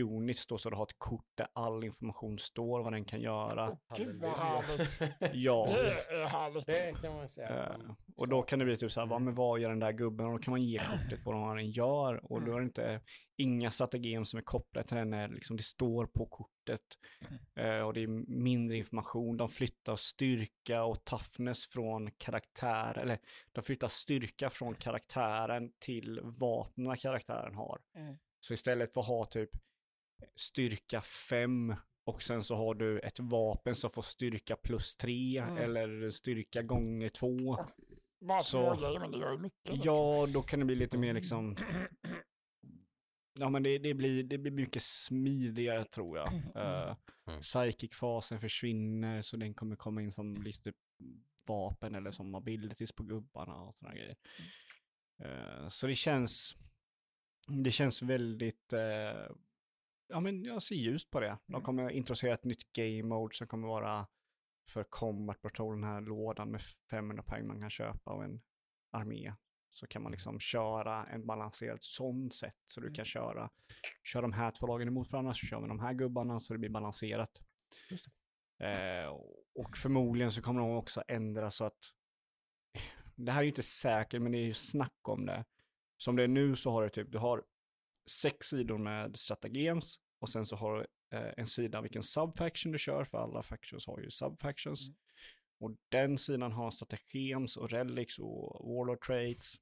[0.00, 3.78] units då så du har ett kort där all information står, vad den kan göra.
[3.96, 5.00] Gud vad härligt.
[5.32, 5.66] Ja.
[5.68, 6.66] Det är härligt.
[6.66, 7.48] Det kan man säga.
[7.48, 9.92] Eh, och då kan det bli typ så här, vad, men vad gör den där
[9.92, 10.26] gubben?
[10.26, 12.32] Och då kan man ge kortet på vad den gör.
[12.32, 13.00] Och då är det inte,
[13.36, 16.80] inga strategier som är kopplade till den, är liksom, det står på kortet.
[17.54, 23.18] Eh, och det är mindre information, de flyttar styrka och toughness från karaktär, eller
[23.52, 27.80] de flyttar styrka från karaktären till vapnen karaktären har.
[27.96, 28.18] Mm.
[28.44, 29.50] Så istället för att ha typ
[30.34, 31.74] styrka 5
[32.04, 35.56] och sen så har du ett vapen som får styrka plus 3 Mm.
[35.56, 37.56] eller styrka gånger 2.
[38.20, 39.68] Bara Så- grejer, men det gör ju mycket.
[39.74, 39.94] liksom.
[39.94, 41.56] Ja, då kan det bli lite mer liksom...
[43.38, 46.32] Ja, men det, det, blir, det blir mycket smidigare tror jag.
[46.56, 46.96] Uh,
[47.26, 47.40] Mm.
[47.40, 50.72] Psychic-fasen försvinner, så den kommer komma in som lite
[51.46, 54.16] vapen eller som abilities på gubbarna och sådana grejer.
[55.22, 56.56] Eh, så det känns...
[57.48, 58.72] Det känns väldigt...
[58.72, 59.26] eh,
[60.08, 61.38] ja, men jag ser ljust på det.
[61.46, 61.62] De Mm.
[61.64, 64.06] kommer introducera ett nytt game mode som kommer vara
[64.68, 68.42] för Combat Patrol, den här lådan med 500 poäng man kan köpa av en
[68.90, 69.34] armé.
[69.70, 72.56] Så kan man liksom köra en balanserad sånt sätt.
[72.66, 72.94] Så du Mm.
[72.94, 73.50] kan köra,
[74.04, 76.58] köra de här två lagen emot varandra, så kör vi de här gubbarna så det
[76.58, 77.40] blir balanserat.
[78.58, 79.06] Eh,
[79.54, 81.78] och förmodligen så kommer de också ändra så att,
[83.16, 85.44] det här är ju inte säkert, men det är ju snack om det.
[86.02, 87.44] Som det är nu så har du typ, du har
[88.10, 90.86] sex sidor med stratagems och sen så har du
[91.18, 94.86] eh, en sida vilken subfaction du kör, för alla factions har ju subfactions.
[94.86, 94.96] Mm.
[95.60, 99.54] Och den sidan har strategems och relics och warlord traits.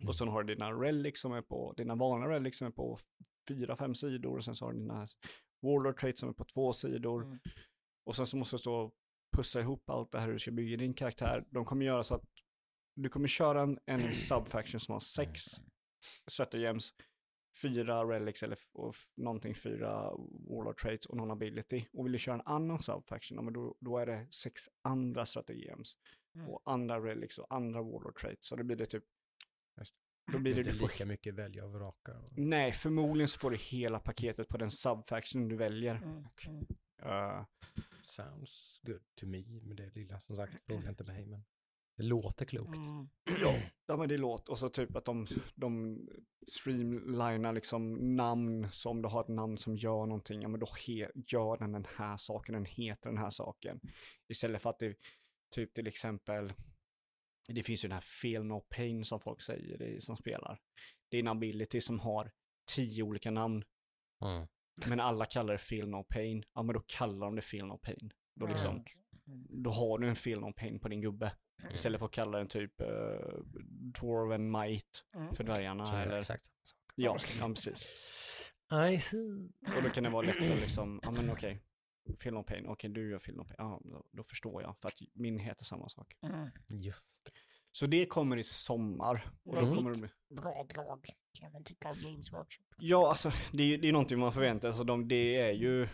[0.00, 0.08] Mm.
[0.08, 2.98] Och sen har du dina relics som är på, dina vanliga relics som är på
[3.48, 5.06] fyra, fem sidor och sen så har du dina
[5.62, 7.22] warlord traits som är på två sidor.
[7.22, 7.38] Mm.
[8.06, 8.92] Och sen så måste du stå
[9.36, 11.44] pussa ihop allt det här hur du ska bygga din karaktär.
[11.50, 12.24] De kommer göra så att
[12.94, 15.42] du kommer köra en, en subfaction som har sex
[16.26, 16.94] stratagems,
[17.62, 20.10] fyra relics eller och någonting, fyra
[20.48, 21.84] warlord traits och någon ability.
[21.92, 25.96] Och vill du köra en annan subfaction, då, då är det sex andra stratagems
[26.36, 26.48] Mm.
[26.48, 28.46] och andra relics och andra warlord traits.
[28.48, 29.04] Så då blir det typ,
[29.78, 29.94] Just
[30.32, 32.12] då blir det, inte du får, lika mycket välja och vraka.
[32.36, 35.94] nej, förmodligen så får du hela paketet på den subfaction du väljer.
[35.94, 36.24] Mm.
[36.46, 36.66] Mm.
[37.06, 37.44] Uh,
[38.02, 40.20] Sounds good to me med det lilla.
[40.20, 41.44] Som sagt, fråga inte mig, men
[41.96, 42.76] det låter klokt.
[42.76, 43.08] Mm.
[43.40, 43.54] Ja,
[43.86, 45.98] ja men det låter, och så typ att de, de
[46.46, 50.66] streamlinar liksom namn, så om du har ett namn som gör någonting, ja men då
[50.86, 53.80] he, gör den den här saken, den heter den här saken.
[54.28, 54.96] Istället för att det,
[55.54, 56.52] typ till exempel,
[57.48, 60.58] det finns ju den här feel no pain som folk säger i, som spelar.
[61.10, 62.30] Det är en ability som har
[62.74, 63.64] tio olika namn,
[64.24, 64.46] Mm.
[64.88, 66.44] men alla kallar det feel no pain.
[66.54, 68.10] Ja men då kallar de det feel no pain.
[68.34, 68.84] Då liksom,
[69.26, 69.46] Mm.
[69.62, 71.32] då har du en feel no pain på din gubbe.
[71.74, 72.86] Istället för att kalla den typ uh,
[74.00, 75.34] Dwarven Might Mm.
[75.34, 75.84] för dvärgarna.
[75.84, 77.30] Så eller, exakt samma sak.
[77.36, 77.88] ja, ja, precis.
[78.92, 79.48] I see.
[79.76, 81.62] Och då kan det vara lättare liksom, ja men okej,
[82.18, 84.88] feel no pain, okej du gör feel no pain, ja då, då förstår jag, för
[84.88, 86.16] att min heter samma sak.
[86.22, 86.48] Mm.
[86.68, 87.30] Just det.
[87.72, 89.30] Så det kommer i sommar.
[89.44, 89.74] Och då Mm.
[89.74, 92.64] kommer det bli, Bra drag kan man tycka av Games Workshop.
[92.78, 95.88] ja alltså det är, det är någonting man förväntar sig, de, det är ju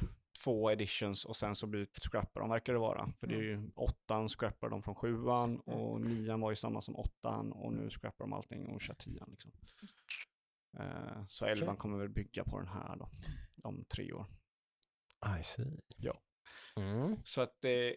[0.44, 3.12] två editions och sen så blir scrappar de verkar det vara.
[3.20, 6.96] För det är ju åttan scrappar de från sjuan och nian var ju samma som
[6.96, 9.52] åttan och nu scrappar de allting och kör tian liksom.
[10.78, 13.10] Eh, så elvan kommer väl bygga på den här då,
[13.62, 14.26] om tre år.
[15.40, 15.80] I see.
[15.96, 16.20] Ja.
[16.76, 17.16] Mm.
[17.24, 17.92] Så att eh,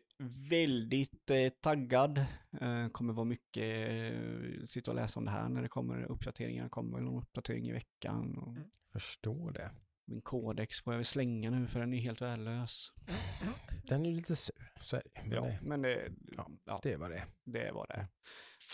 [0.49, 2.25] väldigt eh, taggad.
[2.61, 6.69] Eh, kommer vara mycket, eh, sitta och läsa om det här när det kommer uppdateringar.
[6.69, 8.37] kommer väl någon uppdatering i veckan.
[8.37, 8.69] Och Mm.
[8.91, 9.71] Förstår det.
[10.05, 12.91] Min kodex får jag väl slänga nu för den är helt värdelös.
[13.87, 15.21] Den är lite sur, så är det.
[15.23, 17.25] Men Ja, det, men det, ja, ja, det är vad det är.
[17.43, 18.07] det är vad det är.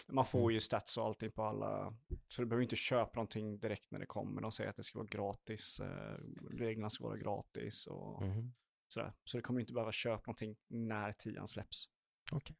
[0.07, 1.97] Man får ju stats och allting på alla,
[2.27, 4.41] så du behöver inte köpa någonting direkt när det kommer.
[4.41, 6.18] De säger att det ska vara gratis, eh,
[6.51, 8.53] reglerna ska vara gratis och Mhm.
[8.88, 9.14] sådär.
[9.23, 11.85] Så du kommer inte behöva köpa någonting när tian släpps.
[12.31, 12.56] Okej.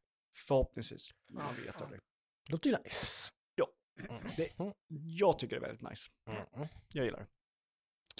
[0.48, 1.10] Förhoppningsvis.
[1.28, 2.00] Man vet aldrig.
[2.50, 3.32] Låter ju nice.
[3.54, 3.66] Ja.
[4.00, 4.22] Mm.
[4.36, 4.72] Det- Mm.
[4.90, 6.10] Jag tycker det är väldigt nice.
[6.26, 6.68] Mm.
[6.94, 7.26] Jag gillar det.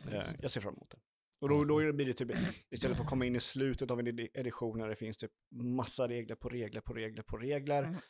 [0.09, 0.99] Eh, jag ser fram emot det.
[1.39, 2.31] Och då, då blir det typ,
[2.71, 5.33] istället för att komma in i slutet av en edi- edition när det finns typ
[5.51, 7.83] massa regler på regler på regler på regler.
[7.83, 8.01] Mm.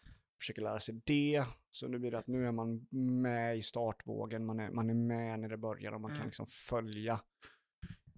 [0.41, 1.45] Försöker lära sig det.
[1.71, 2.87] Så nu blir det att nu är man
[3.23, 6.27] med i startvågen, man är, man är med när det börjar och man kan Mm.
[6.29, 7.21] liksom följa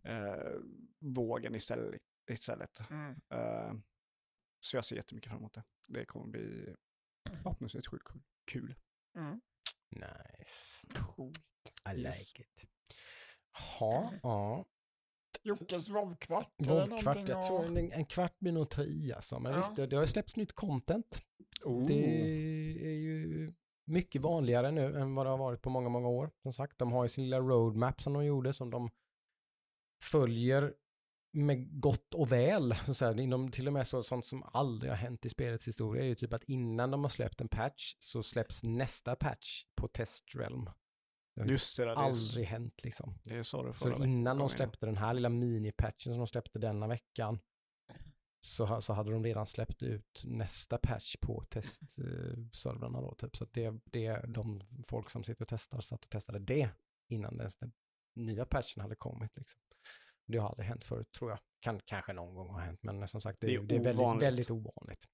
[0.04, 0.52] eh,
[0.98, 2.00] vågen istället.
[2.30, 2.90] istället.
[2.90, 3.10] Mm.
[3.34, 3.72] Eh,
[4.60, 5.64] så jag ser jättemycket fram emot det.
[5.88, 6.74] Det kommer bli
[7.32, 8.20] förhoppningsvis sjukt kul.
[8.52, 8.74] kul.
[9.16, 9.40] Mm.
[9.90, 10.86] Nice.
[10.94, 11.38] Coolt.
[11.94, 12.18] I Yes.
[12.34, 12.68] like it.
[13.80, 14.64] Ja, ja.
[15.42, 19.38] Jockes det Vovkvart, någonting jag att- tror en, en kvart blir nog ta i alltså.
[19.40, 19.58] Men Ja.
[19.58, 21.22] visst, det, det har släppts nytt content.
[21.64, 21.86] Oh.
[21.86, 22.04] Det
[22.86, 23.52] är ju
[23.84, 26.30] mycket vanligare nu än vad det har varit på många, många år.
[26.42, 28.90] Som sagt, de har ju sin lilla roadmap som de gjorde som de
[30.04, 30.74] följer
[31.32, 32.74] med gott och väl.
[32.86, 35.68] Så så här, inom, till och med så, sånt som aldrig har hänt i spelets
[35.68, 39.64] historia är ju typ att innan de har släppt en patch så släpps nästa patch
[39.74, 40.70] på testrealm.
[41.34, 43.18] Det har ju Just det, det är, aldrig hänt liksom.
[43.24, 46.26] det är så det Så förra innan de släppte den här lilla mini-patchen som de
[46.26, 47.40] släppte denna veckan
[48.40, 53.36] så, ha- så hade de redan släppt ut nästa patch på testservrarna då typ.
[53.36, 56.70] Så det, det är de folk som sitter och testar satt och testade det
[57.08, 57.72] innan den, den
[58.14, 59.60] nya patchen hade kommit liksom.
[60.26, 61.38] Det har aldrig hänt förut tror jag.
[61.60, 63.80] Kan, kanske någon gång har hänt men som sagt det, Det är, är det är
[63.80, 65.08] väldigt, väldigt ovanligt.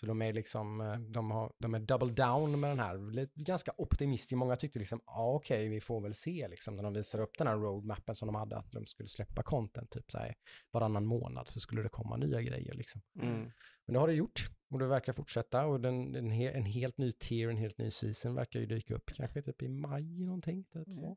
[0.00, 3.72] Så de är liksom, eh, de, har, de är double down med den här, ganska
[3.76, 4.36] optimistiska.
[4.36, 7.46] Många tyckte liksom, ja okej, vi får väl se liksom när de visar upp den
[7.46, 10.34] här roadmappen som de hade, att de skulle släppa content typ så här
[10.72, 13.02] varannan månad så skulle det komma nya grejer liksom.
[13.22, 13.50] Mm.
[13.86, 16.98] Men det har det gjort och det verkar fortsätta och den, en, he, en helt
[16.98, 20.64] ny tier, en helt ny season verkar ju dyka upp kanske typ i maj någonting.
[20.64, 21.16] Typ så.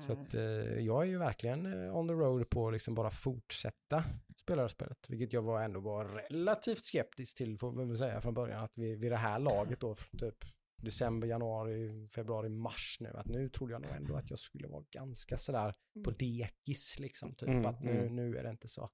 [0.00, 0.42] Så att eh,
[0.78, 4.04] jag är ju verkligen eh, on the road på att liksom bara fortsätta
[4.36, 7.98] spela det här spelet, vilket jag var ändå var relativt skeptisk till, får man väl
[7.98, 10.44] säga från början, att vi, vid det här laget då, typ
[10.76, 14.84] december, januari, februari, mars nu, att nu trodde jag nog ändå att jag skulle vara
[14.90, 15.74] ganska sådär
[16.04, 18.16] på dekis liksom, typ Mm, att nu, mm.
[18.16, 18.90] nu är det inte så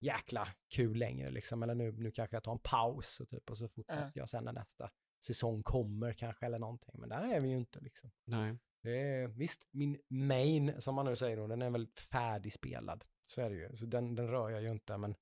[0.00, 3.58] jäkla kul längre liksom, eller nu, nu kanske jag tar en paus och, typ, och
[3.58, 4.90] så fortsätter jag sen när nästa
[5.26, 8.10] säsong kommer kanske eller någonting, men där är vi ju inte liksom.
[8.24, 8.58] Nej.
[8.82, 13.04] Eh, visst, min main, som man nu säger då, den är väl färdigspelad.
[13.26, 13.76] Så är det ju.
[13.76, 15.14] Så den, den rör jag ju inte, men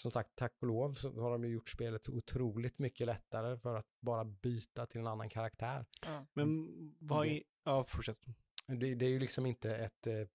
[0.00, 3.58] som sagt, tack och lov så har de ju gjort spelet så otroligt mycket lättare
[3.58, 5.84] för att bara byta till en annan karaktär.
[6.32, 6.68] Men
[6.98, 7.42] vad är...
[7.64, 8.26] Ja, fortsätt.
[8.66, 10.26] Det, det är ju liksom inte ett eh,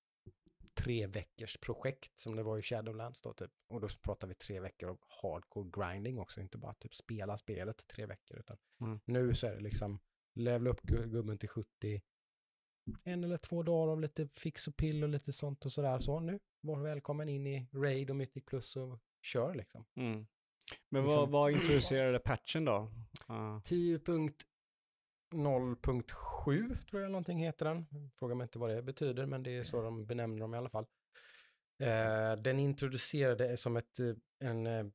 [0.76, 3.52] tre veckors projekt som det var i Shadowlands då typ.
[3.68, 7.88] Och då pratar vi tre veckor av hardcore grinding också, inte bara typ spela spelet
[7.88, 9.00] tre veckor, utan Mm.
[9.06, 10.00] nu så är det liksom
[10.34, 12.02] levela upp gu- gubben till 70,
[13.04, 16.00] en eller två dagar av lite fix och pill och lite sånt och sådär.
[16.00, 19.86] Så nu, var välkommen in i Raid och Mythic Plus och kör liksom.
[19.96, 20.26] Mm.
[20.90, 22.92] Men Liksom- vad, vad introducerade patchen då?
[23.30, 23.60] Uh,
[25.32, 27.86] 10.0.7 tror jag någonting heter den.
[28.16, 30.70] Fråga mig inte vad det betyder, men det är så de benämner dem i alla
[30.70, 30.86] fall.
[31.80, 34.86] Eh, den introducerade som ett, eh, en eh,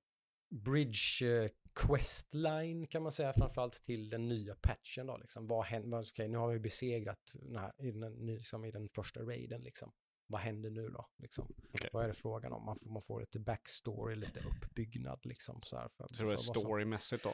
[0.51, 5.47] bridge questline kan man säga framförallt till den nya patchen då liksom.
[5.47, 9.21] Vad händer, okej nu har vi besegrat den här, i, den, liksom, i den första
[9.21, 9.93] raiden liksom.
[10.31, 11.49] Vad händer nu då liksom?
[11.73, 11.91] Okej.
[11.93, 12.65] Vad är det frågan om?
[12.65, 15.89] Man får, man får lite backstory, lite uppbyggnad liksom så här.
[15.89, 17.33] För, så det för vad som- storymässigt då?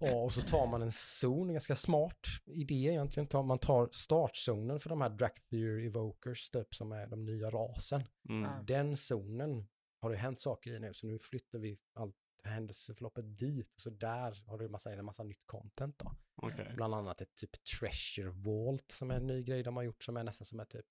[0.00, 3.46] Ja, och så tar man en zon, en ganska smart idé egentligen.
[3.46, 8.04] Man tar startzonen för de här Dracthyr Evokers, typ, som är de nya rasen.
[8.28, 8.66] Mm.
[8.66, 9.68] Den zonen
[10.00, 13.74] har det hänt saker i nu, så nu flyttar vi allt händelseförloppet dit.
[13.74, 16.12] Och så där har det en massa, en massa nytt content då.
[16.42, 16.72] Okej.
[16.76, 20.16] Bland annat ett typ Treasure Vault som är en ny grej de har gjort som
[20.16, 20.86] är nästan som en typ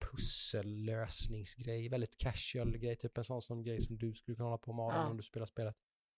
[0.00, 4.72] pussellösningsgrej, väldigt casual grej, typ en sån som grej som du skulle kunna hålla på
[4.72, 5.10] med Adam Ja.
[5.10, 5.76] om du spelar spelet.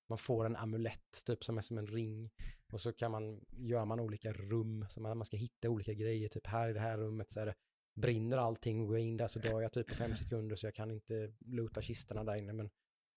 [0.08, 2.30] Man får en amulett typ som är som en ring
[2.72, 6.28] och så kan man, gör man olika rum, så man, man ska hitta olika grejer,
[6.28, 7.54] typ här i det här rummet så är det,
[7.94, 10.74] brinner allting och går in där så dör jag typ på fem sekunder så jag
[10.74, 12.70] kan inte loota kistorna där inne men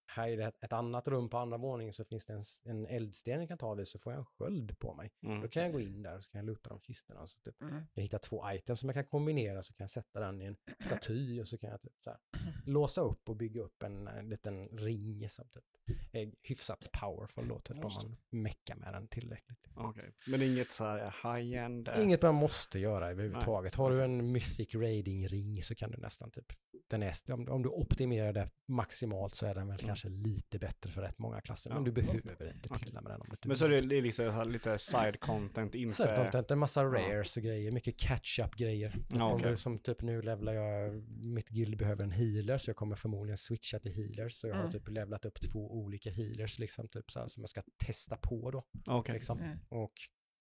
[0.07, 2.85] här är det ett, ett annat rum på andra våningen så finns det en, en
[2.85, 5.11] eldsten jag kan ta vid så får jag en sköld på mig.
[5.21, 5.49] Då Mm.
[5.49, 7.27] kan jag gå in där och så kan jag luta de kistorna.
[7.27, 7.81] Så typ, Mm.
[7.93, 10.55] jag hittar två items som jag kan kombinera så kan jag sätta den i en
[10.79, 12.19] staty och så kan jag typ så här,
[12.65, 15.63] låsa upp och bygga upp en, en liten ring som typ
[16.11, 19.59] är hyfsat powerful då, typ om man meckar med den tillräckligt.
[19.75, 20.13] Okej.
[20.27, 21.87] Men inget så här high-end?
[21.87, 23.75] eh, Inget man måste göra överhuvudtaget.
[23.75, 26.45] Har du en mythic raiding ring så kan du nästan typ,
[26.87, 29.87] den är, om, om du optimerar det maximalt så är den väl Mm.
[29.87, 31.69] kanske lite bättre för rätt många klasser.
[31.69, 32.13] Men Ja, du behöver
[32.53, 35.19] inte pilla med den om du Men så är det, det är liksom lite side
[35.19, 35.93] content, inte...
[35.95, 36.87] Side content, en massa Ja.
[36.87, 38.91] rares och grejer, mycket catch-up grejer.
[38.91, 42.69] Typ Ja, om du, som typ nu levlar jag, mitt guild behöver en healer så
[42.69, 44.33] jag kommer förmodligen switcha till healers.
[44.33, 44.71] Så jag har Mm.
[44.71, 48.51] typ levlat upp två olika healers liksom typ så här, som jag ska testa på
[48.51, 48.63] då.
[48.87, 49.13] Okej.
[49.13, 49.39] Liksom.
[49.39, 49.57] Mm.
[49.69, 49.93] Och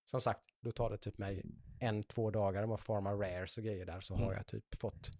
[0.04, 1.42] som sagt, då tar det typ mig
[1.80, 4.34] en, två dagar med att forma rares och grejer där så har Mm.
[4.36, 5.10] jag typ fått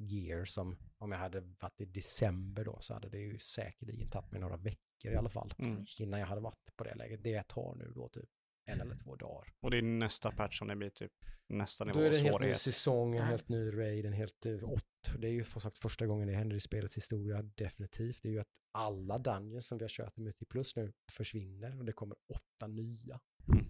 [0.00, 4.32] gear som om jag hade varit i december då så hade det ju säkerligen tagit
[4.32, 5.84] mig några veckor i alla fall Mm.
[5.98, 7.22] innan jag hade varit på det läget.
[7.24, 8.30] Det tar nu då typ
[8.64, 9.52] en eller två dagar.
[9.60, 11.12] Och det är nästa patch som det blir typ
[11.48, 14.46] nästa nivå Då är det en helt ny säsong, en helt ny raid, en helt
[14.46, 15.14] uh, ått.
[15.18, 18.22] Det är ju som sagt första gången det händer i spelets historia, definitivt.
[18.22, 21.78] Det är ju att alla dungeons som vi har kört i Mythic Plus nu försvinner
[21.78, 23.20] och det kommer åtta nya.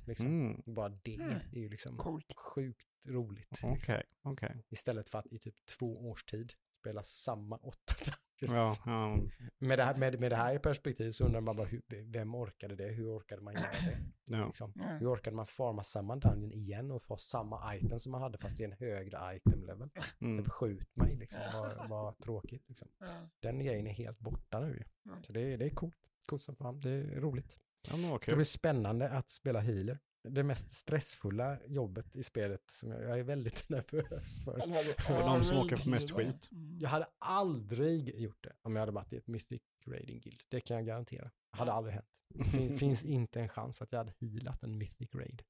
[0.06, 0.26] Liksom.
[0.26, 0.62] Mm.
[0.66, 1.30] Bara det Mm.
[1.52, 2.32] är ju liksom Coolt.
[2.36, 3.60] sjukt roligt.
[3.62, 3.98] Okej, Liksom.
[4.22, 4.64] okej.
[4.68, 7.94] Istället för att i typ två års tid spela samma åtta
[8.42, 8.82] Ja, dungeons.
[8.86, 9.18] ja.
[9.58, 11.82] Med, det här, med, med det här i perspektiv så undrar man bara, hur,
[12.12, 12.88] vem orkade det?
[12.88, 13.98] Hur orkade man göra det?
[14.36, 14.46] ja.
[14.46, 14.72] Liksom?
[14.76, 14.98] Mm.
[14.98, 18.60] Hur orkade man farma samma dungeon igen och få samma item som man hade fast
[18.60, 19.90] i en högre item level?
[20.20, 20.44] Mm.
[20.44, 22.88] Typ skjut mig liksom, vad, vad tråkigt liksom.
[22.98, 23.28] Ja.
[23.40, 24.84] Den grejen är helt borta nu.
[25.06, 25.22] Mm.
[25.22, 25.96] Så det, är- det är coolt.
[26.26, 27.58] Coolt som fan, det är roligt.
[27.88, 29.98] Ja, men vad Det blir spännande att spela healer.
[30.28, 34.60] Det mest stressfulla jobbet i spelet som jag, jag är väldigt nervös för.
[35.02, 36.48] För de som åker på mest skit.
[36.52, 36.78] Mm.
[36.80, 40.42] Jag hade aldrig gjort det om jag hade varit i ett Mythic Raiding Guild.
[40.48, 41.30] Det kan jag garantera.
[41.52, 42.06] Det hade aldrig hänt.
[42.34, 45.42] Det fin, finns inte en chans att jag hade healat en Mythic Raid.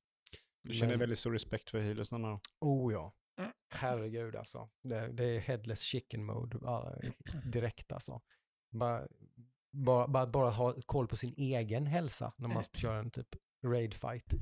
[0.63, 2.41] Du känner Men- väldigt stor respekt för healersarna.
[2.61, 3.15] Oh ja.
[3.39, 3.53] Mm.
[3.69, 4.71] Herregud alltså.
[4.83, 6.59] Det, det är headless chicken mode
[7.45, 8.21] direkt alltså.
[8.71, 9.09] Bara,
[9.77, 12.65] bara, bara, bara ha koll på sin egen hälsa när man Mm.
[12.75, 13.29] kör en typ
[13.67, 14.35] raid fight.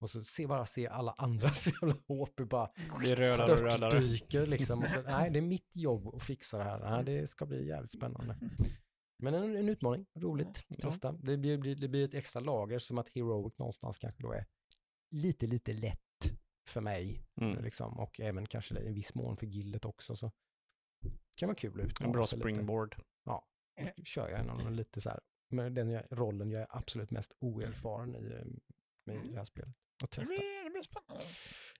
[0.00, 2.70] Och så se, bara se alla andras jävla HP bara
[3.02, 4.82] Det störtdyker liksom.
[4.82, 6.90] Och så, nej, det är mitt jobb att fixa det här.
[6.90, 8.38] Nej, det ska bli jävligt spännande.
[9.22, 10.76] Men en, en utmaning, roligt, Ja.
[10.90, 11.12] testa.
[11.12, 14.46] Det blir, det blir ett extra lager som att Heroic någonstans kanske då är
[15.14, 15.98] lite, lite lätt
[16.68, 17.22] för mig.
[17.40, 17.64] Mm.
[17.64, 20.16] Liksom, och även kanske i viss mån för gildet också.
[20.16, 20.30] Så
[21.36, 22.48] kan vara kul att En utmana bra sig lite.
[23.76, 27.32] Nu kör jag en lite så här, med den jag, rollen jag är absolut mest
[27.38, 28.46] oerfaren i, eh,
[29.06, 29.74] med i det här spelet.
[30.02, 30.34] Och Det testa.
[30.34, 31.24] blir, det blir spännande.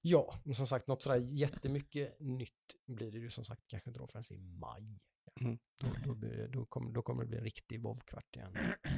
[0.02, 4.00] Ja, men som sagt, något sådär jättemycket nytt blir det ju som sagt kanske inte
[4.00, 5.00] då förrän i maj.
[5.40, 5.58] Mm.
[5.80, 8.56] Då, då, blir det, då, kommer, då kommer det bli en riktig WoW-kvart igen.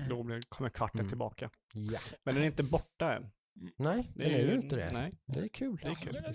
[0.09, 1.09] Då blir, kommer kvarten Mm.
[1.09, 1.51] tillbaka.
[1.75, 2.01] Ja.
[2.25, 3.31] Men den är inte borta än.
[3.77, 4.91] Nej, Det den är ju inte det.
[4.93, 5.13] Nej.
[5.27, 5.77] Det är kul.
[5.83, 6.13] Det är kul.
[6.13, 6.35] Det,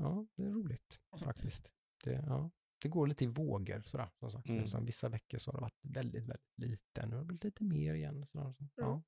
[0.00, 1.72] ja, det är roligt faktiskt.
[2.04, 2.50] Det, ja,
[2.84, 4.08] det går lite i vågor sådär.
[4.20, 4.48] Som sagt.
[4.48, 4.66] Mm.
[4.66, 7.06] Så vissa veckor så har det varit väldigt, väldigt lite.
[7.06, 8.26] Nu har det blivit lite mer igen.
[8.26, 8.52] Sådär.
[8.58, 9.02] Så, ja.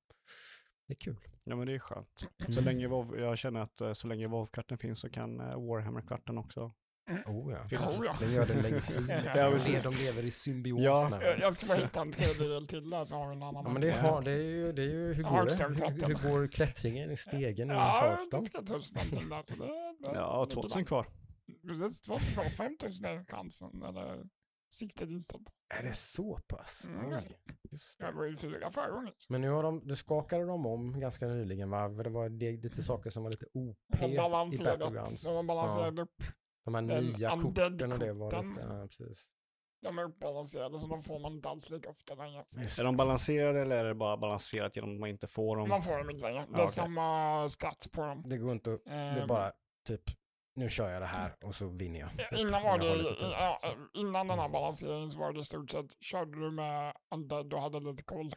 [0.87, 1.17] Det är kul.
[1.43, 2.23] Ja men det är skönt.
[2.45, 2.63] Så Mm.
[2.65, 6.73] länge WoW, jag känner att eh, så länge WoW-kvarten finns så kan eh, Warhammer-kvarten också.
[7.25, 8.15] Oh ja, Finns- Oh, ja.
[8.19, 9.07] den gör den legitim.
[9.35, 9.83] Ja, precis.
[9.83, 11.09] de lever i symbios Ja.
[11.09, 13.63] med Jag, ska bara hitta en tredjedel till där så har vi en annan.
[13.65, 15.63] Ja men det, Ja, har, det, är ju, det är ju, hur går det?
[15.85, 18.43] Hur, hur går klättringen i stegen i Ja, Hearthstone?
[18.43, 19.43] det ska tusen någonting där.
[19.43, 19.67] Så det,
[20.11, 21.07] det, Ja, det- 2000 kvar.
[21.67, 23.83] Precis, 2000 och 5000 är chansen.
[23.83, 24.23] Eller
[24.69, 25.51] siktet inställt på.
[25.79, 26.87] Är det så pass?
[26.87, 27.13] Mm.
[27.13, 27.39] Oj.
[27.71, 28.05] Just det.
[28.05, 29.13] Jag var ju fyra förra gången.
[29.29, 31.89] Men nu har de, du skakade de om ganska nyligen va?
[31.95, 35.21] För Det var det, lite saker som var lite OP De i balanserat, Battlegrounds.
[35.21, 36.23] de har balanserat upp.
[36.65, 39.27] De här Den nya korten och det var lite, ja, precis.
[39.81, 42.45] De är uppbalanserade så de får man inte alls lika ofta längre.
[42.51, 45.69] Just Är de balanserade eller är det bara balanserat genom att man inte får dem?
[45.69, 46.45] Man får dem inte längre.
[46.49, 46.67] Det är okej.
[46.67, 48.23] samma stats på dem.
[48.25, 49.51] Det går inte att, det är Ehm, bara
[49.87, 50.01] typ,
[50.57, 52.09] nu kör jag det här och så vinner jag.
[52.39, 52.85] Innan var det,
[53.21, 53.87] ja, så.
[53.93, 54.51] innan den här Mm.
[54.51, 58.35] balanseringen så var det i stort sett, körde du med undead och hade lite koll,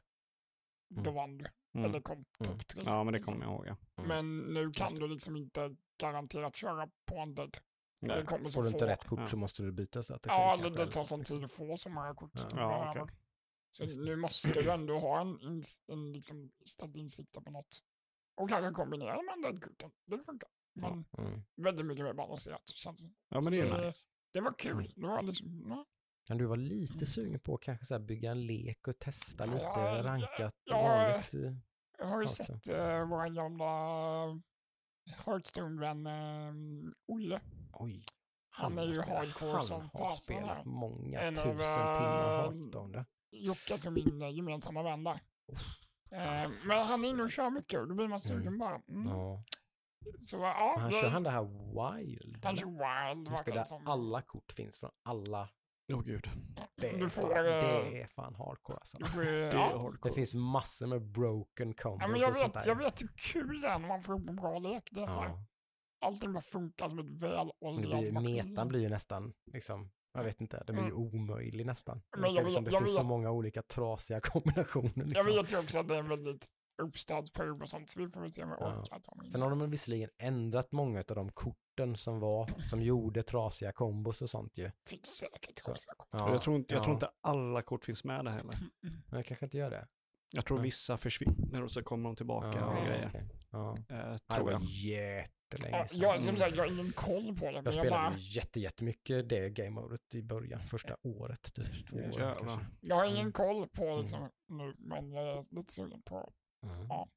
[0.95, 1.15] då Mm.
[1.15, 1.45] vann du.
[1.75, 1.85] Mm.
[1.91, 2.25] Eller kom Mm.
[2.53, 2.83] topp tre.
[2.85, 3.35] Ja men det liksom.
[3.35, 3.77] kommer jag ihåg ja.
[4.05, 4.09] Mm.
[4.09, 7.57] Men nu kan Just du liksom inte garanterat köra på undead.
[8.03, 8.17] Nej.
[8.17, 8.87] Det kommer så Får du inte få.
[8.87, 9.27] rätt kort Ja.
[9.27, 10.35] så måste du byta strategi.
[10.35, 11.37] Ja, det, det eller tar så, sån liksom.
[11.37, 12.57] tid att få så många kort som Ja.
[12.57, 13.17] du Ja, okej.
[13.71, 14.05] Så Just det.
[14.05, 17.79] nu måste du ändå ha en, ins- en liksom stabil insikt på något.
[18.35, 19.91] Och kanske kombinera med undead-korten.
[20.07, 20.49] Det funkar.
[20.81, 21.43] Men Mm.
[21.57, 23.03] väldigt mycket mer balanserat det.
[23.03, 23.95] Ja men Så det är det-.
[24.33, 24.73] Det var kul.
[24.73, 24.93] Mm.
[24.97, 25.87] Det var liksom, ja.
[26.29, 29.45] Men du var lite sugen på att kanske så här bygga en lek och testa
[29.45, 31.35] lite Ja, rankat ja, vanligt.
[31.99, 32.45] Jag har ju Alltså.
[32.45, 33.71] sett uh, vår gamla
[35.25, 37.41] Hearthstone-vän eh, Olle.
[37.73, 38.05] Oj.
[38.51, 42.39] Han är har ju hardcore som Han har fasen spelat många En av, tusen timmar
[42.39, 43.05] eh, Hearthstone.
[43.31, 45.21] Jocke som min gemensamma vän där.
[46.11, 48.59] Eh, men han är inne och kör mycket och då blir man sugen Mm.
[48.59, 48.83] bara.
[48.89, 49.09] Mm.
[49.09, 49.41] Ja.
[50.21, 52.45] Så ja, Men han jag- kör han det här wild?
[52.45, 53.87] han kör wild Han spelar det som.
[53.87, 55.49] alla kort finns från alla.
[55.93, 56.31] Åh gud.
[56.77, 58.97] Det är, Du fan, får, eh, det är fan hardcore alltså.
[58.99, 59.73] du får, Det ja.
[59.73, 60.15] Det hardcore.
[60.15, 62.71] finns massor med broken combos ja, men jag och sånt vet, där.
[62.71, 64.89] jag vet hur kul det är när man får upp en bra lek.
[64.91, 65.45] Det är så här, Ja.
[66.07, 68.51] allting bara funkar som ett Men det väloljat blir, maskin.
[68.51, 72.03] metan blir ju nästan, liksom, jag vet inte, det blir ju omöjlig nästan.
[72.13, 74.93] Men Det jag liksom, vet- det jag finns så många olika trasiga kombinationer.
[74.97, 75.27] Jag Liksom.
[75.27, 76.47] vet ju också att det är väldigt
[76.81, 78.81] uppställd period och sånt, så vi får väl se om jag Ja.
[78.81, 79.31] orkar ta mig.
[79.31, 84.23] Sen har de visserligen ändrat många av de korten som var, som gjorde trasiga kombos
[84.23, 84.71] och sånt ju.
[84.89, 85.65] Finns säkert Så.
[85.65, 86.09] konstiga kort.
[86.13, 86.97] Ja, jag tror, inte, jag tror ja.
[86.97, 88.59] inte alla kort finns med där heller.
[88.81, 89.87] Men jag kanske inte gör det.
[90.35, 90.63] Jag tror Ja.
[90.63, 93.07] vissa försvinner och så kommer de tillbaka Ja, och grejer.
[93.09, 93.29] okej.
[93.51, 93.77] Ja.
[93.89, 94.63] Eh, Ja, det tror jag.
[94.63, 96.01] jättelänge Ja, sedan.
[96.01, 96.39] jag, som Mm.
[96.39, 97.53] sagt, jag har ingen koll på det.
[97.53, 101.87] Men Jag jag spelade bara, ju jätte, jättemycket det game-modet i början, första året, typ
[101.91, 102.67] två år kanske.
[102.81, 103.33] jag har ingen Mm.
[103.33, 104.01] koll på Mm.
[104.01, 106.87] liksom, nu, men jag är lite sugen på Mm.
[106.89, 107.09] Ja,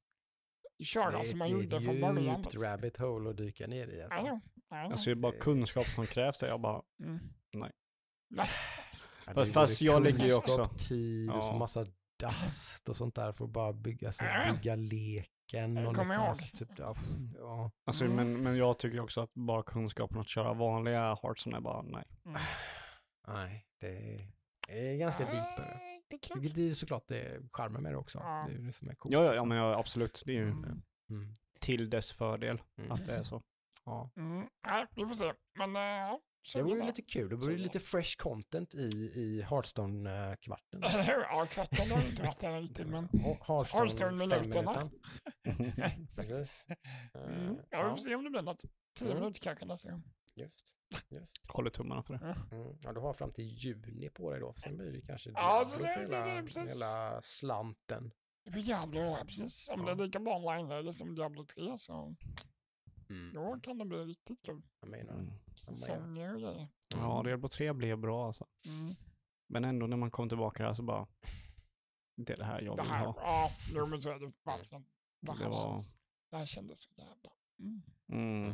[0.84, 2.36] köra Det som är, man det är gjorde ett från början.
[2.36, 2.68] djupt liksom.
[2.70, 4.20] rabbit hole att dyka ner i alltså.
[4.20, 6.38] Ja, ja, ja, Alltså det är bara kunskap som krävs.
[6.38, 7.18] där Jag bara, mm.
[7.52, 7.70] nej.
[8.30, 8.46] Nej,
[9.26, 11.86] Ja, Fast- det är fast jag lägger ju också- tid och så massa
[12.20, 14.52] dust och sånt där för att bara bygga, så, Ja.
[14.52, 15.76] bygga leken.
[15.76, 16.28] Jag Och kommer liksom, ihåg.
[16.28, 16.68] alltså, typ,
[17.38, 17.70] ja.
[17.84, 18.16] Alltså, Mm.
[18.16, 22.04] men, men jag tycker också att bara kunskapen att köra vanliga Hearthstone är bara nej.
[22.26, 22.40] Mm.
[23.28, 25.80] Nej, det är ganska deepare.
[26.22, 26.40] Det är kul.
[26.40, 28.18] Vilket är såklart det är charmen med det också.
[28.18, 28.44] Ja.
[28.48, 29.12] Det är det som är coolt.
[29.12, 29.48] Ja, ja, ja liksom.
[29.48, 30.22] men ja, absolut.
[30.26, 30.82] Det är ju Mm.
[31.10, 31.34] Mm.
[31.60, 32.92] till dess fördel Mm.
[32.92, 33.42] att det är så.
[33.84, 34.10] Ja.
[34.16, 34.48] Mm.
[34.66, 35.32] Nej, vi får se.
[35.58, 37.28] Men äh, ja, så Det vore ju lite kul.
[37.28, 40.80] Det vore ju lite fresh content i, i Hearthstone-kvarten.
[41.30, 43.08] Ja, kvarten har inte varit där riktigt, men...
[43.08, 44.74] Hearthstone Hearthstone minuterna.
[45.44, 46.02] femminuten.
[46.04, 46.30] Exakt.
[47.14, 47.50] Mm.
[47.50, 48.62] Eh, Ja, vi får se om det blir något.
[48.98, 49.18] Tio Mm.
[49.20, 50.02] minuter kanske nästa gång.
[50.34, 50.74] Just.
[51.08, 51.32] Just.
[51.48, 52.36] Håller tummarna för det.
[52.56, 52.76] Mm.
[52.82, 54.54] Ja, du har fram till juni på dig då.
[54.56, 58.10] Sen blir det kanske Ja, Diablo för hela, hela slanten.
[58.44, 59.68] Det blir Diablo, ja, precis.
[59.72, 62.16] Om det är lika bra online-läge som Diablo 3 så
[63.10, 63.34] Mm.
[63.34, 64.62] då kan det bli riktigt kul.
[64.80, 65.12] Jag menar.
[65.12, 65.30] Mm.
[65.56, 66.68] Säsonger och grejer.
[66.88, 68.46] Ja, Diablo 3 blev bra alltså.
[68.66, 68.94] Mm.
[69.46, 71.06] Men ändå när man kom tillbaka här så bara,
[72.16, 73.14] det är det här jag Det vill här, ha.
[73.18, 74.84] ja, jo men så är det verkligen.
[75.20, 75.94] Det här, Det var, känns,
[76.30, 77.30] det här kändes så jävla...
[78.08, 78.52] Mm.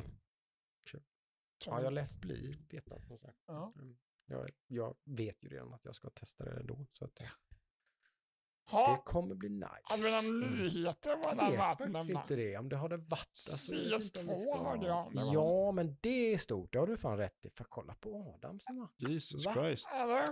[1.66, 3.38] Mm, Ja, jag lät bli betan som sagt.
[3.46, 3.72] Ja.
[3.76, 3.96] Mm.
[4.26, 6.86] Jag, jag vet ju redan att jag ska testa det då.
[6.92, 9.66] Så att det, det Ha, kommer bli nice.
[9.82, 10.58] hade vi några Mm.
[10.58, 12.56] nyheter var Jag det vet faktiskt inte det.
[12.58, 13.20] Om det har det varit.
[13.20, 16.72] alltså, jag vet inte om det CS2 ska- hörde jag, Ja, men det är stort.
[16.72, 17.50] Det har du fan rätt i.
[17.50, 18.60] För kolla på Adam
[18.96, 19.54] Jesus Va?
[19.54, 19.88] Christ.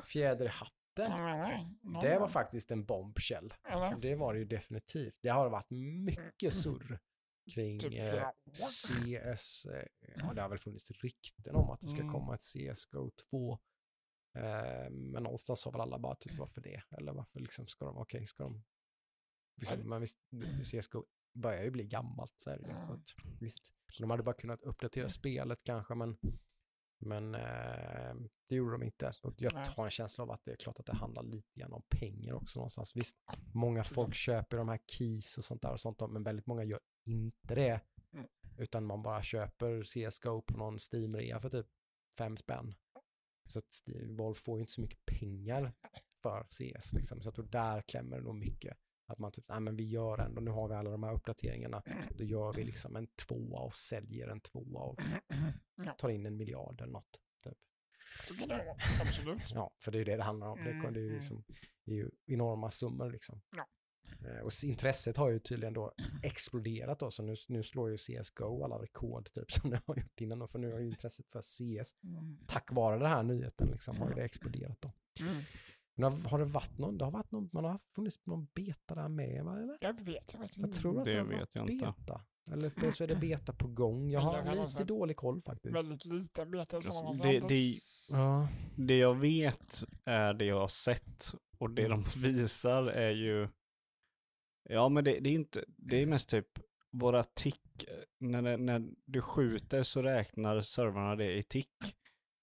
[0.07, 1.11] Fjäder i hatten.
[2.03, 3.55] Det var faktiskt en bombshell.
[4.01, 5.15] Det var det ju definitivt.
[5.21, 6.99] Det har varit mycket surr
[7.55, 8.25] kring Typ eh.
[8.47, 9.67] CS.
[9.67, 12.13] Eh, ja, det har väl funnits rykten om att det ska Mm.
[12.13, 13.59] komma ett CSGO 2.
[14.35, 16.83] Eh, men någonstans har väl alla bara typ varför det?
[16.91, 18.65] Eller varför liksom ska de, okej, ska de...
[19.57, 20.17] Liksom, men visst,
[20.65, 22.73] CSGO börjar ju bli gammalt så är det ju.
[22.87, 26.19] Så att, visst, så de hade bara kunnat uppdatera spelet kanske, men
[26.99, 28.15] men eh,
[28.49, 29.13] det gjorde de inte.
[29.37, 29.69] Jag Nej.
[29.77, 32.35] har en känsla av att det är klart att det handlar lite grann om pengar
[32.35, 32.97] också någonstans.
[32.97, 33.17] Visst,
[33.55, 36.81] många folk köper de här keys och sånt där och sånt, men väldigt många gör
[37.05, 37.81] inte det.
[38.13, 38.27] Mm.
[38.59, 41.67] Utan man bara köper CSGO på någon Steam-rea för typ
[42.19, 42.75] fem spänn.
[43.47, 45.73] Så att Valve får ju inte så mycket pengar
[46.23, 47.23] för CS liksom.
[47.23, 48.79] Så jag tror där klämmer det nog mycket.
[49.11, 51.83] Att man typ, nej men vi gör ändå, nu har vi alla de här uppdateringarna.
[52.19, 55.01] Då gör vi liksom en tvåa och säljer en tvåa och
[55.99, 57.21] tar in en miljard eller något.
[57.45, 57.59] Typ.
[58.29, 58.77] Så kan det vara.
[59.01, 59.43] Absolut.
[59.55, 60.65] Ja, för det är ju det det handlar om.
[60.65, 61.17] Det, Mm, det, är ju mm.
[61.19, 61.45] liksom,
[61.85, 63.41] det är ju enorma summor liksom.
[63.57, 63.67] Ja.
[64.29, 68.65] Eh, Och intresset har ju tydligen då exploderat då, så nu, nu slår ju CSGO
[68.65, 70.49] alla rekord typ som det har gjort innan.
[70.49, 72.39] För nu har ju intresset för CS, Mm.
[72.47, 74.93] tack vare den här nyheten liksom, har ju det exploderat då.
[75.21, 75.43] Mm.
[75.99, 78.95] Men har, har det varit någon, det har varit någon, man har funnits någon beta
[78.95, 79.79] där med va, eller?
[79.81, 80.79] Jag vet jag faktiskt Jag inte.
[80.81, 81.87] tror att det, Det har vet varit jag inte.
[81.99, 82.21] beta.
[82.53, 84.11] Eller så är det beta på gång.
[84.11, 85.77] Jag har jag lite dålig koll faktiskt.
[85.77, 87.75] Väldigt lite bete som Alltså, man det- det, det-
[88.13, 88.49] Ja.
[88.77, 93.49] Det jag vet är det jag har sett och det de visar är ju,
[94.69, 96.49] ja men det, det är inte, det är mest typ
[96.91, 97.85] våra tick,
[98.19, 101.75] när, när du skjuter så räknar servrarna det i tick.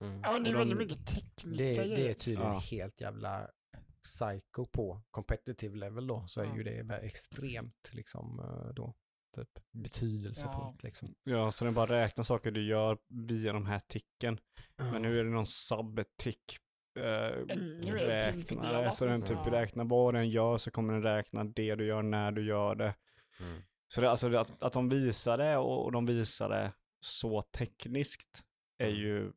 [0.02, 0.22] Mm.
[0.24, 2.60] Ja, det är de- väldigt mycket tekniska Det, det är tydligen Ja.
[2.60, 3.50] helt jävla
[4.04, 6.56] psycho på competitive level då, så är Ja.
[6.58, 8.96] ju det extremt liksom eh, då,
[9.36, 11.16] typ betydelsefullt liksom.
[11.24, 14.40] Ja, så den bara räknar saker du gör via de här ticken.
[14.78, 16.58] Men nu är det någon sub-tick
[17.00, 21.44] eh, det räknare, filfördelat så den typ räknar vad den gör så kommer den räkna
[21.44, 22.96] det du gör när du gör det.
[23.40, 23.62] Mm.
[23.88, 28.44] Så det, alltså att, att de visar det och, och de visar det så tekniskt
[28.78, 29.00] är Mm.
[29.00, 29.32] ju,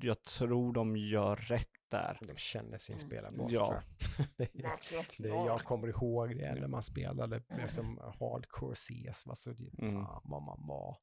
[0.00, 2.18] jag tror de gör rätt där.
[2.20, 3.06] De känner sin Mm.
[3.06, 3.66] spelarbas Ja.
[3.66, 3.82] tror
[4.18, 4.26] jag.
[4.36, 5.04] det är, Verkligen.
[5.18, 5.46] det är, Ja.
[5.46, 9.92] jag kommer ihåg det när man spelade liksom hardcore CS, va, så det, Mm.
[10.04, 10.96] fan vad man var,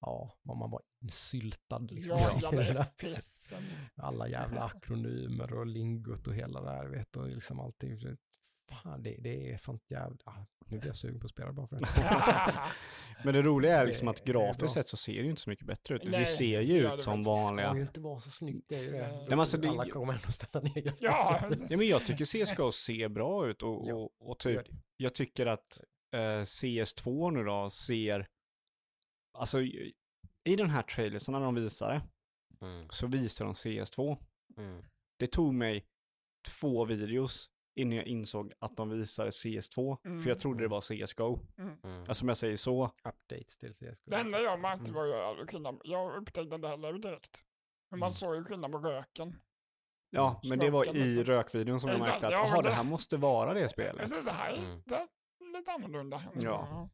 [0.00, 2.16] ja, vad man var insyltad liksom.
[2.40, 2.84] Där.
[2.84, 3.52] FPS.
[3.96, 7.98] alla jävla akronymer och lingot och hela det här, vet du, och liksom allting.
[8.68, 10.16] Fan, det, det är sånt jävla...
[10.24, 12.54] Ah, nu blir jag sugen på att spela bara för det.
[13.24, 15.50] Men det roliga är liksom att det grafiskt sett så ser det ju inte så
[15.50, 16.02] mycket bättre ut.
[16.04, 17.28] Det Nej, ser det ju gör det ut som faktiskt.
[17.30, 17.74] Det ska vanliga.
[17.74, 19.08] ju inte vara så snyggt, det är ju det.
[19.12, 19.26] Nej.
[19.28, 20.96] Men alltså det- Alla kommer ändå ställa ner grafiken.
[21.00, 24.62] Ja, Ja, men jag tycker CSGO ser bra ut och, Ja, och, och typ,
[24.96, 25.80] jag tycker att
[26.14, 28.26] eh, CS2 nu då ser,
[29.38, 29.62] alltså
[30.44, 32.02] i den här trailern, så när de visar det,
[32.60, 34.16] Mm, så visar de CS2.
[34.56, 34.82] mm,
[35.18, 35.86] Det tog mig
[36.48, 41.38] två videos innan jag insåg att de visade CS2, för jag trodde det var CSGO.
[41.58, 42.04] mm.
[42.08, 44.10] Alltså om jag säger så, Updates till CSGO.
[44.10, 44.94] Det enda jag märkte Mm.
[44.94, 45.80] var ju skillnad.
[45.84, 47.44] Jag upptäckte det heller direkt.
[47.90, 48.12] Men man Mm.
[48.12, 49.40] såg ju skillnad på röken.
[50.10, 51.24] ja, men det var i liksom.
[51.24, 53.96] rökvideon som jag märkte att, ja, det det- här måste vara det spelet.
[53.96, 54.80] Precis, det här är Mm.
[55.58, 56.22] lite annorlunda.
[56.34, 56.88] Ja.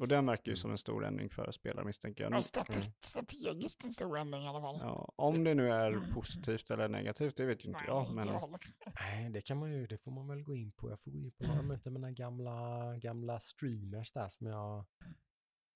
[0.00, 2.32] Och det märker ju som en stor ändring för spelare misstänker jag.
[2.32, 2.84] Ja, Nu- strate Mm.
[3.00, 4.76] strategiskt en stor ändring i alla fall.
[4.80, 8.02] Ja, om det nu är positivt eller negativt, det vet ju inte jag.
[8.02, 8.58] inte Men jag heller.
[9.00, 10.90] Nej, det kan man ju, det får man väl gå in på.
[10.90, 14.86] Jag får gå in på några av mina gamla, gamla streamers där som jag...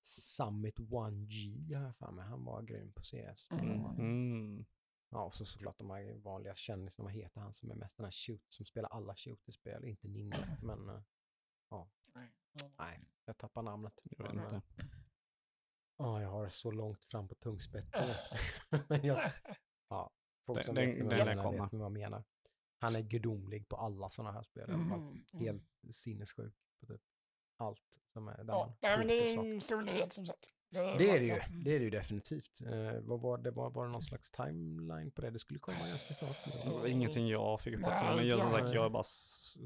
[0.05, 3.51] Summit 1G har jag för mig, han var grym på CS.
[3.51, 3.85] Mm.
[3.85, 4.65] mm.
[5.09, 8.03] Ja, och så såklart de här vanliga kändisarna, vad heter han som är mest den
[8.03, 11.01] här shoot, som spelar alla shooterspel, inte Ninja, men eh,
[12.79, 14.01] nej, jag tappar namnet.
[14.17, 14.61] Jag vet inte.
[15.97, 18.09] Ja, jag har det så långt fram på tungspetsen.
[18.89, 19.31] Men jag,
[19.89, 20.11] ja,
[20.45, 21.63] folk Den- som den- vet den lär menar komma.
[21.63, 22.23] vet vad jag menar.
[22.79, 24.99] Han är gudomlig på alla sådana här spel i alla fall.
[24.99, 25.25] Mm.
[25.31, 27.01] Helt sinnessjuk på typ
[27.57, 30.45] allt som är där Ja, man nej, men det är en stor nyhet som sagt.
[30.73, 32.61] Det är det ju, verkligen- det är det ju definitivt.
[32.61, 35.29] Eh, vad var det, var, var det någon slags timeline på det?
[35.29, 36.37] Det skulle komma ganska snart.
[36.63, 38.91] Det var ingenting jag fick Nej, om, men jag, som sagt, jag.
[38.91, 39.03] bara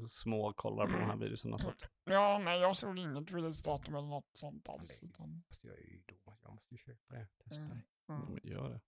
[0.08, 1.58] små kollar på de här videorna.
[1.58, 5.02] Så att, Ja, nej, jag såg inget releasedatum eller något sånt alls.
[5.02, 5.10] Nej.
[5.10, 7.78] Utan, måste jag ju då, jag måste ju köpa det, testa Mm.
[8.08, 8.38] mm.
[8.42, 8.80] gör det.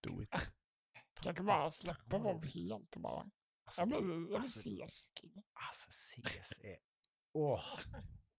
[0.00, 0.28] Do it.
[1.22, 3.30] Kanske bara släppa WoW helt och bara...
[3.64, 5.42] Alltså, Jag blir, alltså, CS-kille.
[5.52, 6.76] Alltså CS är...
[7.32, 7.62] Åh!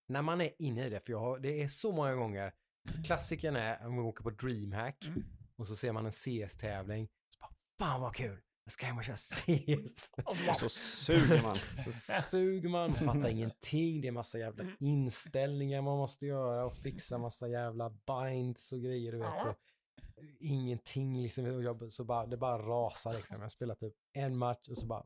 [0.07, 2.53] När man är inne i det, för jag har, det är så många gånger.
[3.05, 5.23] Klassikern är om man åker på DreamHack Mm.
[5.55, 7.07] och så ser man en CS-tävling.
[7.29, 8.39] Så bara, fan vad kul!
[8.63, 10.11] Jag ska hem och köra CS.
[10.47, 11.55] Bara, Så suger man.
[11.93, 14.01] Så suger man, fattar ingenting.
[14.01, 14.75] Det är massa jävla Mm.
[14.79, 19.11] inställningar man måste göra och fixa massa jävla binds och grejer.
[19.11, 19.47] Du vet.
[19.47, 19.55] Och
[20.39, 21.45] ingenting liksom.
[21.45, 23.41] Och jag, så bara, det bara rasar liksom.
[23.41, 25.05] Jag spelar typ en match och så bara,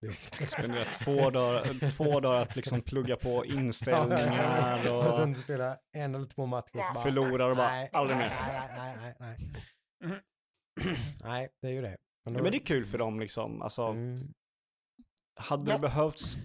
[0.00, 0.30] this.
[0.50, 6.14] Spenderar två dagar, två dagar att liksom plugga på inställningar och och sen spela en
[6.14, 8.36] eller två matcher bara, förlorar och bara nej, aldrig nej, mer.
[8.52, 9.62] Nej, nej, nej, nej.
[10.04, 10.20] Mhm.
[11.24, 11.96] nej, det är ju det.
[12.24, 13.62] Ja, men det är kul för dem liksom.
[13.62, 14.34] Alltså, Mm.
[15.40, 15.76] hade Ja.
[15.76, 16.36] det behövts?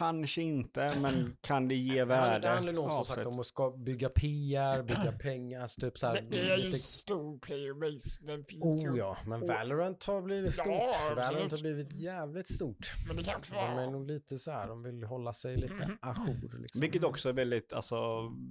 [0.00, 2.38] Kanske inte, men kan det ge värde?
[2.48, 5.98] Det handlar nog som Ja, sagt om att ska bygga PR, bygga pengar, alltså typ
[5.98, 6.26] så här.
[6.30, 8.24] det är ju lite- stor playerbase.
[8.26, 8.98] Den finns Oh ju.
[8.98, 10.66] ja, men Valorant har blivit Ja, stort.
[11.06, 11.52] Valorant absolut.
[11.52, 12.92] har blivit jävligt stort.
[13.08, 15.74] Men det kan också De är nog lite så här, de vill hålla sig lite
[15.86, 15.98] Mhm.
[16.00, 16.80] ajour liksom.
[16.80, 17.96] Vilket också är väldigt, alltså,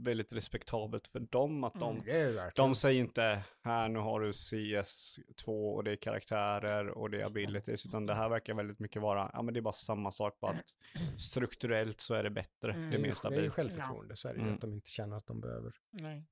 [0.04, 2.50] väldigt respektabelt för dem att de Mm.
[2.56, 3.40] De säger inte
[3.70, 8.16] här nu har du CS2 och det är karaktärer och det är abilities, utan det
[8.16, 10.76] här verkar väldigt mycket vara, ja men det är bara samma sak, bara att
[11.20, 12.90] strukturellt så är det bättre, Mm.
[12.90, 13.54] det är mer det är ju stabilt.
[13.54, 14.56] självförtroende, så är det ju Mm.
[14.56, 16.26] att de inte känner att de behöver Nej.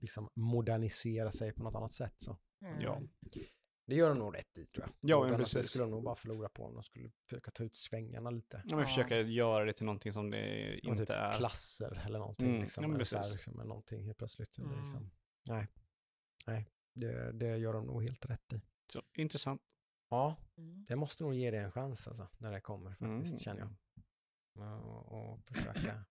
[0.00, 2.14] liksom modernisera sig på något annat sätt.
[2.18, 2.36] Så.
[2.64, 2.80] Mm.
[2.80, 3.00] Ja.
[3.86, 5.10] Det gör de nog rätt i tror jag.
[5.10, 5.66] Ja, men att Det precis.
[5.70, 8.62] skulle de nog bara förlora på om de skulle försöka ta ut svängarna lite.
[8.64, 11.32] Ja, men försöka göra det till någonting som det Och inte typ är.
[11.32, 12.48] klasser eller någonting.
[12.48, 13.32] Mm, Liksom, ja, men precis.
[13.32, 14.58] liksom, eller någonting helt plötsligt.
[14.58, 14.80] Eller Mm.
[14.80, 15.10] liksom.
[15.48, 15.66] Nej,
[16.46, 16.66] nej
[17.00, 18.60] det, det gör de nog helt rätt i.
[18.92, 19.62] Så, intressant.
[20.10, 20.84] Ja, Mm.
[20.88, 23.38] det måste nog ge det en chans alltså, när det kommer faktiskt, Mm.
[23.38, 24.84] känner jag.
[24.86, 26.04] Och, och försöka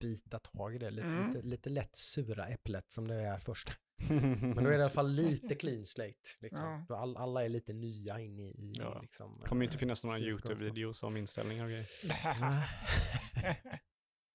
[0.00, 1.26] bita tag i det lite, Mm.
[1.26, 3.78] lite, lite lätt sura äpplet som det är först.
[4.08, 6.28] Men då är det i alla fall lite clean slate.
[6.40, 6.86] Liksom.
[6.88, 6.96] Ja.
[6.96, 9.00] All, alla är lite nya in i, Ja.
[9.02, 10.18] liksom, kommer inte eh, finnas några.
[10.18, 11.86] YouTube-videos om inställningar och grejer.
[12.08, 13.56] Nej.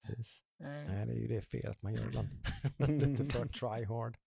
[0.08, 0.44] Precis.
[0.60, 1.06] Nej.
[1.06, 2.30] Det är ju det felet man gör ibland.
[3.02, 4.18] lite för try hard.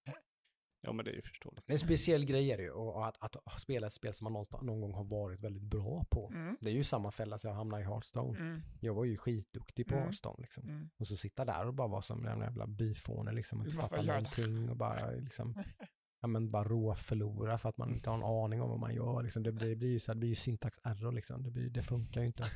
[0.84, 1.66] Ja, men det är ju förståeligt.
[1.66, 4.24] Det är en speciell grej är det ju, och att, att spela ett spel som
[4.24, 6.30] man någonstans, någon gång har varit väldigt bra på.
[6.34, 6.56] Mm.
[6.60, 8.38] Det är ju samma fälla som jag hamnar i Hearthstone.
[8.38, 8.62] Mm.
[8.80, 10.02] Jag var ju skitduktig på Mm.
[10.02, 10.68] Hearthstone liksom.
[10.68, 10.90] Mm.
[10.98, 14.02] Och så sitta där och bara vara som en jävla byfåne liksom, och inte fatta
[14.02, 15.54] någonting och bara liksom,
[16.20, 18.94] ja men bara rå förlora för att man inte har en aning om vad man
[18.94, 19.42] gör liksom.
[19.42, 21.70] Det blir, det blir ju så här, det blir ju syntax error liksom, det, blir,
[21.70, 22.44] det funkar ju inte.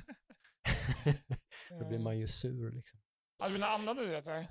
[1.81, 3.01] Då blir man ju sur liksom.
[3.39, 4.47] Hade vi några andra nyheter?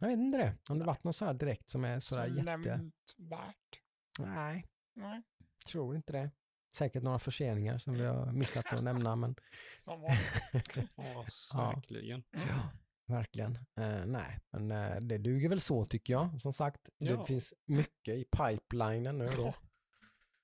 [0.00, 2.44] Jag vet inte det, om det varit något sådär direkt som är sådär Som jätte...
[2.50, 3.80] nämnvärt?
[4.18, 5.22] Nej, Nej.
[5.66, 6.30] tror inte det.
[6.74, 9.34] Säkert några förseningar som vi har missat att nämna, men
[9.76, 10.18] Som var...
[10.96, 12.22] Ja, säkerligen.
[12.30, 12.70] Ja,
[13.06, 13.56] verkligen.
[13.76, 16.40] Eh, nej, men eh, det duger väl så tycker jag.
[16.40, 17.16] Som sagt, Ja.
[17.16, 19.54] det finns mycket i pipelinen nu då.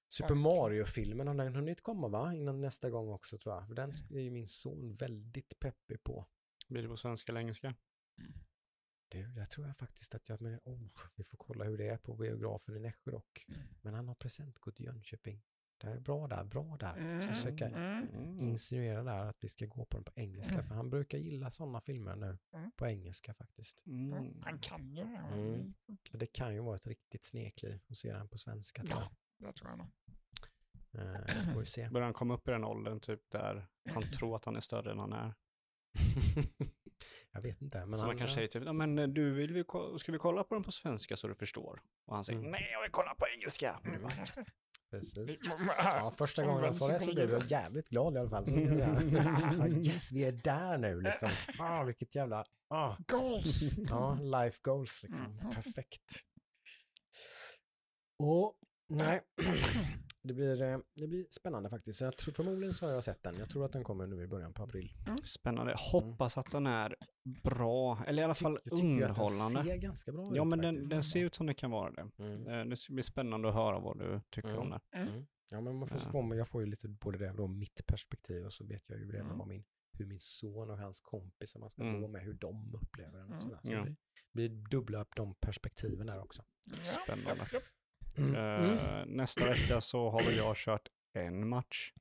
[0.09, 0.35] Super.
[0.35, 2.35] Mario-filmen har den hunnit komma va?
[2.35, 3.67] Innan nästa gång också tror jag.
[3.67, 6.27] För den är ju min son väldigt peppig på.
[6.69, 7.75] Blir det på svenska eller engelska?
[9.09, 11.97] Du, jag tror jag faktiskt att jag, men, oh, vi får kolla hur det är
[11.99, 13.47] på biografen i Nässjö dock.
[13.83, 15.43] Men han har presentkort i Jönköping.
[15.77, 16.93] Det är bra där, bra där.
[16.95, 17.35] Så Mm.
[17.35, 18.41] försöka Mm.
[18.41, 20.63] insinuera där att vi ska gå på den på engelska.
[20.63, 22.39] För han brukar gilla sådana filmer nu.
[22.53, 22.71] Mm.
[22.77, 23.83] På engelska faktiskt.
[23.87, 24.41] Mm.
[24.45, 25.17] Han kan ju det.
[25.33, 25.75] Mm.
[26.11, 28.83] Men det kan ju vara ett riktigt snekliv att se den på svenska.
[28.89, 29.89] Ja, det tror jag nog.
[30.91, 31.05] jag.
[31.29, 31.89] Eh, får vi se.
[31.89, 34.91] Börjar han komma upp i den åldern typ där han tror att han är större
[34.93, 35.35] än han är?
[37.35, 37.79] jag vet inte.
[37.87, 39.65] Men så han, man kanske säger typ, ja men eh, du vill vi,
[39.99, 41.81] ska vi kolla på den på svenska så du förstår?
[42.07, 42.51] Och han säger, Mm.
[42.51, 43.81] nej jag vill kolla på engelska.
[44.03, 44.13] Bara,
[44.91, 45.41] Precis.
[45.79, 48.49] Ja, första gången jag sa det så blev jag jävligt glad i alla fall.
[49.87, 51.29] Yes, vi är där nu liksom.
[51.59, 52.45] Ah, vilket jävla...
[52.69, 52.97] Ah.
[53.09, 53.63] Goals!
[53.89, 55.27] Ja, life goals liksom.
[55.27, 55.51] Mm.
[55.55, 56.25] Perfekt.
[58.19, 58.55] Och
[58.89, 59.21] nej,
[60.25, 62.01] det blir, eh, det blir spännande faktiskt.
[62.01, 63.37] Jag tror, förmodligen så har jag sett den.
[63.39, 64.93] Jag tror att den kommer nu i början på april.
[65.25, 65.75] Spännande.
[65.79, 66.97] Hoppas att den är
[67.43, 69.59] bra, eller i alla fall Jag tycker att underhållande.
[69.59, 71.91] den ser ganska bra ut Ja, men den, den ser ut som den kan vara
[71.91, 72.11] det.
[72.19, 72.47] Mm.
[72.49, 74.61] Eh, Det ska bli spännande att höra vad du tycker Mm.
[74.61, 74.81] om det.
[74.99, 75.27] Mm.
[75.51, 76.11] Ja, men man får Ja.
[76.11, 78.99] få, men jag får ju lite både det och mitt perspektiv och så vet jag
[78.99, 79.39] ju redan Mm.
[79.39, 82.01] vad min, hur min son och hans kompisar man ska Mm.
[82.01, 83.43] gå med, hur de upplever den och Mm.
[83.49, 83.61] sådär.
[83.65, 83.79] Så Ja.
[83.79, 83.83] det
[84.33, 86.43] blir, blir dubbla de perspektiven där också.
[86.67, 86.75] Ja,
[87.05, 87.45] Spännande.
[88.19, 88.65] Japp.
[88.65, 91.93] Eh, Nästa vecka så har väl jag kört en match.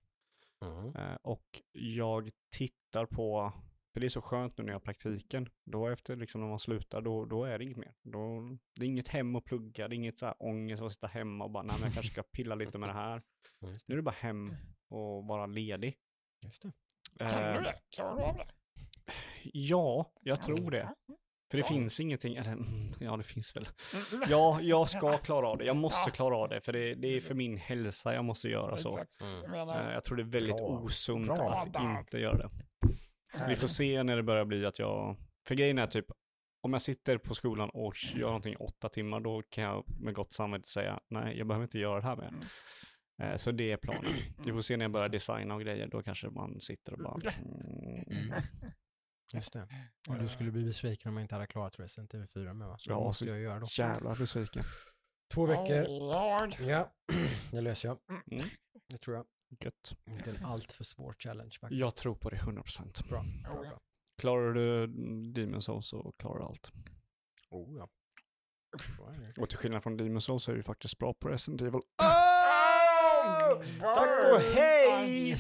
[0.66, 0.96] Mm.
[0.96, 3.54] Eh, och jag tittar på,
[3.94, 6.60] för det är så skönt nu när jag har praktiken, då efter liksom när man
[6.60, 7.94] slutar, då, då är det inget mer.
[8.02, 8.42] Då,
[8.80, 11.44] det är inget hem och plugga, det är inget så här ångest att sitta hemma
[11.44, 13.22] och bara, nej men jag kanske ska pilla lite med det här.
[13.64, 13.76] Mm.
[13.86, 14.56] Nu är det bara hem
[14.90, 15.98] och vara ledig.
[16.44, 16.72] Just det.
[17.18, 17.76] Kan Eh, du det?
[17.90, 18.48] Klarar du av det?
[19.44, 20.94] Ja, jag tror det.
[21.54, 21.68] För det Ja.
[21.68, 23.68] finns ingenting, eller mm, ja det finns väl.
[24.14, 24.24] Mm.
[24.30, 25.66] Ja, jag ska klara av det.
[25.66, 26.12] Jag måste Ja.
[26.16, 28.90] klara av det, för det, det är för min hälsa jag måste göra så.
[29.00, 29.22] Exakt.
[29.24, 29.36] Mm.
[29.36, 30.66] Jag Eh, menar, Jag tror det är väldigt Bra.
[30.68, 31.52] osunt Bra.
[31.76, 32.50] att inte göra det.
[33.48, 35.16] Vi får se när det börjar bli att jag,
[35.48, 36.06] för grejen är typ,
[36.62, 40.14] om jag sitter på skolan och gör någonting i åtta timmar, då kan jag med
[40.14, 42.28] gott samvete säga, nej, jag behöver inte göra det här mer.
[42.28, 43.32] Mm.
[43.32, 44.12] Eh, Så det är planen.
[44.46, 47.32] Vi får se när jag börjar designa och grejer, då kanske man sitter och bara,
[47.32, 48.34] mm,
[49.34, 49.68] Just det.
[50.10, 52.78] Och du skulle bli besviken om jag inte hade klarat Resident Evil 4 med va?
[52.78, 53.68] Så Ja, det måste så jag göra då.
[53.72, 54.64] jävla besviken.
[55.34, 55.84] Två veckor.
[55.84, 56.00] Oh
[56.42, 56.56] Lord.
[56.60, 56.92] Ja,
[57.52, 57.98] det löser jag.
[58.32, 58.44] Mm.
[58.90, 59.26] Det tror jag.
[59.60, 59.94] Gött.
[60.06, 61.80] Inte en alltför svår challenge faktiskt.
[61.80, 63.10] Jag tror på det 100%.
[63.10, 63.20] Bra.
[63.20, 63.80] Oh, bra, bra.
[64.22, 64.88] Klarar du
[65.34, 66.72] Demon Souls så klarar du allt.
[67.50, 67.90] Oh ja.
[69.14, 69.42] Är det.
[69.42, 71.74] Och till skillnad från Demon Souls så är du faktiskt bra på Resident Evil.
[73.80, 75.36] Tack och hej!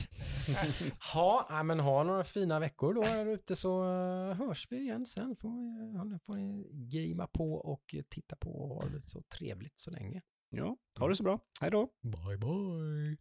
[1.13, 5.35] Ja, men ha några fina veckor då här ute så eh, hörs vi igen sen.
[5.35, 9.79] Får, uh, får ni gamea på och eh, titta på och ha det så trevligt
[9.79, 10.21] så länge.
[10.49, 11.39] Ja, ha det så bra.
[11.61, 11.89] Hej då.
[12.01, 13.17] Bye bye.